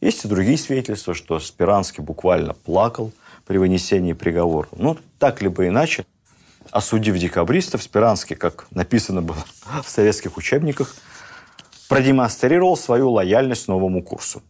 Есть 0.00 0.24
и 0.24 0.28
другие 0.28 0.58
свидетельства, 0.58 1.14
что 1.14 1.40
Спиранский 1.40 2.02
буквально 2.02 2.54
плакал 2.54 3.12
при 3.46 3.58
вынесении 3.58 4.12
приговора. 4.12 4.68
Ну, 4.76 4.98
так 5.18 5.40
либо 5.40 5.66
иначе, 5.66 6.04
осудив 6.70 7.16
декабристов, 7.18 7.82
Спиранский, 7.82 8.36
как 8.36 8.66
написано 8.70 9.22
было 9.22 9.44
в 9.84 9.88
советских 9.88 10.36
учебниках, 10.36 10.94
продемонстрировал 11.88 12.76
свою 12.76 13.10
лояльность 13.10 13.68
новому 13.68 14.02
курсу. 14.02 14.42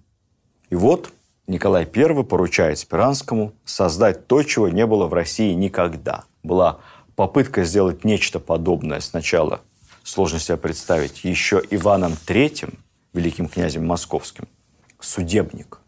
И 0.71 0.75
вот 0.75 1.13
Николай 1.47 1.87
I 1.95 2.25
поручает 2.25 2.79
Спиранскому 2.79 3.53
создать 3.65 4.27
то, 4.27 4.43
чего 4.43 4.69
не 4.69 4.85
было 4.85 5.07
в 5.07 5.15
России 5.15 5.53
никогда. 5.53 6.25
Была 6.43 6.81
попытка 7.15 7.65
сделать 7.65 8.05
нечто 8.05 8.41
подобное 8.41 9.01
сначала, 9.01 9.61
сложно 10.03 10.41
себе 10.41 10.57
представить, 10.57 11.25
еще 11.25 11.63
Иваном 11.71 12.15
III, 12.27 12.75
великим 13.13 13.49
князем 13.49 13.87
московским, 13.87 14.49
судебник. 15.01 15.81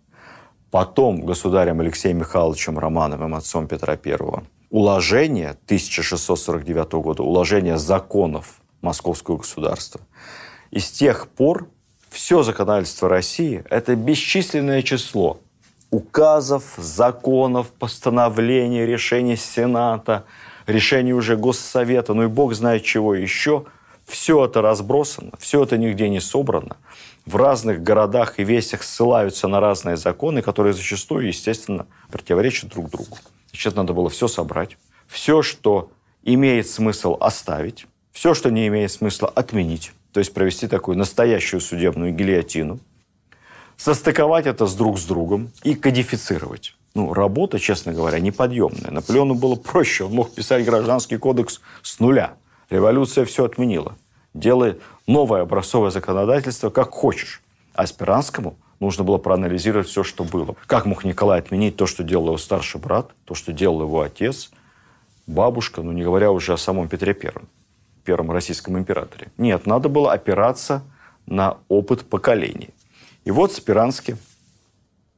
Потом 0.71 1.23
государем 1.23 1.81
Алексеем 1.81 2.19
Михайловичем 2.19 2.79
Романовым, 2.79 3.35
отцом 3.35 3.67
Петра 3.67 3.95
I, 3.95 4.17
уложение 4.71 5.51
1649 5.65 6.93
года, 6.93 7.23
уложение 7.23 7.79
законов 7.79 8.61
московского 8.83 9.39
государства. 9.39 10.01
И 10.71 10.79
с 10.79 10.91
тех 10.91 11.29
пор 11.29 11.69
все 12.11 12.43
законодательство 12.43 13.09
России– 13.09 13.65
это 13.71 13.97
бесчисленное 13.97 14.83
число 14.83 15.41
указов, 15.91 16.75
законов, 16.77 17.73
постановлений, 17.73 18.85
решений 18.85 19.37
Сената, 19.37 20.25
решений 20.67 21.15
уже 21.15 21.39
Госсовета, 21.39 22.13
ну 22.13 22.25
и 22.25 22.27
бог 22.27 22.53
знает 22.53 22.85
чего 22.85 23.15
еще. 23.15 23.65
Все 24.05 24.45
это 24.45 24.61
разбросано, 24.61 25.33
все 25.39 25.63
это 25.63 25.79
нигде 25.79 26.11
не 26.11 26.21
собрано– 26.21 26.77
в 27.29 27.37
разных 27.37 27.83
городах 27.83 28.39
и 28.39 28.45
весях 28.45 28.83
ссылаются 28.83 29.49
на 29.49 29.61
разные 29.61 29.99
законы, 29.99 30.41
которые 30.41 30.73
зачастую, 30.73 31.27
естественно, 31.27 31.87
противоречат 32.11 32.71
друг 32.71 32.91
другу. 32.91 33.19
Сейчас 33.53 33.75
надо 33.75 33.93
было 33.93 34.09
все 34.09 34.29
собрать. 34.29 34.79
Все, 35.07 35.43
что 35.43 35.91
имеет 36.23 36.69
смысл 36.69 37.19
оставить, 37.21 37.87
все, 38.13 38.33
что 38.33 38.51
не 38.51 38.67
имеет 38.69 38.91
смысла 38.91 39.29
отменить. 39.29 39.93
То 40.13 40.21
есть 40.21 40.33
провести 40.33 40.69
такую 40.69 40.97
настоящую 40.97 41.61
судебную 41.61 42.15
гильотину, 42.15 42.81
состыковать 43.77 44.47
это 44.47 44.67
с 44.67 44.75
друг 44.75 44.99
с 44.99 45.05
другом 45.05 45.51
и 45.63 45.75
кодифицировать. 45.75 46.75
Ну, 46.95 47.13
работа, 47.13 47.59
честно 47.59 47.93
говоря, 47.93 48.21
неподъемная. 48.21 48.91
Наполеону 48.91 49.35
было 49.35 49.55
проще. 49.55 50.05
Он 50.05 50.13
мог 50.13 50.35
писать 50.35 50.65
гражданский 50.65 51.19
кодекс 51.19 51.61
с 51.83 52.01
нуля. 52.01 52.35
Революция 52.71 53.27
все 53.27 53.45
отменила. 53.45 53.97
Делай 54.35 54.79
новое 55.07 55.43
образцовое 55.43 55.91
законодательство, 55.91 56.71
как 56.71 56.91
хочешь. 56.91 57.43
А 57.75 57.87
Спиранскому 57.87 58.57
нужно 58.81 59.05
было 59.05 59.19
проанализировать 59.19 59.89
все, 59.89 60.03
что 60.03 60.25
было. 60.25 60.57
Как 60.67 60.87
мог 60.87 61.05
Николай 61.05 61.39
отменить 61.39 61.77
то, 61.77 61.87
что 61.87 62.05
делал 62.05 62.29
его 62.29 62.39
старший 62.39 62.81
брат, 62.81 63.11
то, 63.25 63.35
что 63.35 63.53
делал 63.53 63.83
его 63.83 64.01
отец, 64.03 64.51
бабушка, 65.27 65.83
ну 65.83 65.93
не 65.93 66.03
говоря 66.03 66.31
уже 66.31 66.53
о 66.53 66.57
самом 66.57 66.89
Петре 66.89 67.15
Первом, 67.15 67.49
первом 68.05 68.31
российском 68.31 68.79
императоре. 68.79 69.29
Нет, 69.39 69.67
надо 69.67 69.89
было 69.89 70.13
опираться 70.13 70.83
на 71.27 71.59
опыт 71.69 72.09
поколений. 72.09 72.71
И 73.25 73.31
вот 73.31 73.53
Спиранский 73.53 74.17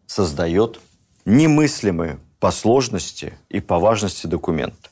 создает 0.07 0.81
немыслимые 1.25 2.19
по 2.41 2.51
сложности 2.51 3.35
и 3.49 3.61
по 3.61 3.79
важности 3.79 4.27
документ. 4.27 4.91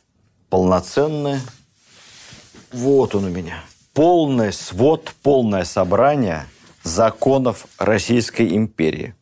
Полноценное. 0.51 1.41
Вот 2.73 3.15
он 3.15 3.25
у 3.25 3.31
меня– 3.31 3.63
полный 3.99 4.53
свод, 4.53 5.13
полное 5.25 5.65
собрание 5.65 6.47
законов 6.85 7.67
Российской 7.79 8.55
империи. 8.55 9.17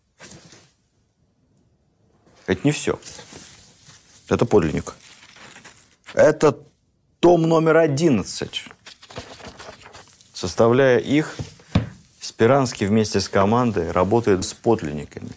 Это 2.46 2.60
не 2.62 2.72
все. 2.72 3.00
Это 4.28 4.44
подлинник. 4.44 4.94
Это 6.12 6.58
том 7.20 7.44
номер 7.44 7.78
11. 7.78 8.64
Составляя 10.34 10.98
их, 10.98 11.34
Спиранский 12.20 12.86
вместе 12.86 13.22
с 13.22 13.30
командой 13.30 13.90
работает 13.90 14.44
с 14.44 14.52
подлинниками. 14.52 15.30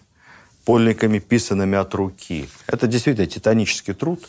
Подлинниками, 0.66 1.20
писанными 1.20 1.78
от 1.78 1.94
руки. 1.94 2.50
Это 2.68 2.88
действительно 2.88 3.26
титанический 3.26 3.94
труд. 3.94 4.28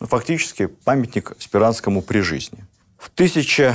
Фактически 0.00 0.66
памятник 0.66 1.32
Спиранскому 1.38 2.02
при 2.02 2.20
жизни. 2.20 2.62
В 2.98 3.08
1000 3.08 3.74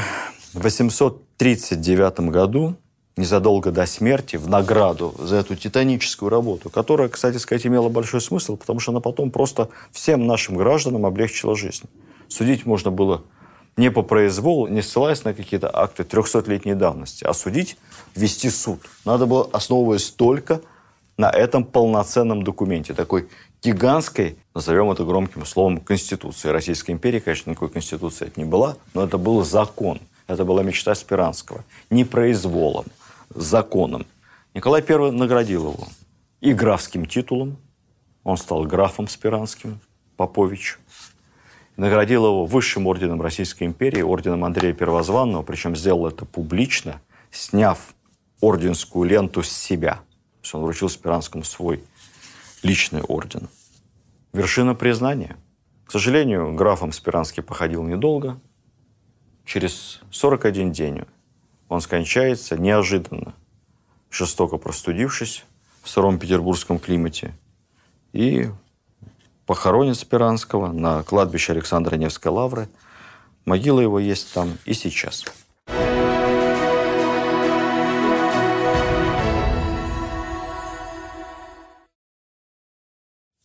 в 0.56 0.62
839 0.64 2.32
году, 2.32 2.76
незадолго 3.18 3.72
до 3.72 3.86
смерти, 3.86 4.38
в 4.38 4.48
награду 4.48 5.14
за 5.20 5.38
эту 5.38 5.56
титаническую 5.56 6.30
работу, 6.30 6.70
которая, 6.70 7.10
кстати 7.10 7.38
сказать, 7.38 7.68
имела 7.68 7.90
большой 7.90 8.22
смысл, 8.22 8.56
потому 8.56 8.80
что 8.80 8.92
она 8.92 9.02
потом 9.02 9.32
просто 9.32 9.68
всем 9.92 10.26
нашим 10.26 10.56
гражданам 10.56 11.06
облегчила 11.06 11.56
жизнь. 11.58 11.86
Судить 12.30 12.66
можно 12.66 12.90
было 12.90 13.24
не 13.76 13.92
по 13.92 14.02
произволу, 14.02 14.68
не 14.68 14.82
ссылаясь 14.82 15.26
на 15.26 15.34
какие-то 15.34 15.70
акты 15.74 16.04
300-летней 16.04 16.76
давности, 16.76 17.26
а 17.26 17.34
судить, 17.34 17.78
вести 18.16 18.50
суд. 18.50 18.80
Надо 19.04 19.26
было, 19.26 19.50
основываясь 19.52 20.10
только 20.10 20.62
на 21.18 21.30
этом 21.30 21.66
полноценном 21.66 22.44
документе, 22.44 22.94
такой 22.94 23.28
гигантской, 23.62 24.38
назовем 24.54 24.90
это 24.90 25.04
громким 25.04 25.46
словом, 25.46 25.80
конституции. 25.82 26.48
Российской 26.48 26.92
империи, 26.92 27.20
конечно, 27.20 27.50
никакой 27.50 27.70
конституции 27.70 28.28
это 28.28 28.40
не 28.40 28.46
была, 28.46 28.78
но 28.94 29.04
это 29.04 29.18
был 29.18 29.44
закон– 29.44 30.00
это 30.28 30.44
была 30.44 30.64
мечта 30.64 30.96
Спиранского. 30.96 31.64
Не 31.90 32.04
законом. 33.30 34.06
Николай 34.54 34.84
I 34.88 35.12
наградил 35.12 35.72
его 35.72 35.88
и 36.42 36.54
графским 36.54 37.06
титулом. 37.06 37.58
Он 38.24 38.38
стал 38.38 38.64
графом 38.64 39.08
Спиранским, 39.08 39.80
Попович. 40.18 40.80
Наградил 41.78 42.26
его 42.26 42.46
высшим 42.46 42.88
орденом 42.88 43.22
Российской 43.22 43.66
империи, 43.66 44.02
орденом 44.02 44.46
Андрея 44.46 44.74
Первозванного, 44.74 45.44
причем 45.44 45.76
сделал 45.76 46.08
это 46.08 46.26
публично, 46.26 47.02
сняв 47.32 47.94
орденскую 48.42 49.08
ленту 49.08 49.44
с 49.44 49.50
себя. 49.50 49.96
То 49.96 50.42
есть 50.44 50.56
он 50.56 50.62
вручил 50.64 50.90
Спиранскому 50.90 51.44
свой 51.44 51.84
личный 52.64 53.02
орден. 53.02 53.50
Вершина 54.34 54.74
признания. 54.74 55.36
К 55.86 55.92
сожалению, 55.92 56.54
графом 56.54 56.92
Спиранский 56.92 57.44
походил 57.44 57.84
недолго– 57.84 58.40
через 59.46 60.02
41 60.12 60.72
день 60.72 61.04
он 61.70 61.82
скончается 61.82 62.58
неожиданно, 62.58 63.34
жестоко 64.10 64.58
простудившись 64.58 65.46
в 65.84 65.90
сыром 65.90 66.20
петербургском 66.20 66.80
климате. 66.80 67.34
И 68.12 68.50
похоронен 69.46 69.96
Спиранского 69.96 70.72
на 70.72 71.04
кладбище 71.04 71.54
Александра 71.54 71.96
Невской 71.96 72.32
лавры. 72.32 72.68
Могила 73.46 73.80
его 73.80 74.00
есть 74.00 74.34
там 74.34 74.58
и 74.66 74.74
сейчас. 74.74 75.26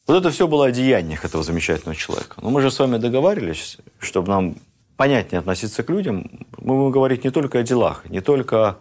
Вот 0.07 0.17
это 0.17 0.31
все 0.31 0.49
было 0.49 0.67
о 0.67 0.71
деяниях 0.73 1.25
этого 1.25 1.45
замечательного 1.45 1.95
человека. 1.95 2.41
Но 2.41 2.51
мы 2.51 2.63
же 2.63 2.71
с 2.71 2.79
вами 2.81 2.97
договаривались, 2.97 3.79
чтобы 4.01 4.29
нам 4.29 4.57
понятнее 5.01 5.39
относиться 5.39 5.83
к 5.83 5.89
людям, 5.89 6.31
мы 6.59 6.77
будем 6.77 6.91
говорить 6.91 7.25
не 7.25 7.31
только 7.31 7.61
о 7.61 7.63
делах, 7.63 8.05
не 8.11 8.21
только 8.21 8.69
о 8.69 8.77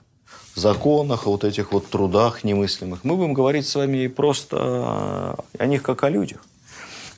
законах, 0.54 1.26
о 1.26 1.32
вот 1.32 1.46
этих 1.46 1.72
вот 1.72 1.88
трудах 1.88 2.44
немыслимых. 2.44 3.06
Мы 3.06 3.16
будем 3.16 3.34
говорить 3.34 3.66
с 3.66 3.74
вами 3.74 4.00
и 4.00 4.10
просто 4.10 5.38
о 5.58 5.66
них 5.66 5.82
как 5.82 6.04
о 6.04 6.10
людях. 6.10 6.46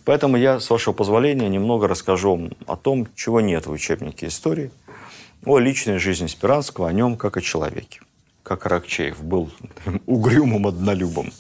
Поэтому 0.06 0.38
я, 0.38 0.60
с 0.60 0.70
вашего 0.70 0.94
позволения, 0.94 1.50
немного 1.50 1.88
расскажу 1.88 2.52
о 2.68 2.76
том, 2.76 3.08
чего 3.16 3.42
нет 3.42 3.66
в 3.66 3.72
учебнике 3.72 4.28
истории, 4.28 4.70
о 5.46 5.58
личной 5.58 5.98
жизни 5.98 6.28
Спиранского, 6.28 6.88
о 6.88 6.94
нем 6.94 7.18
как 7.18 7.38
о 7.38 7.42
человеке. 7.42 8.02
Как 8.44 8.68
Аракчеев 8.68 9.24
был 9.24 9.50
угрюмым 10.06 10.68
однолюбом. 10.68 11.34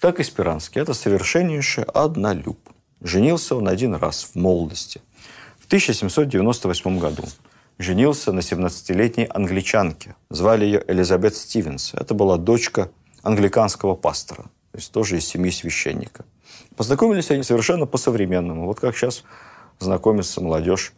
Так 0.00 0.18
и 0.18 0.22
Спиранский. 0.22 0.80
Это 0.80 0.94
совершеннейший 0.94 1.84
однолюб. 1.84 2.58
Женился 3.02 3.54
он 3.54 3.68
один 3.68 3.94
раз 3.94 4.30
в 4.32 4.34
молодости. 4.34 5.02
В 5.66 5.68
1798 5.68 7.00
году 7.00 7.24
женился 7.76 8.30
на 8.30 8.38
17-летней 8.38 9.24
англичанке. 9.24 10.14
Звали 10.30 10.64
ее 10.64 10.84
Элизабет 10.86 11.34
Стивенс. 11.34 11.92
Это 11.92 12.14
была 12.14 12.36
дочка 12.36 12.92
англиканского 13.24 13.96
пастора, 13.96 14.44
то 14.70 14.78
есть 14.78 14.92
тоже 14.92 15.18
из 15.18 15.26
семьи 15.26 15.50
священника. 15.50 16.24
Познакомились 16.76 17.32
они 17.32 17.42
совершенно 17.42 17.84
по-современному. 17.84 18.66
Вот 18.66 18.78
как 18.78 18.96
сейчас 18.96 19.24
знакомится 19.80 20.40
молодежь. 20.40 20.92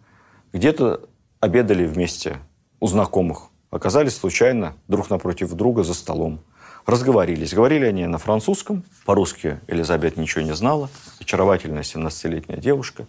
Где-то 0.52 1.00
обедали 1.40 1.86
вместе 1.86 2.36
у 2.78 2.88
знакомых. 2.88 3.44
Оказались 3.70 4.18
случайно 4.18 4.74
друг 4.86 5.08
напротив 5.08 5.50
друга 5.54 5.82
за 5.82 5.94
столом. 5.94 6.40
Разговорились. 6.84 7.54
Говорили 7.54 7.86
они 7.86 8.06
на 8.06 8.18
французском. 8.18 8.84
По-русски 9.06 9.60
Элизабет 9.66 10.18
ничего 10.18 10.42
не 10.42 10.54
знала. 10.54 10.90
Очаровательная 11.20 11.84
17-летняя 11.84 12.58
девушка. 12.58 13.06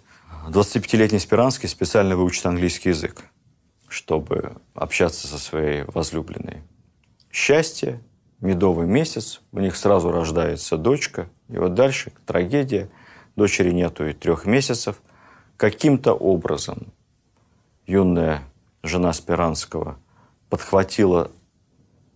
25-летний 0.47 1.19
Спиранский 1.19 1.67
специально 1.67 2.15
выучит 2.15 2.45
английский 2.45 2.89
язык, 2.89 3.23
чтобы 3.87 4.53
общаться 4.73 5.27
со 5.27 5.37
своей 5.37 5.83
возлюбленной. 5.83 6.63
Счастье, 7.31 7.99
медовый 8.41 8.87
месяц, 8.87 9.41
у 9.51 9.59
них 9.59 9.75
сразу 9.75 10.11
рождается 10.11 10.77
дочка. 10.77 11.29
И 11.49 11.57
вот 11.57 11.73
дальше 11.73 12.11
трагедия. 12.25 12.89
Дочери 13.35 13.71
нету 13.71 14.07
и 14.07 14.13
трех 14.13 14.45
месяцев. 14.45 15.01
Каким-то 15.57 16.13
образом 16.13 16.91
юная 17.85 18.43
жена 18.83 19.13
Спиранского 19.13 19.97
подхватила 20.49 21.31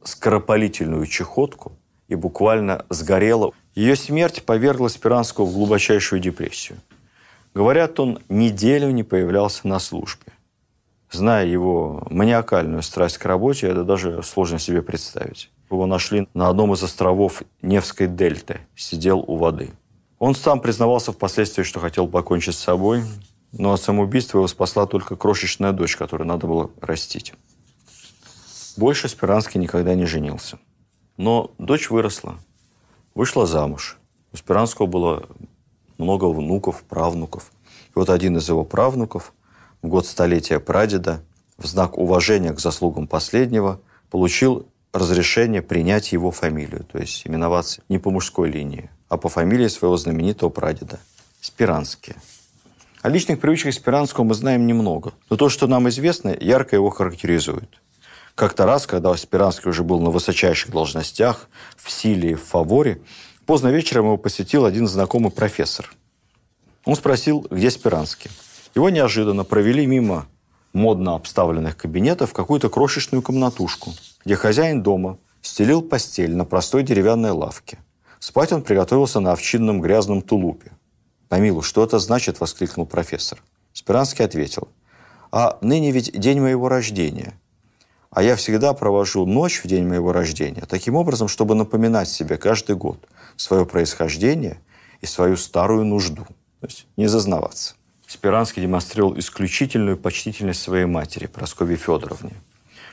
скоропалительную 0.03 1.05
чехотку 1.05 1.74
и 2.07 2.15
буквально 2.15 2.86
сгорела. 2.89 3.51
Ее 3.76 3.95
смерть 3.95 4.43
повергла 4.43 4.88
Спиранского 4.88 5.45
в 5.45 5.53
глубочайшую 5.53 6.19
депрессию. 6.19 6.80
Говорят, 7.54 7.99
он 7.99 8.20
неделю 8.30 8.89
не 8.91 9.04
появлялся 9.04 9.68
на 9.68 9.80
службе. 9.80 10.34
Зная 11.12 11.45
его 11.45 12.06
маниакальную 12.10 12.82
страсть 12.82 13.20
к 13.20 13.26
работе, 13.26 13.68
это 13.68 13.84
даже 13.84 14.24
сложно 14.24 14.58
себе 14.58 14.82
представить. 14.82 15.51
Его 15.70 15.86
нашли 15.86 16.28
на 16.34 16.49
одном 16.49 16.74
из 16.74 16.82
островов 16.82 17.43
Невской 17.62 18.08
дельты, 18.08 18.62
сидел 18.76 19.20
у 19.20 19.36
воды. 19.36 19.72
Он 20.18 20.34
сам 20.34 20.60
признавался 20.60 21.12
впоследствии, 21.12 21.64
что 21.64 21.80
хотел 21.80 22.08
покончить 22.08 22.56
с 22.56 22.60
собой, 22.60 23.04
но 23.51 23.74
от 23.74 23.82
самоубийства 23.82 24.39
его 24.39 24.47
спасла 24.47 24.88
только 24.88 25.16
крошечная 25.16 25.72
дочь, 25.72 25.95
которую 25.95 26.28
надо 26.28 26.47
было 26.47 26.72
растить. 26.82 27.34
Больше 28.76 29.08
Спиранский 29.08 29.62
никогда 29.62 29.93
не 29.93 30.06
женился. 30.06 30.58
Но 31.18 31.51
дочь 31.60 31.91
выросла, 31.91 32.39
вышла 33.14 33.45
замуж. 33.45 33.99
У 34.32 34.38
Спиранского 34.38 34.88
было 34.88 35.28
много 35.98 36.26
внуков, 36.26 36.84
правнуков. 36.84 37.52
И 37.89 37.91
вот 37.96 38.10
один 38.10 38.38
из 38.38 38.48
его 38.48 38.64
правнуков 38.64 39.34
в 39.82 39.88
год 39.88 40.06
столетия 40.06 40.60
прадеда 40.60 41.22
в 41.58 41.66
знак 41.66 41.98
уважения 41.98 42.54
к 42.54 42.60
заслугам 42.60 43.08
последнего 43.08 43.80
получил 44.10 44.68
разрешение 44.91 45.62
принять 45.62 46.12
его 46.12 46.32
фамилию, 46.32 46.86
то 46.91 47.00
есть 47.00 47.26
именоваться 47.26 47.82
не 47.89 47.98
по 47.98 48.12
мужской 48.12 48.50
линии, 48.50 48.89
а 49.10 49.18
по 49.18 49.30
фамилии 49.30 49.68
своего 49.68 49.98
знаменитого 49.98 50.50
прадеда– 50.50 51.00
Спиранские. 51.44 52.16
О 53.02 53.10
личных 53.10 53.41
привычках 53.41 53.74
Спиранского 53.74 54.24
мы 54.24 54.34
знаем 54.34 54.66
немного, 54.66 55.12
но 55.30 55.36
то, 55.36 55.50
что 55.50 55.68
нам 55.68 55.89
известно, 55.89 56.34
ярко 56.39 56.78
его 56.78 56.89
характеризует. 56.89 57.70
Как-то 58.34 58.66
раз, 58.66 58.88
когда 58.88 59.14
Спиранский 59.18 59.70
уже 59.70 59.84
был 59.84 60.00
на 60.00 60.10
высочайших 60.10 60.72
должностях, 60.72 61.50
в 61.76 61.91
силе 61.91 62.32
и 62.32 62.36
в 62.36 62.44
фаворе, 62.44 63.02
поздно 63.46 63.70
вечером 63.70 64.06
его 64.06 64.18
посетил 64.18 64.66
один 64.66 64.88
знакомый 64.88 65.32
профессор. 65.32 65.94
Он 66.86 66.96
спросил, 66.96 67.46
где 67.50 67.70
Спиранский. 67.70 68.32
Его 68.76 68.89
неожиданно 68.89 69.44
провели 69.44 69.86
мимо 69.86 70.26
модно 70.74 71.16
обставленных 71.16 71.78
кабинетов 71.78 72.32
в 72.32 72.34
какую-то 72.34 72.70
крошечную 72.70 73.22
комнатушку, 73.22 73.94
где 74.26 74.36
хозяин 74.36 74.82
дома 74.82 75.18
стелил 75.41 75.82
постель 75.82 76.36
на 76.36 76.46
простой 76.46 76.84
деревянной 76.84 77.32
лавке. 77.32 77.78
Спать 78.20 78.52
он 78.52 78.64
приготовился 78.64 79.20
на 79.20 79.34
овчинном 79.34 79.82
грязном 79.82 80.22
тулупе. 80.22 80.72
«Помилу, 81.30 81.62
что 81.62 81.84
это 81.84 82.00
значит?»– 82.00 82.39
воскликнул 82.39 82.86
профессор. 82.86 83.41
Спиранский 83.74 84.26
ответил. 84.26 84.68
«А 85.32 85.58
ныне 85.62 85.91
ведь 85.91 86.18
день 86.18 86.39
моего 86.39 86.70
рождения. 86.70 87.34
А 88.12 88.22
я 88.22 88.36
всегда 88.36 88.74
провожу 88.74 89.26
ночь 89.26 89.62
в 89.64 89.68
день 89.68 89.88
моего 89.88 90.14
рождения 90.14 90.64
таким 90.68 90.96
образом, 90.96 91.28
чтобы 91.28 91.56
напоминать 91.56 92.08
себе 92.08 92.38
каждый 92.38 92.76
год 92.76 93.00
свое 93.36 93.65
происхождение 93.65 94.59
и 95.01 95.05
свою 95.05 95.38
старую 95.38 95.86
нужду. 95.86 96.25
То 96.59 96.67
есть 96.67 96.88
не 96.97 97.07
зазнаваться. 97.07 97.75
Спиранский 98.07 98.61
демонстрировал 98.61 99.17
исключительную 99.17 99.97
почтительность 99.97 100.61
своей 100.61 100.86
матери, 100.86 101.25
Прасковье 101.25 101.77
Федоровне. 101.77 102.34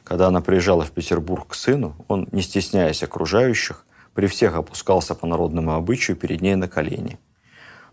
Когда 0.03 0.29
она 0.29 0.41
приезжала 0.41 0.85
в 0.85 0.93
Петербург 0.93 1.49
к 1.49 1.55
сыну, 1.55 1.95
он, 2.09 2.29
не 2.33 2.43
стесняясь 2.43 3.03
окружающих, 3.03 3.85
при 4.15 4.27
всех 4.27 4.55
опускался 4.55 5.15
по 5.15 5.27
народному 5.27 5.75
обычаю 5.75 6.17
перед 6.17 6.41
ней 6.41 6.57
на 6.57 6.69
колени. 6.69 7.19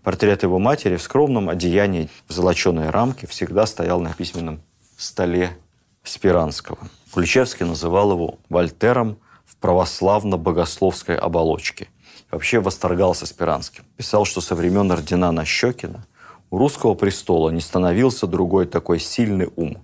Портрет 0.04 0.44
его 0.44 0.58
матери 0.58 0.96
в 0.96 1.02
скромном 1.02 1.50
одеянии 1.50 2.10
в 2.28 2.34
золоченой 2.34 2.90
рамке 2.90 3.28
всегда 3.28 3.66
стоял 3.66 4.00
на 4.00 4.14
письменном 4.14 4.62
столе 4.98 5.58
Спиранского. 6.04 6.80
Ключевский 7.14 7.66
называл 7.66 8.14
его 8.14 8.40
Вольтером 8.50 9.18
в 9.46 9.58
православно-богословской 9.58 11.18
оболочке. 11.18 11.90
Вообще 12.32 12.60
восторгался 12.60 13.26
Спиранским. 13.26 13.84
Писал, 13.96 14.26
что 14.26 14.42
со 14.42 14.56
времен 14.56 14.92
ордена 14.92 15.32
Нащекина 15.32 16.06
у 16.50 16.58
русского 16.58 16.94
престола 16.94 17.50
не 17.50 17.62
становился 17.62 18.28
другой 18.28 18.66
такой 18.66 19.00
сильный 19.00 19.50
ум. 19.56 19.78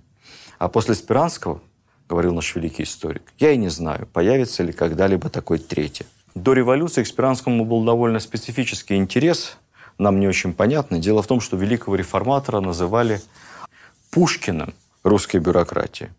А 0.58 0.68
после 0.68 0.94
Спиранского, 0.94 1.60
говорил 2.08 2.34
наш 2.34 2.54
великий 2.54 2.82
историк, 2.82 3.32
я 3.38 3.52
и 3.52 3.56
не 3.56 3.68
знаю, 3.68 4.06
появится 4.12 4.62
ли 4.62 4.72
когда-либо 4.72 5.30
такой 5.30 5.58
третий. 5.58 6.06
До 6.34 6.52
революции 6.52 7.02
к 7.02 7.06
Спиранскому 7.06 7.64
был 7.64 7.84
довольно 7.84 8.20
специфический 8.20 8.96
интерес, 8.96 9.56
нам 9.98 10.18
не 10.18 10.26
очень 10.26 10.52
понятно. 10.52 10.98
Дело 10.98 11.22
в 11.22 11.26
том, 11.26 11.40
что 11.40 11.56
великого 11.56 11.96
реформатора 11.96 12.60
называли 12.60 13.20
Пушкиным 14.10 14.74
русской 15.02 15.38
бюрократии. 15.38 16.10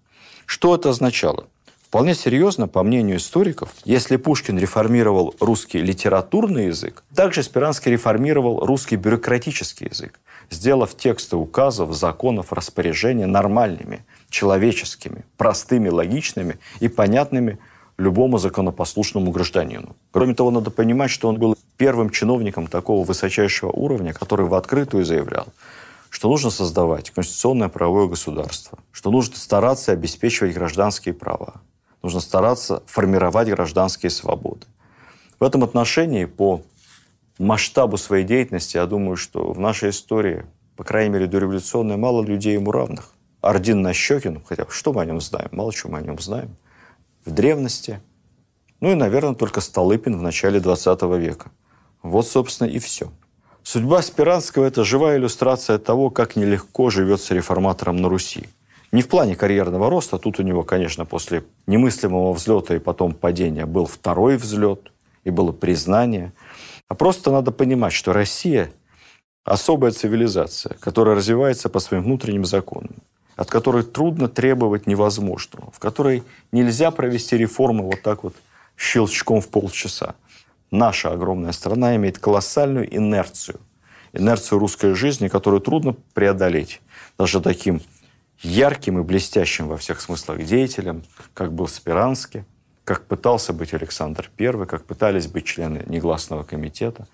Что 0.45 0.76
это 0.76 0.89
означало? 0.89 1.47
Вполне 1.95 2.13
серьезно, 2.13 2.67
по 2.67 2.83
мнению 2.83 3.15
историков, 3.15 3.69
если 3.85 4.17
Пушкин 4.17 4.59
реформировал 4.59 5.33
русский 5.39 5.79
литературный 5.79 6.65
язык, 6.65 7.05
также 7.15 7.41
Спиранский 7.41 7.89
реформировал 7.89 8.65
русский 8.65 8.97
бюрократический 8.97 9.87
язык, 9.87 10.19
сделав 10.49 10.97
тексты 10.97 11.37
указов, 11.37 11.93
законов, 11.93 12.51
распоряжения 12.51 13.27
нормальными, 13.27 14.05
человеческими, 14.29 15.23
простыми, 15.37 15.87
логичными 15.87 16.59
и 16.81 16.89
понятными 16.89 17.59
любому 17.97 18.39
законопослушному 18.39 19.31
гражданину. 19.31 19.95
Кроме 20.11 20.35
того, 20.35 20.51
надо 20.51 20.71
понимать, 20.71 21.11
что 21.11 21.29
он 21.29 21.37
был 21.37 21.57
первым 21.77 22.09
чиновником 22.09 22.67
такого 22.67 23.05
высочайшего 23.05 23.71
уровня, 23.71 24.11
который 24.11 24.47
в 24.47 24.53
открытую 24.55 25.05
заявлял, 25.05 25.47
что 26.09 26.27
нужно 26.27 26.49
создавать 26.49 27.11
конституционное 27.11 27.69
правовое 27.69 28.07
государство, 28.07 28.79
что 28.91 29.11
нужно 29.11 29.37
стараться 29.37 29.93
обеспечивать 29.93 30.53
гражданские 30.53 31.13
права, 31.13 31.61
нужно 32.06 32.20
стараться 32.20 32.84
формировать 32.86 33.49
гражданские 33.49 34.12
свободы. 34.12 34.68
В 35.39 35.43
этом 35.43 35.64
отношении 35.64 36.26
по 36.26 36.62
масштабу 37.39 37.97
своей 37.97 38.24
деятельности, 38.24 38.78
я 38.78 38.86
думаю, 38.86 39.18
что 39.18 39.51
в 39.51 39.60
нашей 39.60 39.89
истории, 39.89 40.45
по 40.76 40.84
крайней 40.84 41.10
мере, 41.10 41.26
дореволюционной, 41.26 41.97
мало 41.97 42.24
людей 42.24 42.53
ему 42.53 42.72
равных. 42.72 43.12
Ордин 43.41 43.82
Нащекин, 43.82 44.43
хотя 44.45 44.66
что 44.70 44.93
мы 44.93 45.01
о 45.01 45.06
нем 45.06 45.20
знаем? 45.20 45.49
Мало 45.51 45.74
чего 45.74 45.93
мы 45.93 45.97
о 45.97 46.01
нем 46.01 46.20
знаем. 46.20 46.56
В 47.26 47.32
древности. 47.32 47.99
Ну 48.82 48.91
и, 48.91 48.95
наверное, 48.95 49.34
только 49.34 49.60
Столыпин 49.60 50.18
в 50.18 50.22
начале 50.22 50.60
20 50.60 51.01
века. 51.18 51.49
Вот, 52.03 52.28
собственно, 52.28 52.68
и 52.68 52.78
все. 52.78 53.12
Судьба 53.64 54.03
Спиранского– 54.03 54.66
это 54.66 54.84
живая 54.84 55.18
иллюстрация 55.18 55.80
того, 55.80 56.12
как 56.12 56.36
нелегко 56.36 56.91
живется 56.91 57.34
реформатором 57.34 57.97
на 57.97 58.10
Руси. 58.10 58.47
Не 58.95 59.01
в 59.01 59.09
плане 59.09 59.35
карьерного 59.35 59.89
роста, 59.89 60.17
тут 60.17 60.39
у 60.39 60.41
него, 60.41 60.63
конечно, 60.63 61.03
после 61.03 61.43
немыслимого 61.67 62.31
взлета 62.31 62.77
и 62.77 62.79
потом 62.79 63.13
падения 63.13 63.65
был 63.65 63.87
второй 63.87 64.37
взлет, 64.37 64.93
и 65.25 65.31
было 65.31 65.51
признание. 65.51 66.31
А 66.87 66.95
просто 66.95 67.29
надо 67.29 67.51
понимать, 67.51 67.91
что 67.91 68.13
Россия– 68.13 68.71
особая 69.43 69.91
цивилизация, 69.91 70.77
которая 70.79 71.15
развивается 71.17 71.67
по 71.67 71.79
своим 71.79 72.03
внутренним 72.03 72.45
законам, 72.45 72.95
от 73.35 73.49
которой 73.49 73.83
трудно 73.83 74.29
требовать 74.29 74.87
невозможного, 74.87 75.71
в 75.71 75.79
которой 75.79 76.23
нельзя 76.53 76.89
провести 76.89 77.35
реформу 77.35 77.83
вот 77.83 78.01
так 78.01 78.23
вот 78.23 78.33
щелчком 78.77 79.41
в 79.41 79.49
полчаса 79.49 80.15
наша 80.71 81.11
огромная 81.11 81.51
страна 81.51 81.97
имеет 81.97 82.17
колоссальную 82.17 82.95
инерцию. 82.95 83.59
Инерцию 84.13 84.59
русской 84.59 84.93
жизни, 84.93 85.27
которую 85.27 85.59
трудно 85.59 85.97
преодолеть 86.13 86.81
даже 87.17 87.41
таким 87.41 87.81
ярким 88.41 88.99
и 88.99 89.03
блестящим 89.03 89.67
во 89.67 89.77
всех 89.77 90.01
смыслах 90.01 90.43
деятелем, 90.43 91.03
как 91.33 91.53
был 91.53 91.67
Спиранский, 91.67 92.43
как 92.83 93.05
пытался 93.05 93.53
быть 93.53 93.73
Александр 93.73 94.29
I, 94.38 94.65
как 94.65 94.86
пытались 94.86 95.27
быть 95.27 95.45
члены 95.45 95.83
негласного 95.88 96.43
комитета, 96.43 97.07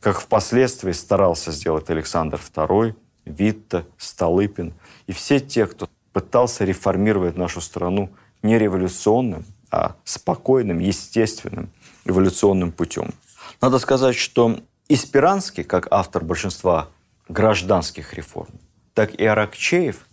как 0.00 0.20
впоследствии 0.20 0.92
старался 0.92 1.50
сделать 1.52 1.90
Александр 1.90 2.40
II, 2.54 2.94
Витте, 3.24 3.84
Столыпин 3.98 4.72
и 5.06 5.12
все 5.12 5.40
те, 5.40 5.66
кто 5.66 5.88
пытался 6.12 6.64
реформировать 6.64 7.36
нашу 7.36 7.60
страну 7.60 8.10
не 8.42 8.58
революционным, 8.58 9.44
а 9.70 9.96
спокойным, 10.04 10.78
естественным, 10.78 11.70
эволюционным 12.04 12.70
путем. 12.70 13.12
Надо 13.60 13.78
сказать, 13.78 14.14
что 14.14 14.60
И 14.88 14.94
Спиранский, 14.94 15.64
как 15.64 15.88
автор 15.90 16.24
большинства 16.24 16.88
гражданских 17.28 18.14
реформ, 18.14 18.50
так 18.94 19.14
и 19.14 19.24
Аракчеев, 19.24 20.06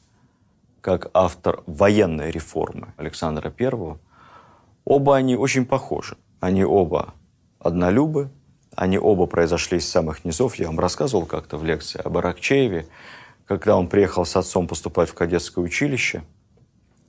как 0.83 1.09
автор 1.13 1.63
военной 1.65 2.29
реформы 2.29 2.93
Александра 2.97 3.51
I, 3.57 3.97
оба 4.83 5.15
они 5.15 5.37
очень 5.37 5.65
похожи. 5.65 6.17
Они 6.41 6.65
оба 6.65 7.13
однолюбы, 7.57 8.29
они 8.75 8.99
оба 8.99 9.25
произошли 9.25 9.77
из 9.77 9.89
самых 9.89 10.25
низов. 10.25 10.55
Я 10.55 10.67
вам 10.67 10.79
рассказывал 10.81 11.25
как-то 11.25 11.55
в 11.57 11.63
лекции 11.63 12.01
об 12.03 12.17
Аракчееве, 12.17 12.85
когда 13.47 13.77
он 13.77 13.87
приехал 13.87 14.25
с 14.25 14.35
отцом 14.35 14.67
поступать 14.67 15.09
в 15.09 15.13
кадетское 15.13 15.63
училище, 15.63 16.23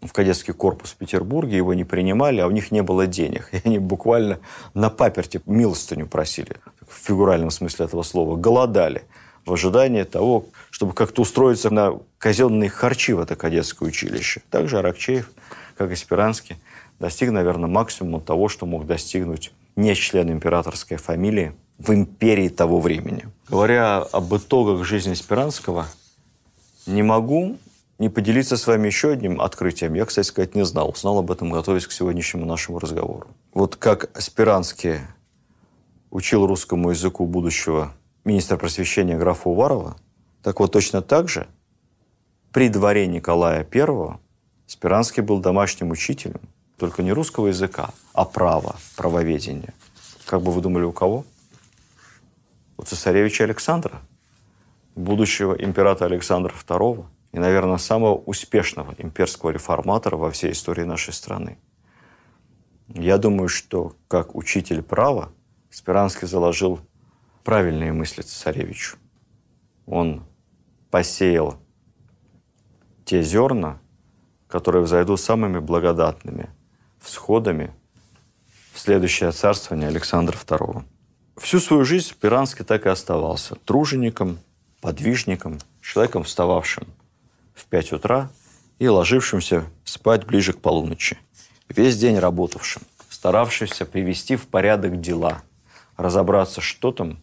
в 0.03 0.13
кадетский 0.13 0.55
корпус 0.55 0.93
в 0.93 0.97
Петербурге, 0.97 1.57
его 1.57 1.75
не 1.75 1.85
принимали, 1.85 2.41
а 2.41 2.47
у 2.47 2.53
них 2.53 2.71
не 2.71 2.83
было 2.83 3.09
денег. 3.09 3.49
И 3.53 3.61
они 3.65 3.81
буквально 3.81 4.39
на 4.75 4.89
паперте 4.89 5.41
милостыню 5.47 6.07
просили, 6.07 6.59
в 6.89 6.95
фигуральном 6.95 7.51
смысле 7.51 7.87
этого 7.87 8.03
слова, 8.03 8.37
голодали 8.37 9.03
в 9.45 9.53
ожидании 9.53 10.05
того, 10.05 10.47
чтобы 10.71 10.95
как-то 10.95 11.23
устроиться 11.23 11.71
на 11.71 12.01
казенные 12.19 12.71
харчи 12.71 13.13
в 13.13 13.21
это 13.21 13.37
кадетское 13.37 13.89
училище. 13.89 14.43
Также 14.51 14.79
Аракчеев, 14.79 15.31
как 15.77 15.91
и 15.91 15.97
Спиранский, 15.97 16.57
достиг, 16.99 17.31
наверное, 17.31 17.69
максимума 17.69 18.21
того, 18.21 18.49
что 18.49 18.67
мог 18.67 18.87
достигнуть 18.87 19.53
не 19.77 19.95
член 19.95 20.31
императорской 20.31 20.97
фамилии 20.97 21.53
в 21.79 21.93
империи 21.93 22.49
того 22.49 22.81
времени. 22.81 23.29
Говоря 23.49 23.99
об 23.99 24.35
итогах 24.35 24.85
жизни 24.85 25.15
Спиранского, 25.15 25.87
не 26.87 27.03
могу 27.03 27.59
не 27.99 28.09
поделиться 28.09 28.57
с 28.57 28.67
вами 28.67 28.87
еще 28.87 29.13
одним 29.13 29.41
открытием. 29.41 29.95
Я, 29.95 30.05
кстати 30.05 30.27
сказать, 30.27 30.55
не 30.55 30.65
знал. 30.65 30.91
Узнал 30.91 31.19
об 31.19 31.31
этом, 31.31 31.51
готовясь 31.51 31.87
к 31.87 31.93
сегодняшнему 31.93 32.45
нашему 32.45 32.79
разговору. 32.79 33.29
Вот 33.53 33.77
как 33.77 34.11
Спиранский 34.21 34.99
учил 36.11 36.47
русскому 36.47 36.91
языку 36.91 37.27
будущего 37.27 37.93
министра 38.25 38.57
просвещения 38.57 39.17
графа 39.17 39.49
Уварова, 39.49 39.97
так 40.43 40.61
вот 40.61 40.73
точно 40.73 41.03
так 41.03 41.29
же 41.29 41.49
при 42.53 42.69
дворе 42.69 43.07
Николая 43.07 43.67
I 43.71 44.19
Спиранский 44.67 45.23
был 45.23 45.41
домашним 45.41 45.91
учителем, 45.91 46.41
только 46.79 47.03
не 47.03 47.13
русского 47.13 47.49
языка, 47.49 47.91
а 48.13 48.25
права, 48.25 48.77
правоведения. 48.97 49.75
Как 50.25 50.41
бы 50.41 50.53
вы 50.53 50.61
думали, 50.61 50.85
у 50.85 50.93
кого? 50.93 51.25
У 52.77 52.83
цесаревича 52.83 53.45
Александра, 53.45 54.01
будущего 54.95 55.55
императора 55.55 56.13
Александра 56.13 56.53
II 56.53 57.05
и, 57.33 57.39
наверное, 57.39 57.79
самого 57.79 58.15
успешного 58.15 58.95
имперского 58.99 59.51
реформатора 59.51 60.17
во 60.17 60.31
всей 60.31 60.53
истории 60.53 60.85
нашей 60.85 61.13
страны. 61.13 61.59
Я 62.89 63.19
думаю, 63.19 63.49
что 63.49 63.95
как 64.09 64.35
учитель 64.35 64.83
права 64.83 65.31
Спиранский 65.71 66.29
заложил 66.29 66.81
правильные 67.45 67.93
мысли 67.93 68.23
цесаревичу. 68.23 68.97
Он 69.87 70.25
посеял 70.91 71.59
те 73.05 73.23
зерна, 73.23 73.79
которые 74.49 74.83
взойдут 74.83 75.21
самыми 75.21 75.59
благодатными 75.59 76.49
всходами 77.01 77.71
в 78.73 78.81
следующее 78.81 79.31
царствование 79.31 79.89
Александра 79.89 80.37
II. 80.37 80.83
Всю 81.37 81.61
свою 81.61 81.85
жизнь 81.85 82.09
Спиранский 82.09 82.65
так 82.65 82.87
и 82.87 82.89
оставался 82.89 83.57
тружеником, 83.57 84.39
подвижником, 84.81 85.59
человеком, 85.83 86.25
встававшим 86.25 86.87
в 87.55 87.67
5 87.67 87.93
утра 87.93 88.31
и 88.79 88.89
ложившимся 88.89 89.65
спать 89.85 90.25
ближе 90.25 90.55
к 90.55 90.61
полуночи. 90.61 91.19
Весь 91.69 91.99
день 91.99 92.19
работавшим, 92.19 92.83
старавшимся 93.11 93.85
привести 93.85 94.37
в 94.37 94.47
порядок 94.47 95.01
дела, 95.01 95.43
разобраться, 95.97 96.61
что 96.61 96.93
там 96.93 97.19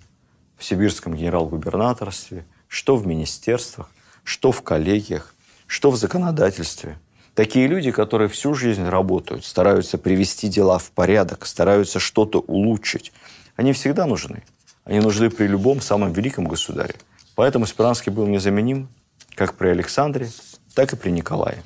в 0.62 0.66
сибирском 0.66 1.16
генерал-губернаторстве, 1.16 2.46
что 2.68 2.96
в 2.96 3.06
министерствах, 3.06 3.90
что 4.24 4.52
в 4.52 4.62
коллегиях, 4.62 5.34
что 5.68 5.92
в 5.92 5.98
законодательстве– 5.98 6.98
Такие 7.34 7.68
люди, 7.68 7.92
которые 7.92 8.28
всю 8.28 8.54
жизнь 8.54 8.86
работают, 8.86 9.46
стараются 9.46 9.98
привести 9.98 10.50
дела 10.50 10.78
в 10.80 10.92
порядок, 10.92 11.46
стараются 11.46 11.98
что-то 11.98 12.40
улучшить, 12.40 13.14
они 13.56 13.72
всегда 13.72 14.06
нужны. 14.06 14.44
Они 14.84 15.00
нужны 15.00 15.30
при 15.30 15.48
любом 15.48 15.80
самом 15.80 16.12
великом 16.12 16.46
государе. 16.46 16.96
Поэтому 17.36 17.66
Спиранский 17.66 18.12
был 18.12 18.28
незаменим 18.28 18.90
как 19.36 19.54
при 19.54 19.70
Александре, 19.70 20.30
так 20.76 20.92
и 20.92 20.98
при 20.98 21.10
Николае. 21.12 21.64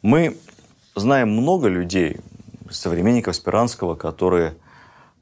Мы 0.00 0.38
знаем 0.94 1.30
много 1.30 1.68
людей, 1.68 2.16
современников 2.70 3.36
Спиранского, 3.36 3.96
которые 3.96 4.54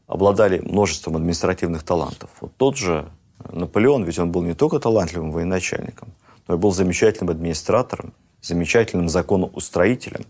обладали 0.06 0.60
множеством 0.60 1.16
административных 1.16 1.82
талантов. 1.82 2.30
Вот 2.40 2.52
тот 2.56 2.76
же 2.76 3.10
Наполеон, 3.50 4.04
ведь 4.04 4.18
он 4.18 4.30
был 4.30 4.42
не 4.42 4.54
только 4.54 4.78
талантливым 4.78 5.32
военачальником, 5.32 6.12
но 6.48 6.54
и 6.54 6.58
был 6.58 6.72
замечательным 6.72 7.30
администратором, 7.30 8.12
замечательным 8.40 9.08
законоустроителем. 9.08 10.24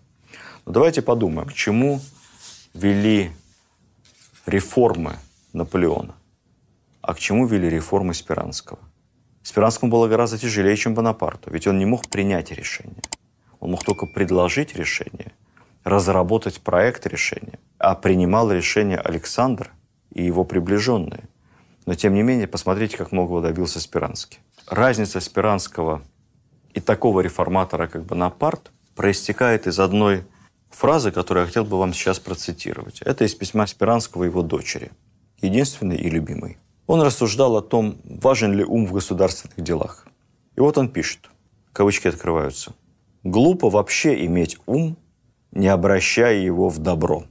Но 0.64 0.72
давайте 0.72 1.02
подумаем, 1.02 1.48
к 1.48 1.52
чему 1.52 2.00
вели 2.74 3.30
реформы 4.46 5.16
Наполеона, 5.52 6.14
а 7.02 7.14
к 7.14 7.18
чему 7.18 7.46
вели 7.46 7.68
реформы 7.68 8.14
Спиранского. 8.14 8.78
Спиранскому 9.42 9.92
было 9.92 10.08
гораздо 10.08 10.38
тяжелее, 10.38 10.76
чем 10.76 10.94
Бонапарту, 10.94 11.50
ведь 11.50 11.66
он 11.66 11.78
не 11.78 11.86
мог 11.86 12.08
принять 12.08 12.50
решение. 12.50 13.02
Он 13.60 13.70
мог 13.70 13.84
только 13.84 14.06
предложить 14.06 14.74
решение, 14.74 15.32
разработать 15.84 16.60
проект 16.60 17.06
решения, 17.06 17.58
а 17.78 17.94
принимал 17.94 18.50
решение 18.50 18.98
Александр 18.98 19.70
и 20.12 20.24
его 20.24 20.44
приближенные. 20.44 21.28
Но, 21.84 21.94
тем 21.94 22.14
не 22.14 22.22
менее, 22.22 22.46
посмотрите, 22.46 22.96
как 22.96 23.12
многого 23.12 23.42
добился 23.42 23.80
Спиранский. 23.80 24.40
Разница 24.66 25.20
Спиранского 25.20 26.02
и 26.74 26.80
такого 26.80 27.20
реформатора, 27.20 27.86
как 27.86 28.04
Бонапарт, 28.04 28.72
проистекает 28.94 29.66
из 29.66 29.78
одной 29.78 30.24
фразы, 30.70 31.12
которую 31.12 31.42
я 31.42 31.46
хотел 31.46 31.64
бы 31.64 31.78
вам 31.78 31.94
сейчас 31.94 32.18
процитировать. 32.18 33.02
Это 33.02 33.24
из 33.24 33.34
письма 33.34 33.66
Спиранского 33.66 34.24
его 34.24 34.42
дочери, 34.42 34.90
единственной 35.40 35.96
и 35.96 36.10
любимой. 36.10 36.58
Он 36.86 37.02
рассуждал 37.02 37.56
о 37.56 37.62
том, 37.62 37.98
важен 38.04 38.52
ли 38.52 38.64
ум 38.64 38.86
в 38.86 38.92
государственных 38.92 39.60
делах. 39.60 40.06
И 40.56 40.60
вот 40.60 40.78
он 40.78 40.88
пишет, 40.88 41.30
кавычки 41.72 42.08
открываются, 42.08 42.72
«Глупо 43.22 43.70
вообще 43.70 44.24
иметь 44.24 44.56
ум, 44.66 44.96
не 45.50 45.68
обращая 45.68 46.38
его 46.38 46.68
в 46.68 46.78
добро. 46.78 47.24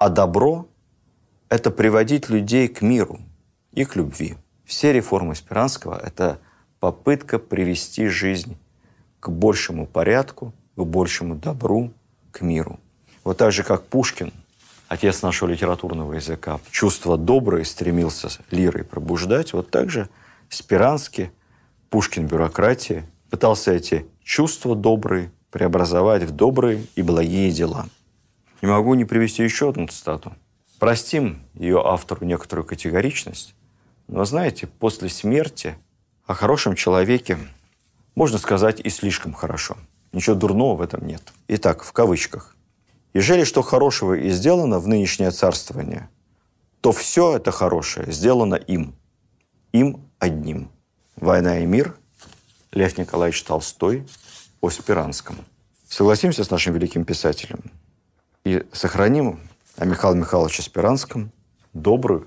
А 0.00 0.08
добро– 0.08 0.66
это 1.50 1.70
приводить 1.70 2.30
людей 2.30 2.68
к 2.68 2.80
миру 2.80 3.20
и 3.70 3.84
к 3.84 3.96
любви. 3.96 4.38
Все 4.64 4.94
реформы 4.94 5.34
Спиранского– 5.34 6.00
это 6.02 6.38
попытка 6.78 7.38
привести 7.38 8.06
жизнь 8.06 8.56
к 9.20 9.28
большему 9.28 9.86
порядку, 9.86 10.54
к 10.74 10.82
большему 10.82 11.34
добру, 11.34 11.92
к 12.30 12.40
миру. 12.40 12.80
Вот 13.24 13.36
так 13.36 13.52
же, 13.52 13.62
как 13.62 13.88
Пушкин, 13.88 14.32
отец 14.88 15.20
нашего 15.20 15.50
литературного 15.50 16.14
языка, 16.14 16.60
чувство 16.70 17.18
доброе 17.18 17.64
стремился 17.64 18.30
лирой 18.50 18.84
пробуждать, 18.84 19.52
вот 19.52 19.70
так 19.70 19.90
же 19.90 20.08
Спиранский, 20.48 21.30
Пушкин 21.90 22.26
бюрократии, 22.26 23.04
пытался 23.28 23.72
эти 23.72 24.06
чувства 24.22 24.74
добрые 24.74 25.30
преобразовать 25.50 26.22
в 26.22 26.30
добрые 26.30 26.86
и 26.94 27.02
благие 27.02 27.50
дела. 27.50 27.90
Не 28.62 28.68
могу 28.68 28.94
не 28.94 29.04
привести 29.04 29.42
еще 29.42 29.70
одну 29.70 29.86
цитату. 29.86 30.34
Простим 30.78 31.42
ее 31.54 31.82
автору 31.84 32.24
некоторую 32.24 32.66
категоричность, 32.66 33.54
но 34.08 34.24
знаете, 34.24 34.66
после 34.66 35.08
смерти 35.08 35.76
о 36.26 36.34
хорошем 36.34 36.74
человеке 36.74 37.38
можно 38.14 38.38
сказать, 38.38 38.80
и 38.80 38.90
слишком 38.90 39.32
хорошо. 39.32 39.76
Ничего 40.12 40.34
дурного 40.34 40.76
в 40.76 40.80
этом 40.82 41.06
нет. 41.06 41.32
Итак, 41.48 41.84
в 41.84 41.92
кавычках. 41.92 42.56
Ежели 43.14 43.44
что 43.44 43.62
хорошего 43.62 44.14
и 44.14 44.30
сделано 44.30 44.78
в 44.78 44.88
нынешнее 44.88 45.30
царствование, 45.30 46.08
то 46.80 46.92
все 46.92 47.36
это 47.36 47.50
хорошее 47.50 48.10
сделано 48.12 48.56
им. 48.56 48.94
Им 49.72 50.04
одним. 50.18 50.70
«Война 51.16 51.60
и 51.60 51.66
мир» 51.66 51.96
Лев 52.72 52.98
Николаевич 52.98 53.42
Толстой 53.42 54.06
о 54.60 54.70
Спиранском. 54.70 55.36
Согласимся 55.88 56.44
с 56.44 56.50
нашим 56.50 56.74
великим 56.74 57.04
писателем 57.04 57.60
и 58.44 58.64
сохраним 58.72 59.40
о 59.76 59.84
Михаиле 59.84 60.20
Михайловиче 60.20 60.62
Спиранском 60.62 61.32
добрую 61.72 62.26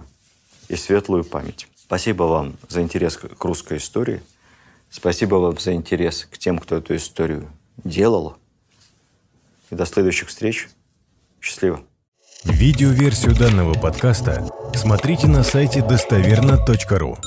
и 0.69 0.75
светлую 0.75 1.23
память. 1.23 1.67
Спасибо 1.75 2.23
вам 2.23 2.57
за 2.69 2.81
интерес 2.81 3.17
к 3.17 3.43
русской 3.43 3.77
истории– 3.77 4.21
Спасибо 4.93 5.35
вам 5.37 5.57
за 5.57 5.73
интерес 5.73 6.27
к 6.29 6.37
тем, 6.37 6.59
кто 6.59 6.75
эту 6.75 6.95
историю 6.95 7.49
делал. 7.83 8.37
И 9.71 9.75
до 9.75 9.87
следующих 9.87 10.27
встреч. 10.29 10.69
Счастливо. 11.41 11.81
Видеоверсию 12.43 13.35
данного 13.35 13.73
подкаста 13.73 14.47
смотрите 14.75 15.27
на 15.27 15.43
сайте 15.43 15.81
достоверно.ру. 15.81 17.17